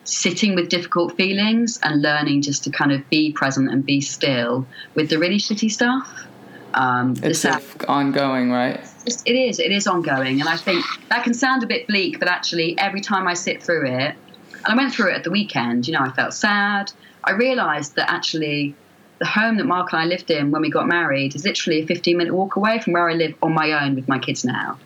sitting 0.06 0.54
with 0.54 0.68
difficult 0.68 1.16
feelings 1.16 1.78
and 1.82 2.00
learning 2.00 2.40
just 2.40 2.64
to 2.64 2.70
kind 2.70 2.92
of 2.92 3.08
be 3.10 3.32
present 3.32 3.70
and 3.70 3.84
be 3.84 4.00
still 4.00 4.66
with 4.94 5.10
the 5.10 5.18
really 5.18 5.36
shitty 5.36 5.70
stuff. 5.70 6.26
Um, 6.74 7.14
it's 7.22 7.44
ongoing, 7.88 8.50
right? 8.50 8.80
It 9.24 9.32
is. 9.32 9.58
It 9.58 9.72
is 9.72 9.86
ongoing, 9.86 10.40
and 10.40 10.48
I 10.48 10.56
think 10.56 10.84
that 11.08 11.24
can 11.24 11.34
sound 11.34 11.62
a 11.62 11.66
bit 11.66 11.86
bleak, 11.86 12.18
but 12.18 12.28
actually, 12.28 12.78
every 12.78 13.00
time 13.00 13.26
I 13.26 13.34
sit 13.34 13.62
through 13.62 13.86
it, 13.86 14.14
and 14.52 14.66
I 14.66 14.74
went 14.74 14.92
through 14.92 15.10
it 15.10 15.14
at 15.14 15.24
the 15.24 15.30
weekend. 15.30 15.86
You 15.86 15.94
know, 15.94 16.00
I 16.00 16.10
felt 16.10 16.34
sad. 16.34 16.92
I 17.24 17.32
realised 17.32 17.96
that 17.96 18.10
actually, 18.10 18.74
the 19.18 19.26
home 19.26 19.56
that 19.56 19.64
Mark 19.64 19.92
and 19.92 20.02
I 20.02 20.04
lived 20.04 20.30
in 20.30 20.50
when 20.50 20.60
we 20.60 20.70
got 20.70 20.86
married 20.86 21.34
is 21.34 21.44
literally 21.44 21.82
a 21.82 21.86
15 21.86 22.16
minute 22.16 22.34
walk 22.34 22.56
away 22.56 22.78
from 22.78 22.92
where 22.92 23.08
I 23.08 23.14
live 23.14 23.34
on 23.42 23.54
my 23.54 23.84
own 23.84 23.94
with 23.94 24.06
my 24.06 24.18
kids 24.18 24.44
now, 24.44 24.78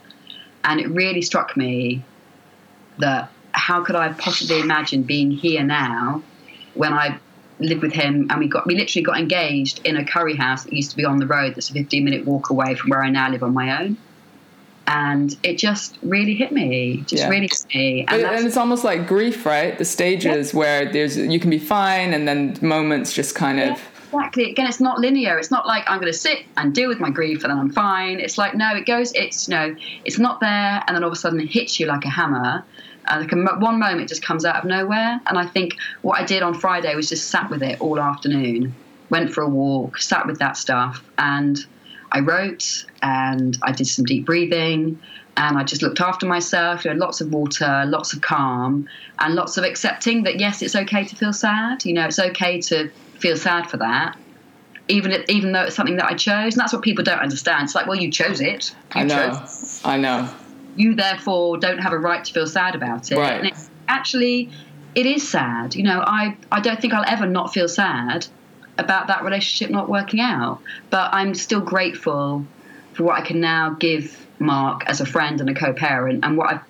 and 0.62 0.80
it 0.80 0.88
really 0.88 1.22
struck 1.22 1.56
me 1.56 2.04
that 2.98 3.32
how 3.52 3.82
could 3.82 3.96
I 3.96 4.12
possibly 4.12 4.60
imagine 4.60 5.02
being 5.02 5.30
here 5.30 5.62
now 5.62 6.22
when 6.74 6.92
I 6.92 7.18
lived 7.60 7.82
with 7.82 7.92
him 7.92 8.26
and 8.30 8.40
we 8.40 8.48
got 8.48 8.66
we 8.66 8.76
literally 8.76 9.04
got 9.04 9.18
engaged 9.18 9.80
in 9.84 9.96
a 9.96 10.04
curry 10.04 10.34
house 10.34 10.64
that 10.64 10.72
used 10.72 10.90
to 10.90 10.96
be 10.96 11.04
on 11.04 11.18
the 11.18 11.26
road 11.26 11.54
that's 11.54 11.70
a 11.70 11.72
15 11.72 12.04
minute 12.04 12.24
walk 12.24 12.50
away 12.50 12.74
from 12.74 12.90
where 12.90 13.02
I 13.02 13.10
now 13.10 13.30
live 13.30 13.42
on 13.42 13.54
my 13.54 13.82
own. 13.82 13.96
And 14.86 15.36
it 15.44 15.56
just 15.56 15.98
really 16.02 16.34
hit 16.34 16.50
me 16.50 17.04
just 17.06 17.22
yeah. 17.22 17.28
really 17.28 17.48
hit 17.48 17.66
me. 17.72 18.04
And, 18.08 18.22
and, 18.22 18.46
it's 18.46 18.56
almost 18.56 18.82
like 18.82 19.06
grief 19.06 19.46
right? 19.46 19.78
The 19.78 19.84
stages 19.84 20.52
yeah. 20.52 20.58
where 20.58 20.92
there's 20.92 21.16
you 21.16 21.38
can 21.38 21.50
be 21.50 21.58
fine 21.58 22.12
and 22.12 22.26
then 22.26 22.56
moments 22.60 23.12
just 23.12 23.34
kind 23.34 23.58
yeah, 23.58 23.72
of 23.72 23.82
exactly. 24.12 24.50
Again 24.50 24.66
it's 24.66 24.80
not 24.80 24.98
linear. 24.98 25.38
It's 25.38 25.50
not 25.50 25.66
like 25.66 25.84
i'm 25.88 26.00
going 26.00 26.12
to 26.12 26.18
sit 26.18 26.44
and 26.56 26.74
deal 26.74 26.88
with 26.88 26.98
my 26.98 27.10
grief 27.10 27.44
and 27.44 27.50
then 27.50 27.58
i'm 27.58 27.70
fine. 27.70 28.20
It's 28.20 28.38
like 28.38 28.54
no 28.54 28.74
it 28.74 28.86
goes 28.86 29.12
it's 29.12 29.48
you 29.48 29.54
know 29.54 29.76
it's 30.04 30.18
not 30.18 30.40
there 30.40 30.82
and 30.86 30.96
then 30.96 31.04
all 31.04 31.10
of 31.10 31.16
a 31.16 31.20
sudden 31.20 31.40
it 31.40 31.50
hits 31.50 31.78
you 31.78 31.86
like 31.86 32.04
a 32.04 32.10
hammer 32.10 32.64
uh, 33.08 33.18
like 33.20 33.32
a, 33.32 33.36
one 33.36 33.78
moment 33.78 34.08
just 34.08 34.22
comes 34.22 34.44
out 34.44 34.56
of 34.56 34.64
nowhere. 34.64 35.20
And 35.26 35.38
I 35.38 35.46
think 35.46 35.76
what 36.02 36.20
I 36.20 36.24
did 36.24 36.42
on 36.42 36.54
Friday 36.54 36.94
was 36.94 37.08
just 37.08 37.28
sat 37.28 37.50
with 37.50 37.62
it 37.62 37.80
all 37.80 37.98
afternoon, 37.98 38.74
went 39.08 39.32
for 39.32 39.42
a 39.42 39.48
walk, 39.48 39.98
sat 39.98 40.26
with 40.26 40.38
that 40.38 40.56
stuff, 40.56 41.02
and 41.18 41.58
I 42.12 42.20
wrote 42.20 42.86
and 43.02 43.56
I 43.62 43.72
did 43.72 43.86
some 43.86 44.04
deep 44.04 44.26
breathing 44.26 45.00
and 45.36 45.56
I 45.56 45.64
just 45.64 45.82
looked 45.82 46.00
after 46.00 46.26
myself. 46.26 46.84
You 46.84 46.92
know, 46.92 46.98
lots 46.98 47.20
of 47.20 47.32
water, 47.32 47.84
lots 47.86 48.12
of 48.12 48.20
calm, 48.20 48.88
and 49.18 49.34
lots 49.34 49.56
of 49.56 49.64
accepting 49.64 50.24
that 50.24 50.38
yes, 50.38 50.62
it's 50.62 50.76
okay 50.76 51.04
to 51.04 51.16
feel 51.16 51.32
sad. 51.32 51.84
You 51.84 51.94
know, 51.94 52.06
it's 52.06 52.18
okay 52.18 52.60
to 52.62 52.90
feel 53.18 53.36
sad 53.36 53.70
for 53.70 53.76
that. 53.78 54.16
Even, 54.88 55.24
even 55.28 55.52
though 55.52 55.62
it's 55.62 55.76
something 55.76 55.96
that 55.96 56.06
I 56.06 56.14
chose, 56.14 56.54
and 56.54 56.60
that's 56.60 56.72
what 56.72 56.82
people 56.82 57.04
don't 57.04 57.20
understand. 57.20 57.64
It's 57.64 57.76
like, 57.76 57.86
well, 57.86 57.96
you 57.96 58.10
chose 58.10 58.40
it. 58.40 58.74
You 58.94 59.02
I 59.02 59.04
know. 59.04 59.46
I 59.84 59.96
know 59.96 60.28
you 60.80 60.94
therefore 60.94 61.58
don't 61.58 61.78
have 61.78 61.92
a 61.92 61.98
right 61.98 62.24
to 62.24 62.32
feel 62.32 62.46
sad 62.46 62.74
about 62.74 63.12
it. 63.12 63.18
Right. 63.18 63.32
And 63.32 63.46
it's 63.46 63.70
actually, 63.88 64.50
it 64.94 65.06
is 65.06 65.28
sad. 65.28 65.74
You 65.74 65.82
know, 65.84 66.02
I, 66.06 66.36
I 66.50 66.60
don't 66.60 66.80
think 66.80 66.94
I'll 66.94 67.04
ever 67.06 67.26
not 67.26 67.52
feel 67.52 67.68
sad 67.68 68.26
about 68.78 69.08
that 69.08 69.22
relationship 69.22 69.70
not 69.70 69.88
working 69.88 70.20
out. 70.20 70.60
But 70.88 71.10
I'm 71.12 71.34
still 71.34 71.60
grateful 71.60 72.46
for 72.94 73.04
what 73.04 73.20
I 73.20 73.24
can 73.24 73.40
now 73.40 73.70
give 73.70 74.26
Mark 74.38 74.84
as 74.86 75.00
a 75.00 75.06
friend 75.06 75.40
and 75.40 75.50
a 75.50 75.54
co-parent, 75.54 76.24
and 76.24 76.36
what 76.36 76.50
I've 76.50 76.60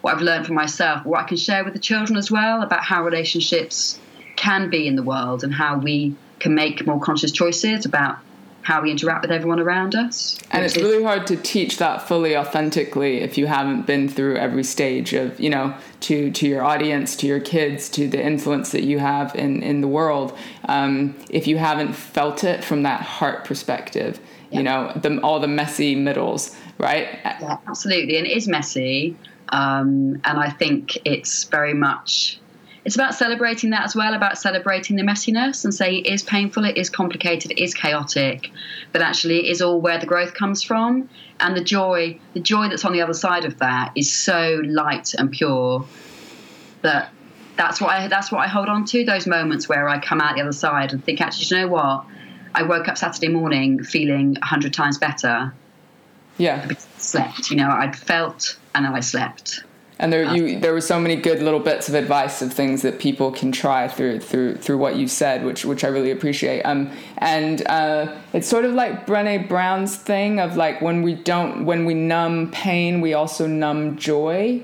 what 0.00 0.14
I've 0.14 0.22
learned 0.22 0.46
for 0.46 0.52
myself, 0.52 1.04
what 1.06 1.20
I 1.20 1.26
can 1.26 1.38
share 1.38 1.64
with 1.64 1.72
the 1.72 1.78
children 1.78 2.18
as 2.18 2.30
well 2.30 2.60
about 2.60 2.84
how 2.84 3.02
relationships 3.02 3.98
can 4.36 4.68
be 4.68 4.86
in 4.86 4.96
the 4.96 5.02
world 5.02 5.42
and 5.42 5.52
how 5.52 5.78
we 5.78 6.14
can 6.40 6.54
make 6.54 6.86
more 6.86 7.00
conscious 7.00 7.32
choices 7.32 7.86
about 7.86 8.18
how 8.64 8.80
we 8.80 8.90
interact 8.90 9.22
with 9.22 9.30
everyone 9.30 9.60
around 9.60 9.94
us. 9.94 10.38
And 10.50 10.64
it's 10.64 10.76
really 10.76 11.04
hard 11.04 11.26
to 11.26 11.36
teach 11.36 11.76
that 11.78 12.08
fully 12.08 12.34
authentically 12.34 13.18
if 13.18 13.36
you 13.36 13.46
haven't 13.46 13.86
been 13.86 14.08
through 14.08 14.36
every 14.38 14.64
stage 14.64 15.12
of, 15.12 15.38
you 15.38 15.50
know, 15.50 15.76
to, 16.00 16.30
to 16.30 16.48
your 16.48 16.64
audience, 16.64 17.14
to 17.16 17.26
your 17.26 17.40
kids, 17.40 17.90
to 17.90 18.08
the 18.08 18.22
influence 18.22 18.72
that 18.72 18.82
you 18.82 18.98
have 18.98 19.34
in, 19.34 19.62
in 19.62 19.82
the 19.82 19.88
world. 19.88 20.36
Um, 20.66 21.14
if 21.28 21.46
you 21.46 21.58
haven't 21.58 21.92
felt 21.92 22.42
it 22.42 22.64
from 22.64 22.84
that 22.84 23.02
heart 23.02 23.44
perspective, 23.44 24.18
yeah. 24.50 24.58
you 24.58 24.64
know, 24.64 24.92
the, 24.96 25.20
all 25.20 25.40
the 25.40 25.48
messy 25.48 25.94
middles, 25.94 26.56
right? 26.78 27.20
Yeah, 27.22 27.58
absolutely. 27.68 28.16
And 28.16 28.26
it 28.26 28.34
is 28.34 28.48
messy. 28.48 29.14
Um, 29.50 30.22
and 30.24 30.38
I 30.38 30.48
think 30.48 30.98
it's 31.04 31.44
very 31.44 31.74
much 31.74 32.40
it's 32.84 32.96
about 32.96 33.14
celebrating 33.14 33.70
that 33.70 33.84
as 33.84 33.96
well, 33.96 34.12
about 34.12 34.36
celebrating 34.36 34.96
the 34.96 35.02
messiness 35.02 35.64
and 35.64 35.72
say 35.72 35.96
it 35.96 36.06
is 36.06 36.22
painful, 36.22 36.64
it 36.64 36.76
is 36.76 36.90
complicated, 36.90 37.50
it 37.52 37.58
is 37.58 37.72
chaotic, 37.72 38.50
but 38.92 39.00
actually 39.00 39.46
it 39.46 39.50
is 39.50 39.62
all 39.62 39.80
where 39.80 39.98
the 39.98 40.06
growth 40.06 40.34
comes 40.34 40.62
from. 40.62 41.08
And 41.40 41.56
the 41.56 41.64
joy, 41.64 42.18
the 42.34 42.40
joy 42.40 42.68
that's 42.68 42.84
on 42.84 42.92
the 42.92 43.00
other 43.00 43.14
side 43.14 43.46
of 43.46 43.58
that 43.58 43.92
is 43.96 44.12
so 44.12 44.60
light 44.66 45.14
and 45.14 45.30
pure 45.32 45.86
that 46.82 47.10
that's 47.56 47.80
what 47.80 47.90
I 47.90 48.08
that's 48.08 48.30
what 48.30 48.40
I 48.40 48.48
hold 48.48 48.68
on 48.68 48.84
to, 48.86 49.04
those 49.04 49.26
moments 49.26 49.68
where 49.68 49.88
I 49.88 49.98
come 49.98 50.20
out 50.20 50.36
the 50.36 50.42
other 50.42 50.52
side 50.52 50.92
and 50.92 51.02
think, 51.02 51.20
actually, 51.20 51.56
you 51.56 51.66
know 51.66 51.72
what? 51.72 52.04
I 52.54 52.64
woke 52.64 52.88
up 52.88 52.98
Saturday 52.98 53.28
morning 53.28 53.82
feeling 53.82 54.36
a 54.42 54.44
hundred 54.44 54.74
times 54.74 54.98
better. 54.98 55.54
Yeah. 56.36 56.66
I 56.68 56.74
slept. 56.98 57.50
You 57.50 57.56
know, 57.56 57.70
I'd 57.70 57.96
felt 57.96 58.58
and 58.74 58.84
then 58.84 58.94
I 58.94 59.00
slept 59.00 59.64
and 59.98 60.12
there 60.12 60.34
you 60.34 60.58
there 60.58 60.72
were 60.72 60.80
so 60.80 60.98
many 60.98 61.14
good 61.14 61.40
little 61.40 61.60
bits 61.60 61.88
of 61.88 61.94
advice 61.94 62.42
of 62.42 62.52
things 62.52 62.82
that 62.82 62.98
people 62.98 63.30
can 63.30 63.52
try 63.52 63.86
through 63.86 64.20
through 64.20 64.56
through 64.56 64.78
what 64.78 64.96
you 64.96 65.06
said, 65.06 65.44
which 65.44 65.64
which 65.64 65.84
I 65.84 65.88
really 65.88 66.10
appreciate. 66.10 66.62
Um, 66.62 66.90
and 67.18 67.66
uh, 67.68 68.14
it's 68.32 68.48
sort 68.48 68.64
of 68.64 68.74
like 68.74 69.06
Brené 69.06 69.48
Brown's 69.48 69.96
thing 69.96 70.40
of 70.40 70.56
like 70.56 70.80
when 70.80 71.02
we 71.02 71.14
don't 71.14 71.64
when 71.64 71.84
we 71.84 71.94
numb 71.94 72.50
pain, 72.50 73.00
we 73.00 73.14
also 73.14 73.46
numb 73.46 73.96
joy. 73.96 74.62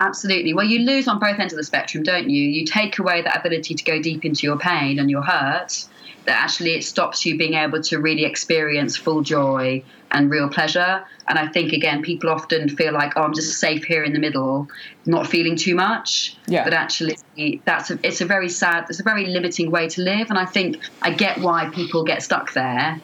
Absolutely. 0.00 0.52
Well, 0.52 0.66
you 0.66 0.80
lose 0.80 1.06
on 1.06 1.20
both 1.20 1.38
ends 1.38 1.52
of 1.52 1.58
the 1.58 1.64
spectrum, 1.64 2.02
don't 2.02 2.28
you? 2.28 2.42
You 2.42 2.66
take 2.66 2.98
away 2.98 3.22
that 3.22 3.38
ability 3.38 3.74
to 3.74 3.84
go 3.84 4.02
deep 4.02 4.24
into 4.24 4.48
your 4.48 4.58
pain 4.58 4.98
and 4.98 5.08
your 5.08 5.22
hurt, 5.22 5.84
that 6.24 6.40
actually 6.40 6.74
it 6.74 6.84
stops 6.84 7.26
you 7.26 7.36
being 7.36 7.54
able 7.54 7.82
to 7.82 7.98
really 7.98 8.24
experience 8.24 8.96
full 8.96 9.22
joy 9.22 9.82
and 10.12 10.30
real 10.30 10.48
pleasure. 10.48 11.04
And 11.26 11.38
I 11.38 11.48
think 11.48 11.72
again, 11.72 12.02
people 12.02 12.30
often 12.30 12.68
feel 12.68 12.92
like, 12.92 13.14
oh, 13.16 13.22
I'm 13.22 13.34
just 13.34 13.58
safe 13.58 13.84
here 13.84 14.04
in 14.04 14.12
the 14.12 14.18
middle, 14.18 14.68
not 15.06 15.26
feeling 15.26 15.56
too 15.56 15.74
much. 15.74 16.36
Yeah. 16.46 16.64
But 16.64 16.74
actually, 16.74 17.16
that's 17.64 17.90
a, 17.90 17.98
it's 18.02 18.20
a 18.20 18.26
very 18.26 18.48
sad, 18.48 18.86
it's 18.88 19.00
a 19.00 19.04
very 19.04 19.26
limiting 19.26 19.70
way 19.70 19.88
to 19.88 20.02
live. 20.02 20.30
And 20.30 20.38
I 20.38 20.44
think 20.44 20.78
I 21.00 21.10
get 21.10 21.38
why 21.38 21.70
people 21.70 22.04
get 22.04 22.22
stuck 22.22 22.52
there. 22.52 23.00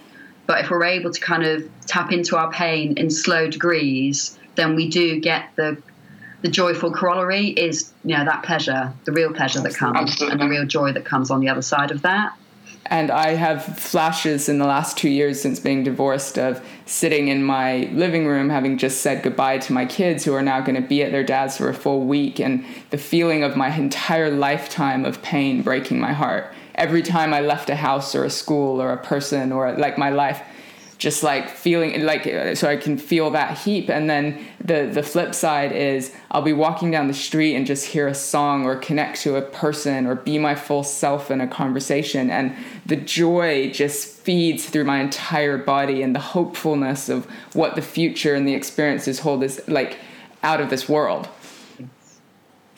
But 0.47 0.65
if 0.65 0.71
we're 0.71 0.85
able 0.85 1.13
to 1.13 1.21
kind 1.21 1.45
of 1.45 1.69
tap 1.87 2.13
into 2.13 2.37
our 2.37 2.51
pain 2.51 2.97
in 2.97 3.11
slow 3.11 3.49
degrees, 3.49 4.39
then 4.55 4.77
we 4.77 4.89
do 4.89 5.21
get 5.21 5.51
the 5.57 5.81
the 6.41 6.49
joyful 6.49 6.93
corollary 6.93 7.49
is 7.49 7.93
you 8.05 8.17
know 8.17 8.25
that 8.25 8.45
pleasure, 8.45 8.93
the 9.05 9.13
real 9.13 9.33
pleasure 9.33 9.61
that 9.61 9.75
comes, 9.75 9.99
Absolutely. 9.99 10.33
and 10.33 10.41
the 10.41 10.49
real 10.49 10.67
joy 10.67 10.93
that 10.93 11.05
comes 11.05 11.31
on 11.31 11.41
the 11.41 11.49
other 11.49 11.63
side 11.63 11.91
of 11.91 12.03
that. 12.03 12.33
And 12.91 13.11
I 13.11 13.35
have 13.35 13.79
flashes 13.79 14.49
in 14.49 14.59
the 14.59 14.67
last 14.67 14.97
two 14.97 15.11
years 15.11 15.41
since 15.41 15.61
being 15.61 15.85
divorced 15.85 16.39
of 16.39 16.67
sitting 16.87 17.29
in 17.29 17.45
my 17.45 17.91
living 17.93 18.27
room, 18.27 18.49
having 18.49 18.79
just 18.79 19.03
said 19.03 19.23
goodbye 19.23 19.59
to 19.59 19.75
my 19.75 19.85
kids 19.85 20.25
who 20.25 20.33
are 20.33 20.43
now 20.43 20.61
going 20.61 20.81
to 20.81 20.89
be 20.89 21.03
at 21.03 21.13
their 21.13 21.23
dad's 21.23 21.59
for 21.59 21.69
a 21.69 21.75
full 21.75 22.07
week, 22.07 22.41
and 22.41 22.65
the 22.89 22.97
feeling 22.97 23.43
of 23.43 23.57
my 23.57 23.75
entire 23.77 24.31
lifetime 24.31 25.05
of 25.05 25.21
pain 25.21 25.61
breaking 25.61 26.01
my 26.01 26.15
heart. 26.15 26.53
Every 26.77 27.03
time 27.03 27.35
I 27.35 27.41
left 27.41 27.69
a 27.69 27.77
house 27.77 28.15
or 28.15 28.25
a 28.25 28.31
school 28.31 28.81
or 28.81 28.93
a 28.93 29.03
person 29.03 29.53
or 29.53 29.73
like 29.73 29.99
my 29.99 30.11
life, 30.11 30.43
just 30.99 31.23
like 31.23 31.49
feeling 31.49 32.05
like 32.05 32.25
so 32.57 32.69
I 32.69 32.77
can 32.77 32.99
feel 32.99 33.31
that 33.31 33.57
heap 33.59 33.89
and 33.89 34.11
then 34.11 34.45
the 34.61 34.91
the 34.93 35.03
flip 35.03 35.33
side 35.33 35.71
is 35.71 36.13
I'll 36.31 36.43
be 36.43 36.53
walking 36.53 36.91
down 36.91 37.07
the 37.07 37.15
street 37.15 37.55
and 37.55 37.65
just 37.65 37.87
hear 37.87 38.09
a 38.09 38.15
song 38.15 38.65
or 38.65 38.77
connect 38.77 39.23
to 39.23 39.37
a 39.37 39.43
person 39.43 40.07
or 40.07 40.17
be 40.17 40.39
my 40.39 40.57
full 40.57 40.83
self 40.83 41.31
in 41.31 41.41
a 41.41 41.47
conversation. 41.47 42.31
And 42.31 42.55
the 42.85 42.97
joy 42.97 43.71
just 43.71 44.09
feeds 44.09 44.69
through 44.69 44.85
my 44.85 45.01
entire 45.01 45.57
body 45.57 46.03
and 46.03 46.15
the 46.15 46.21
hopefulness 46.21 47.09
of 47.09 47.27
what 47.55 47.77
the 47.77 47.83
future 47.83 48.35
and 48.35 48.47
the 48.47 48.55
experiences 48.55 49.21
hold 49.21 49.43
is 49.45 49.63
like 49.69 49.99
out 50.43 50.61
of 50.61 50.69
this 50.69 50.89
world 50.89 51.29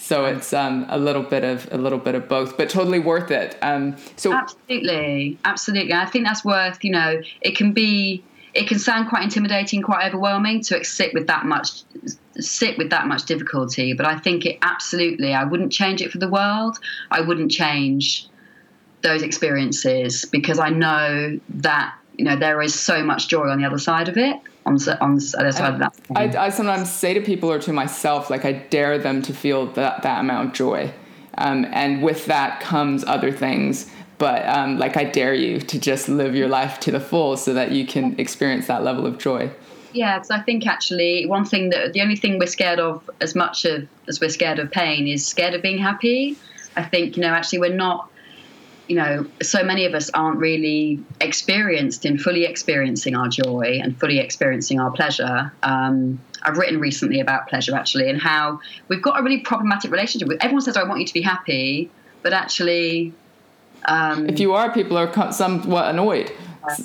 so 0.01 0.25
it's 0.25 0.55
um, 0.55 0.87
a 0.89 0.99
little 0.99 1.23
bit 1.23 1.45
of 1.45 1.71
a 1.71 1.77
little 1.77 1.99
bit 1.99 2.15
of 2.15 2.27
both, 2.27 2.57
but 2.57 2.71
totally 2.71 2.99
worth 2.99 3.31
it. 3.31 3.57
Um, 3.61 3.97
so 4.17 4.33
absolutely, 4.33 5.39
absolutely. 5.45 5.93
I 5.93 6.07
think 6.07 6.27
that's 6.27 6.45
worth. 6.45 6.83
You 6.83 6.93
know, 6.93 7.23
it 7.43 7.57
can 7.57 7.73
be. 7.73 8.25
It 8.53 8.67
can 8.67 8.81
sound 8.81 9.09
quite 9.09 9.23
intimidating, 9.23 9.81
quite 9.83 10.09
overwhelming 10.09 10.63
to 10.63 10.83
sit 10.85 11.15
with 11.15 11.29
that 11.29 11.45
much 11.45 11.83
sit 12.37 12.79
with 12.79 12.91
that 12.91 13.07
much 13.07 13.27
difficulty. 13.27 13.93
But 13.93 14.07
I 14.07 14.19
think 14.19 14.47
it 14.47 14.59
absolutely. 14.63 15.35
I 15.35 15.45
wouldn't 15.45 15.71
change 15.71 16.01
it 16.01 16.11
for 16.11 16.19
the 16.19 16.29
world. 16.29 16.79
I 17.11 17.21
wouldn't 17.21 17.53
change 17.53 18.27
those 19.03 19.23
experiences 19.23 20.25
because 20.25 20.59
I 20.59 20.71
know 20.71 21.39
that 21.51 21.95
you 22.17 22.25
know 22.25 22.37
there 22.37 22.63
is 22.63 22.75
so 22.75 23.05
much 23.05 23.29
joy 23.29 23.49
on 23.49 23.61
the 23.61 23.67
other 23.67 23.79
side 23.79 24.09
of 24.09 24.17
it 24.17 24.41
on, 24.67 24.75
on 25.01 25.17
the 25.17 25.37
other 25.39 25.53
side 25.53 25.75
of 25.75 25.79
that. 25.81 25.95
I, 26.15 26.47
I 26.47 26.49
sometimes 26.51 26.91
say 26.91 27.15
to 27.15 27.21
people 27.21 27.51
or 27.51 27.59
to 27.61 27.73
myself, 27.73 28.31
like 28.31 28.45
I 28.45 28.53
dare 28.53 28.99
them 28.99 29.23
to 29.23 29.33
feel 29.33 29.67
that, 29.73 30.03
that 30.03 30.21
amount 30.21 30.49
of 30.49 30.55
joy. 30.55 30.93
Um, 31.39 31.67
and 31.71 32.03
with 32.03 32.27
that 32.27 32.61
comes 32.61 33.05
other 33.05 33.33
things. 33.33 33.91
But 34.19 34.47
um, 34.47 34.79
like 34.79 34.97
I 34.99 35.05
dare 35.05 35.33
you 35.33 35.61
to 35.61 35.81
just 35.81 36.09
live 36.09 36.37
your 36.37 36.49
life 36.49 36.79
to 36.81 36.91
the 36.91 37.01
full 37.01 37.39
so 37.39 37.55
that 37.55 37.71
you 37.73 37.87
can 37.87 38.19
experience 38.21 38.67
that 38.67 38.85
level 38.85 39.07
of 39.07 39.17
joy. 39.17 39.51
Yeah, 39.93 40.19
because 40.19 40.31
I 40.31 40.41
think 40.41 40.67
actually 40.67 41.27
one 41.27 41.45
thing 41.45 41.71
that 41.71 41.95
the 41.95 42.03
only 42.03 42.17
thing 42.17 42.39
we're 42.39 42.47
scared 42.47 42.79
of 42.79 43.09
as 43.21 43.35
much 43.35 43.65
of, 43.65 43.89
as 44.09 44.21
we're 44.21 44.31
scared 44.31 44.59
of 44.59 44.71
pain 44.71 45.09
is 45.09 45.27
scared 45.27 45.55
of 45.55 45.63
being 45.63 45.79
happy. 45.79 46.37
I 46.77 46.85
think 46.85 47.17
you 47.17 47.23
know 47.23 47.31
actually 47.31 47.61
we're 47.61 47.75
not 47.75 48.10
you 48.91 48.97
know, 48.97 49.25
so 49.41 49.63
many 49.63 49.85
of 49.85 49.95
us 49.95 50.11
aren't 50.11 50.39
really 50.39 50.99
experienced 51.21 52.05
in 52.05 52.19
fully 52.19 52.45
experiencing 52.45 53.15
our 53.15 53.29
joy 53.29 53.79
and 53.81 53.97
fully 54.01 54.19
experiencing 54.19 54.81
our 54.81 54.91
pleasure. 54.91 55.53
Um, 55.63 56.21
I've 56.43 56.59
written 56.59 56.81
recently 56.81 57.21
about 57.21 57.47
pleasure 57.47 57.77
actually 57.77 58.11
and 58.11 58.21
how 58.21 58.59
we've 58.89 59.01
got 59.01 59.21
a 59.21 59.23
really 59.23 59.43
problematic 59.43 59.93
relationship 59.93 60.27
with. 60.27 60.43
Everyone 60.43 60.63
says, 60.63 60.77
"I 60.77 60.83
want 60.83 60.99
you 60.99 61.07
to 61.07 61.15
be 61.15 61.21
happy," 61.21 61.89
but 62.23 62.33
actually, 62.33 63.13
um, 63.85 64.29
if 64.29 64.41
you 64.41 64.55
are, 64.55 64.73
people 64.73 64.99
are 64.99 65.33
somewhat 65.33 65.89
annoyed 65.89 66.33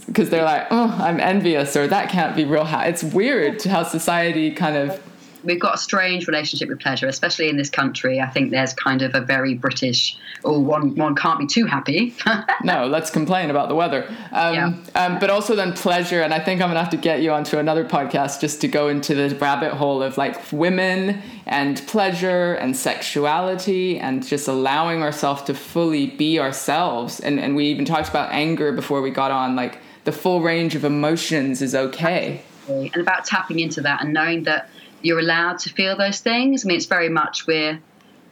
because 0.06 0.30
they're 0.30 0.46
like, 0.46 0.68
"Oh, 0.70 0.96
I'm 1.02 1.20
envious," 1.20 1.76
or 1.76 1.88
"That 1.88 2.10
can't 2.10 2.36
be 2.36 2.46
real." 2.46 2.68
It's 2.72 3.04
weird 3.04 3.64
how 3.64 3.82
society 3.82 4.52
kind 4.52 4.78
of 4.78 5.02
we've 5.46 5.60
got 5.60 5.76
a 5.76 5.78
strange 5.78 6.28
relationship 6.28 6.70
with 6.70 6.80
pleasure, 6.80 7.08
especially 7.08 7.50
in 7.50 7.58
this 7.58 7.70
country. 7.70 8.20
I 8.20 8.28
think 8.28 8.52
there's 8.52 8.74
kind 8.74 9.02
of 9.02 9.16
a 9.16 9.22
very 9.22 9.54
British, 9.54 10.18
oh, 10.44 10.60
one 10.60 10.96
one 10.96 11.16
can't 11.16 11.40
be 11.40 11.48
too 11.48 11.66
happy. 11.66 12.14
no, 12.64 12.88
let's 12.88 13.10
complain 13.10 13.50
about 13.50 13.70
the 13.70 13.76
weather. 13.76 14.06
Um, 14.32 14.54
yeah. 14.54 14.74
um, 14.96 15.20
but 15.20 15.30
also 15.30 15.56
then 15.56 15.74
pleasure, 15.74 16.22
and 16.22 16.34
I 16.34 16.40
think 16.40 16.62
I'm 16.62 16.70
gonna 16.70 16.80
have 16.80 16.90
to 16.92 16.98
get 16.98 17.22
you 17.22 17.32
onto 17.32 17.58
another 17.58 17.86
podcast 17.86 18.42
just 18.42 18.62
to 18.62 18.68
go 18.68 18.90
into 18.90 19.16
the 19.16 19.36
rabbit 19.36 19.74
hole 19.74 20.04
of 20.04 20.18
like 20.18 20.52
women 20.52 21.22
and 21.46 21.86
pleasure 21.88 22.54
and 22.56 22.76
sexuality 22.76 24.00
and 24.00 24.26
just 24.26 24.48
allowing 24.48 25.04
ourselves 25.04 25.44
to 25.44 25.54
fully 25.54 26.08
be 26.08 26.40
ourselves. 26.40 27.20
And 27.20 27.40
and 27.40 27.56
we 27.56 27.66
even 27.68 27.86
talked 27.86 28.10
about 28.10 28.32
anger 28.32 28.72
before 28.72 29.02
we 29.02 29.12
got 29.12 29.32
on, 29.32 29.56
like 29.56 29.80
the 30.06 30.12
full 30.12 30.42
range 30.42 30.76
of 30.76 30.84
emotions 30.84 31.62
is 31.62 31.76
okay. 31.76 32.42
And 32.68 32.96
about 32.96 33.26
tapping 33.26 33.60
into 33.60 33.82
that 33.82 34.02
and 34.02 34.14
knowing 34.14 34.44
that 34.44 34.70
you're 35.06 35.20
allowed 35.20 35.60
to 35.60 35.70
feel 35.70 35.96
those 35.96 36.20
things. 36.20 36.66
I 36.66 36.68
mean, 36.68 36.78
it's 36.78 36.86
very 36.86 37.10
much 37.10 37.46
we're 37.48 37.80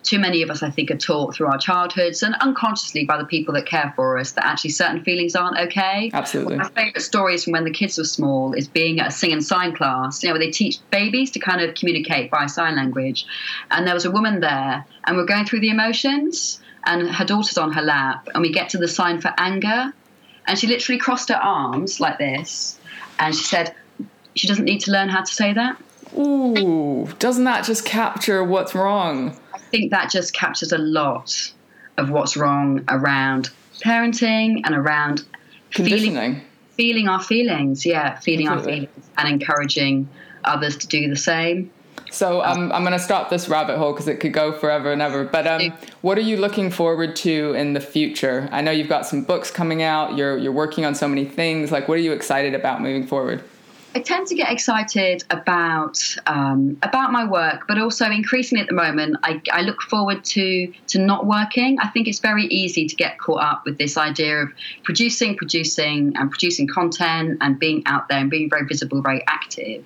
too 0.02 0.20
many 0.20 0.42
of 0.42 0.50
us, 0.50 0.62
I 0.62 0.70
think, 0.70 0.92
are 0.92 0.98
taught 0.98 1.36
through 1.36 1.48
our 1.48 1.58
childhoods 1.58 2.24
and 2.24 2.36
unconsciously 2.42 3.06
by 3.06 3.18
the 3.18 3.24
people 3.24 3.54
that 3.54 3.66
care 3.66 3.94
for 3.96 4.18
us 4.18 4.34
that 4.34 4.46
actually 4.46 4.72
certain 4.72 5.02
feelings 5.04 5.34
aren't 5.34 5.58
okay. 5.58 6.12
Absolutely. 6.14 6.58
One 6.58 6.66
of 6.66 6.76
my 6.76 6.82
favourite 6.84 7.02
stories 7.02 7.44
from 7.44 7.54
when 7.54 7.64
the 7.64 7.72
kids 7.72 7.98
were 7.98 8.04
small 8.04 8.54
is 8.54 8.68
being 8.68 9.00
at 9.00 9.08
a 9.08 9.12
sing 9.12 9.32
and 9.32 9.44
sign 9.44 9.74
class, 9.74 10.22
you 10.22 10.28
know, 10.28 10.34
where 10.34 10.40
they 10.40 10.52
teach 10.52 10.80
babies 10.92 11.32
to 11.32 11.40
kind 11.40 11.62
of 11.62 11.76
communicate 11.76 12.30
by 12.30 12.48
sign 12.48 12.76
language. 12.76 13.26
And 13.72 13.88
there 13.88 13.94
was 13.94 14.04
a 14.04 14.12
woman 14.12 14.42
there, 14.42 14.86
and 15.06 15.16
we're 15.16 15.26
going 15.26 15.46
through 15.46 15.62
the 15.62 15.70
emotions, 15.70 16.62
and 16.86 17.10
her 17.10 17.24
daughter's 17.24 17.58
on 17.58 17.72
her 17.72 17.82
lap, 17.82 18.28
and 18.34 18.42
we 18.42 18.52
get 18.52 18.70
to 18.70 18.78
the 18.78 18.90
sign 18.90 19.22
for 19.22 19.32
anger, 19.38 19.94
and 20.48 20.60
she 20.60 20.68
literally 20.68 21.00
crossed 21.00 21.30
her 21.30 21.40
arms 21.42 22.02
like 22.02 22.18
this, 22.18 22.78
and 23.20 23.34
she 23.34 23.46
said, 23.46 23.74
she 24.36 24.48
doesn't 24.48 24.66
need 24.66 24.82
to 24.82 24.92
learn 24.92 25.08
how 25.08 25.22
to 25.22 25.34
say 25.34 25.54
that. 25.54 25.78
Ooh, 26.18 27.07
doesn't 27.20 27.43
that 27.45 27.66
just 27.66 27.86
capture 27.86 28.43
what's 28.43 28.76
wrong? 28.76 29.38
I 29.53 29.57
think 29.57 29.91
that 29.91 30.09
just 30.09 30.34
captures 30.34 30.72
a 30.72 30.78
lot 30.78 31.51
of 31.97 32.09
what's 32.09 32.38
wrong 32.38 32.84
around 32.89 33.49
parenting 33.82 34.61
and 34.64 34.76
around 34.76 35.26
conditioning. 35.72 36.14
Feeling, 36.14 36.41
feeling 36.76 37.07
our 37.07 37.22
feelings, 37.22 37.86
yeah, 37.86 38.20
feeling 38.20 38.47
Completely. 38.47 38.72
our 38.72 38.78
feelings 38.88 39.09
and 39.18 39.28
encouraging 39.30 40.09
others 40.43 40.78
to 40.78 40.88
do 40.88 41.09
the 41.09 41.16
same. 41.16 41.72
So 42.11 42.43
um, 42.43 42.72
I'm 42.72 42.84
going 42.84 42.93
to 42.93 42.99
stop 42.99 43.32
this 43.32 43.49
rabbit 43.49 43.78
hole 43.80 43.91
because 43.91 44.07
it 44.07 44.20
could 44.20 44.34
go 44.34 44.53
forever 44.53 44.91
and 44.91 45.01
ever. 45.01 45.24
But 45.24 45.47
um, 45.47 45.74
what 46.01 46.16
are 46.18 46.22
you 46.22 46.38
looking 46.38 46.70
forward 46.70 47.16
to 47.18 47.53
in 47.55 47.74
the 47.74 47.80
future? 47.80 48.47
I 48.51 48.61
know 48.61 48.70
you've 48.70 48.89
got 48.89 49.07
some 49.07 49.24
books 49.24 49.49
coming 49.49 49.82
out. 49.82 50.16
You're 50.16 50.38
you're 50.38 50.51
working 50.51 50.86
on 50.86 50.93
so 50.93 51.07
many 51.07 51.26
things. 51.26 51.72
Like, 51.72 51.88
what 51.88 51.95
are 51.95 52.01
you 52.01 52.11
excited 52.11 52.53
about 52.53 52.82
moving 52.82 53.07
forward? 53.07 53.43
I 53.96 54.00
tend 54.00 54.26
to 54.28 54.36
get 54.36 54.52
excited 54.52 55.24
about 55.30 56.00
um, 56.26 56.78
about 56.82 57.12
my 57.12 57.26
work, 57.26 57.66
but 57.68 57.78
also 57.78 58.06
increasingly 58.06 58.62
at 58.62 58.68
the 58.68 58.74
moment, 58.74 59.18
I, 59.24 59.39
I, 59.52 59.62
look 59.62 59.82
forward 59.82 60.24
to 60.26 60.74
to 60.88 61.00
not 61.00 61.28
working. 61.28 61.78
I 61.80 61.89
think 61.89 62.08
it's 62.08 62.20
very 62.20 62.46
easy 62.46 62.88
to 62.88 62.96
get 62.96 63.20
caught 63.20 63.44
up 63.44 63.66
with 63.66 63.78
this 63.78 63.96
idea 63.96 64.38
of 64.44 64.50
producing, 64.84 65.38
producing, 65.38 66.14
and 66.18 66.32
producing 66.32 66.68
content 66.68 67.38
and 67.41 67.60
being 67.60 67.84
out 67.86 68.10
there 68.10 68.18
and 68.18 68.32
being 68.32 68.50
very 68.50 68.66
visible, 68.66 69.02
very 69.02 69.24
active. 69.28 69.86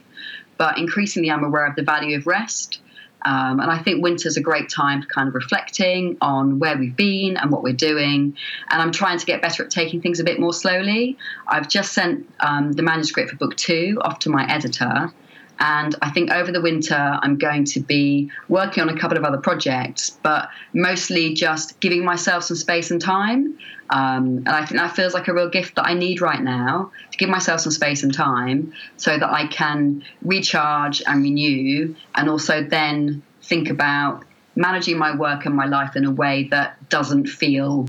But 0.57 0.77
increasingly, 0.77 1.29
I'm 1.29 1.43
aware 1.43 1.65
of 1.65 1.75
the 1.75 1.83
value 1.83 2.17
of 2.17 2.27
rest 2.27 2.79
um, 3.25 3.59
and 3.59 3.69
I 3.71 3.79
think 3.79 4.03
winter's 4.03 4.37
a 4.37 4.41
great 4.41 4.69
time 4.69 5.01
for 5.01 5.07
kind 5.07 5.27
of 5.27 5.33
reflecting 5.33 6.17
on 6.21 6.59
where 6.59 6.77
we've 6.77 6.95
been 6.95 7.37
and 7.37 7.51
what 7.51 7.63
we're 7.63 7.73
doing. 7.73 8.37
And 8.69 8.81
I'm 8.81 8.91
trying 8.91 9.17
to 9.19 9.25
get 9.25 9.41
better 9.41 9.63
at 9.63 9.71
taking 9.71 10.01
things 10.01 10.19
a 10.19 10.23
bit 10.23 10.39
more 10.39 10.53
slowly. 10.53 11.17
I've 11.47 11.67
just 11.67 11.93
sent 11.93 12.27
um, 12.39 12.73
the 12.73 12.83
manuscript 12.83 13.31
for 13.31 13.35
book 13.37 13.55
two 13.55 13.99
off 14.01 14.19
to 14.19 14.29
my 14.29 14.49
editor. 14.51 15.11
And 15.59 15.95
I 16.01 16.11
think 16.11 16.31
over 16.31 16.51
the 16.51 16.61
winter, 16.61 16.95
I'm 16.95 17.37
going 17.37 17.65
to 17.65 17.79
be 17.79 18.29
working 18.47 18.83
on 18.83 18.89
a 18.89 18.99
couple 18.99 19.17
of 19.17 19.23
other 19.23 19.37
projects, 19.37 20.11
but 20.21 20.49
mostly 20.73 21.33
just 21.33 21.79
giving 21.79 22.05
myself 22.05 22.43
some 22.43 22.57
space 22.57 22.91
and 22.91 23.01
time. 23.01 23.57
Um, 23.89 24.37
and 24.37 24.49
I 24.49 24.65
think 24.65 24.79
that 24.79 24.95
feels 24.95 25.13
like 25.13 25.27
a 25.27 25.33
real 25.33 25.49
gift 25.49 25.75
that 25.75 25.85
I 25.85 25.93
need 25.93 26.21
right 26.21 26.41
now 26.41 26.91
to 27.11 27.17
give 27.17 27.29
myself 27.29 27.61
some 27.61 27.71
space 27.71 28.03
and 28.03 28.13
time 28.13 28.73
so 28.97 29.17
that 29.17 29.31
I 29.31 29.47
can 29.47 30.03
recharge 30.21 31.01
and 31.07 31.23
renew 31.23 31.95
and 32.13 32.29
also 32.29 32.63
then 32.63 33.23
think 33.41 33.69
about 33.69 34.25
managing 34.55 34.97
my 34.97 35.15
work 35.15 35.45
and 35.45 35.55
my 35.55 35.65
life 35.65 35.95
in 35.95 36.05
a 36.05 36.11
way 36.11 36.47
that 36.51 36.89
doesn't 36.89 37.27
feel 37.27 37.87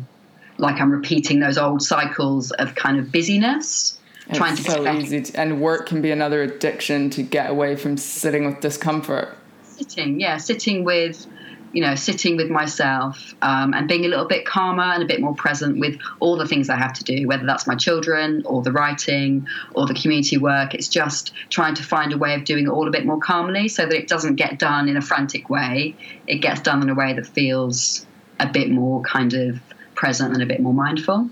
like 0.58 0.80
I'm 0.80 0.90
repeating 0.90 1.40
those 1.40 1.58
old 1.58 1.82
cycles 1.82 2.50
of 2.52 2.74
kind 2.74 2.98
of 2.98 3.10
busyness 3.10 3.97
trying 4.34 4.54
it's 4.54 4.64
to 4.64 4.70
so 4.70 4.92
easy 4.92 5.22
to, 5.22 5.40
and 5.40 5.60
work 5.60 5.86
can 5.86 6.02
be 6.02 6.10
another 6.10 6.42
addiction 6.42 7.10
to 7.10 7.22
get 7.22 7.50
away 7.50 7.76
from 7.76 7.96
sitting 7.96 8.46
with 8.46 8.60
discomfort. 8.60 9.36
Sitting 9.62 10.20
yeah 10.20 10.38
sitting 10.38 10.84
with 10.84 11.26
you 11.72 11.82
know 11.82 11.94
sitting 11.94 12.36
with 12.36 12.50
myself 12.50 13.34
um, 13.42 13.74
and 13.74 13.88
being 13.88 14.04
a 14.04 14.08
little 14.08 14.26
bit 14.26 14.44
calmer 14.44 14.82
and 14.82 15.02
a 15.02 15.06
bit 15.06 15.20
more 15.20 15.34
present 15.34 15.78
with 15.78 15.98
all 16.18 16.36
the 16.36 16.46
things 16.46 16.68
i 16.68 16.76
have 16.76 16.92
to 16.94 17.04
do 17.04 17.28
whether 17.28 17.46
that's 17.46 17.66
my 17.66 17.76
children 17.76 18.42
or 18.44 18.62
the 18.62 18.72
writing 18.72 19.46
or 19.74 19.86
the 19.86 19.94
community 19.94 20.36
work. 20.36 20.74
It's 20.74 20.88
just 20.88 21.32
trying 21.50 21.74
to 21.76 21.82
find 21.82 22.12
a 22.12 22.18
way 22.18 22.34
of 22.34 22.44
doing 22.44 22.66
it 22.66 22.70
all 22.70 22.88
a 22.88 22.90
bit 22.90 23.06
more 23.06 23.18
calmly 23.18 23.68
so 23.68 23.86
that 23.86 23.94
it 23.94 24.08
doesn't 24.08 24.36
get 24.36 24.58
done 24.58 24.88
in 24.88 24.96
a 24.96 25.02
frantic 25.02 25.48
way. 25.48 25.94
It 26.26 26.38
gets 26.38 26.60
done 26.60 26.82
in 26.82 26.88
a 26.88 26.94
way 26.94 27.12
that 27.12 27.26
feels 27.26 28.06
a 28.40 28.46
bit 28.46 28.70
more 28.70 29.02
kind 29.02 29.34
of 29.34 29.60
present 29.94 30.32
and 30.32 30.42
a 30.42 30.46
bit 30.46 30.60
more 30.60 30.74
mindful 30.74 31.28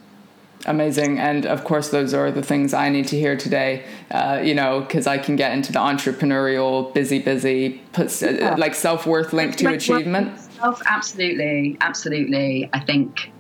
Amazing. 0.67 1.19
And 1.19 1.47
of 1.47 1.65
course, 1.65 1.91
those 1.91 2.13
are 2.13 2.31
the 2.31 2.43
things 2.43 2.75
I 2.75 2.89
need 2.89 3.07
to 3.09 3.19
hear 3.19 3.37
today, 3.37 3.85
uh, 4.11 4.41
you 4.43 4.55
know, 4.55 4.81
because 4.81 5.07
I 5.07 5.17
can 5.17 5.37
get 5.37 5.53
into 5.53 5.73
the 5.73 5.79
entrepreneurial, 5.79 6.93
busy, 6.93 7.21
busy, 7.21 7.81
puts, 7.93 8.23
uh, 8.23 8.57
like 8.59 8.75
self 8.75 9.07
worth 9.07 9.33
linked 9.33 9.59
to 9.59 9.73
achievement. 9.73 10.39
Self, 10.41 10.83
absolutely. 10.87 11.77
Absolutely. 11.81 12.69
I 12.73 12.81
think 12.81 13.31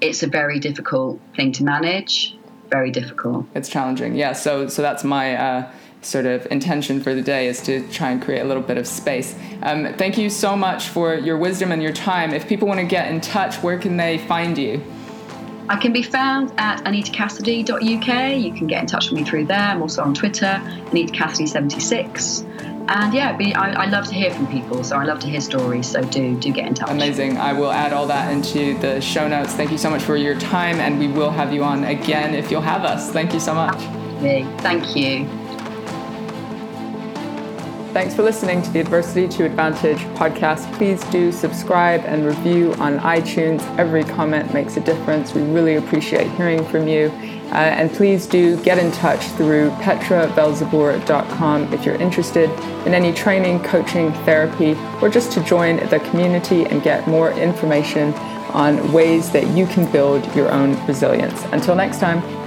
it's 0.00 0.22
a 0.24 0.26
very 0.26 0.58
difficult 0.58 1.20
thing 1.36 1.52
to 1.52 1.64
manage. 1.64 2.36
Very 2.70 2.90
difficult. 2.90 3.46
It's 3.54 3.68
challenging. 3.68 4.16
Yeah. 4.16 4.32
So, 4.32 4.68
so 4.68 4.82
that's 4.82 5.04
my. 5.04 5.36
Uh, 5.36 5.72
sort 6.02 6.26
of 6.26 6.46
intention 6.50 7.00
for 7.00 7.14
the 7.14 7.22
day 7.22 7.48
is 7.48 7.62
to 7.62 7.86
try 7.88 8.10
and 8.10 8.22
create 8.22 8.40
a 8.40 8.44
little 8.44 8.62
bit 8.62 8.76
of 8.76 8.86
space. 8.86 9.34
Um, 9.62 9.94
thank 9.94 10.18
you 10.18 10.28
so 10.28 10.54
much 10.54 10.88
for 10.88 11.14
your 11.14 11.38
wisdom 11.38 11.72
and 11.72 11.82
your 11.82 11.94
time. 11.94 12.34
If 12.34 12.46
people 12.46 12.68
want 12.68 12.80
to 12.80 12.86
get 12.86 13.10
in 13.10 13.22
touch, 13.22 13.56
where 13.62 13.78
can 13.78 13.96
they 13.96 14.18
find 14.18 14.58
you? 14.58 14.82
I 15.68 15.76
can 15.76 15.92
be 15.92 16.02
found 16.02 16.52
at 16.58 16.84
anitacassidy.uk. 16.84 18.36
You 18.38 18.52
can 18.52 18.66
get 18.66 18.82
in 18.82 18.86
touch 18.86 19.10
with 19.10 19.18
me 19.18 19.24
through 19.24 19.46
there. 19.46 19.58
I'm 19.58 19.80
also 19.80 20.02
on 20.02 20.14
Twitter, 20.14 20.60
anitacassidy76. 20.90 22.50
And 22.86 23.14
yeah, 23.14 23.34
be, 23.34 23.54
I, 23.54 23.84
I, 23.84 23.86
love 23.86 24.06
to 24.08 24.14
hear 24.14 24.30
from 24.30 24.46
people, 24.48 24.84
so 24.84 24.96
I 24.96 25.04
love 25.04 25.18
to 25.20 25.26
hear 25.26 25.40
stories. 25.40 25.86
So 25.86 26.02
do 26.02 26.38
do 26.38 26.52
get 26.52 26.66
in 26.66 26.74
touch. 26.74 26.90
Amazing. 26.90 27.38
I 27.38 27.54
will 27.54 27.72
add 27.72 27.94
all 27.94 28.06
that 28.08 28.30
into 28.30 28.78
the 28.78 29.00
show 29.00 29.26
notes. 29.26 29.54
Thank 29.54 29.70
you 29.70 29.78
so 29.78 29.88
much 29.88 30.02
for 30.02 30.16
your 30.16 30.38
time, 30.38 30.80
and 30.80 30.98
we 30.98 31.08
will 31.08 31.30
have 31.30 31.50
you 31.50 31.64
on 31.64 31.84
again 31.84 32.34
if 32.34 32.50
you'll 32.50 32.60
have 32.60 32.84
us. 32.84 33.10
Thank 33.10 33.32
you 33.32 33.40
so 33.40 33.54
much. 33.54 33.78
Me, 34.20 34.46
thank 34.58 34.94
you. 34.94 35.43
Thanks 37.94 38.12
for 38.12 38.24
listening 38.24 38.60
to 38.60 38.70
the 38.72 38.80
Adversity 38.80 39.28
to 39.28 39.44
Advantage 39.44 39.98
podcast. 40.16 40.70
Please 40.72 41.00
do 41.10 41.30
subscribe 41.30 42.00
and 42.00 42.26
review 42.26 42.72
on 42.74 42.98
iTunes. 42.98 43.62
Every 43.78 44.02
comment 44.02 44.52
makes 44.52 44.76
a 44.76 44.80
difference. 44.80 45.32
We 45.32 45.42
really 45.42 45.76
appreciate 45.76 46.28
hearing 46.32 46.64
from 46.64 46.88
you. 46.88 47.12
Uh, 47.52 47.54
and 47.54 47.92
please 47.92 48.26
do 48.26 48.60
get 48.64 48.80
in 48.80 48.90
touch 48.90 49.24
through 49.36 49.70
petravelzeboer.com 49.70 51.72
if 51.72 51.86
you're 51.86 51.94
interested 51.94 52.50
in 52.84 52.94
any 52.94 53.12
training, 53.12 53.62
coaching, 53.62 54.12
therapy, 54.24 54.76
or 55.00 55.08
just 55.08 55.30
to 55.30 55.40
join 55.44 55.76
the 55.88 56.00
community 56.10 56.64
and 56.64 56.82
get 56.82 57.06
more 57.06 57.30
information 57.30 58.12
on 58.54 58.92
ways 58.92 59.30
that 59.30 59.46
you 59.56 59.68
can 59.68 59.88
build 59.92 60.34
your 60.34 60.50
own 60.50 60.84
resilience. 60.88 61.44
Until 61.52 61.76
next 61.76 62.00
time. 62.00 62.43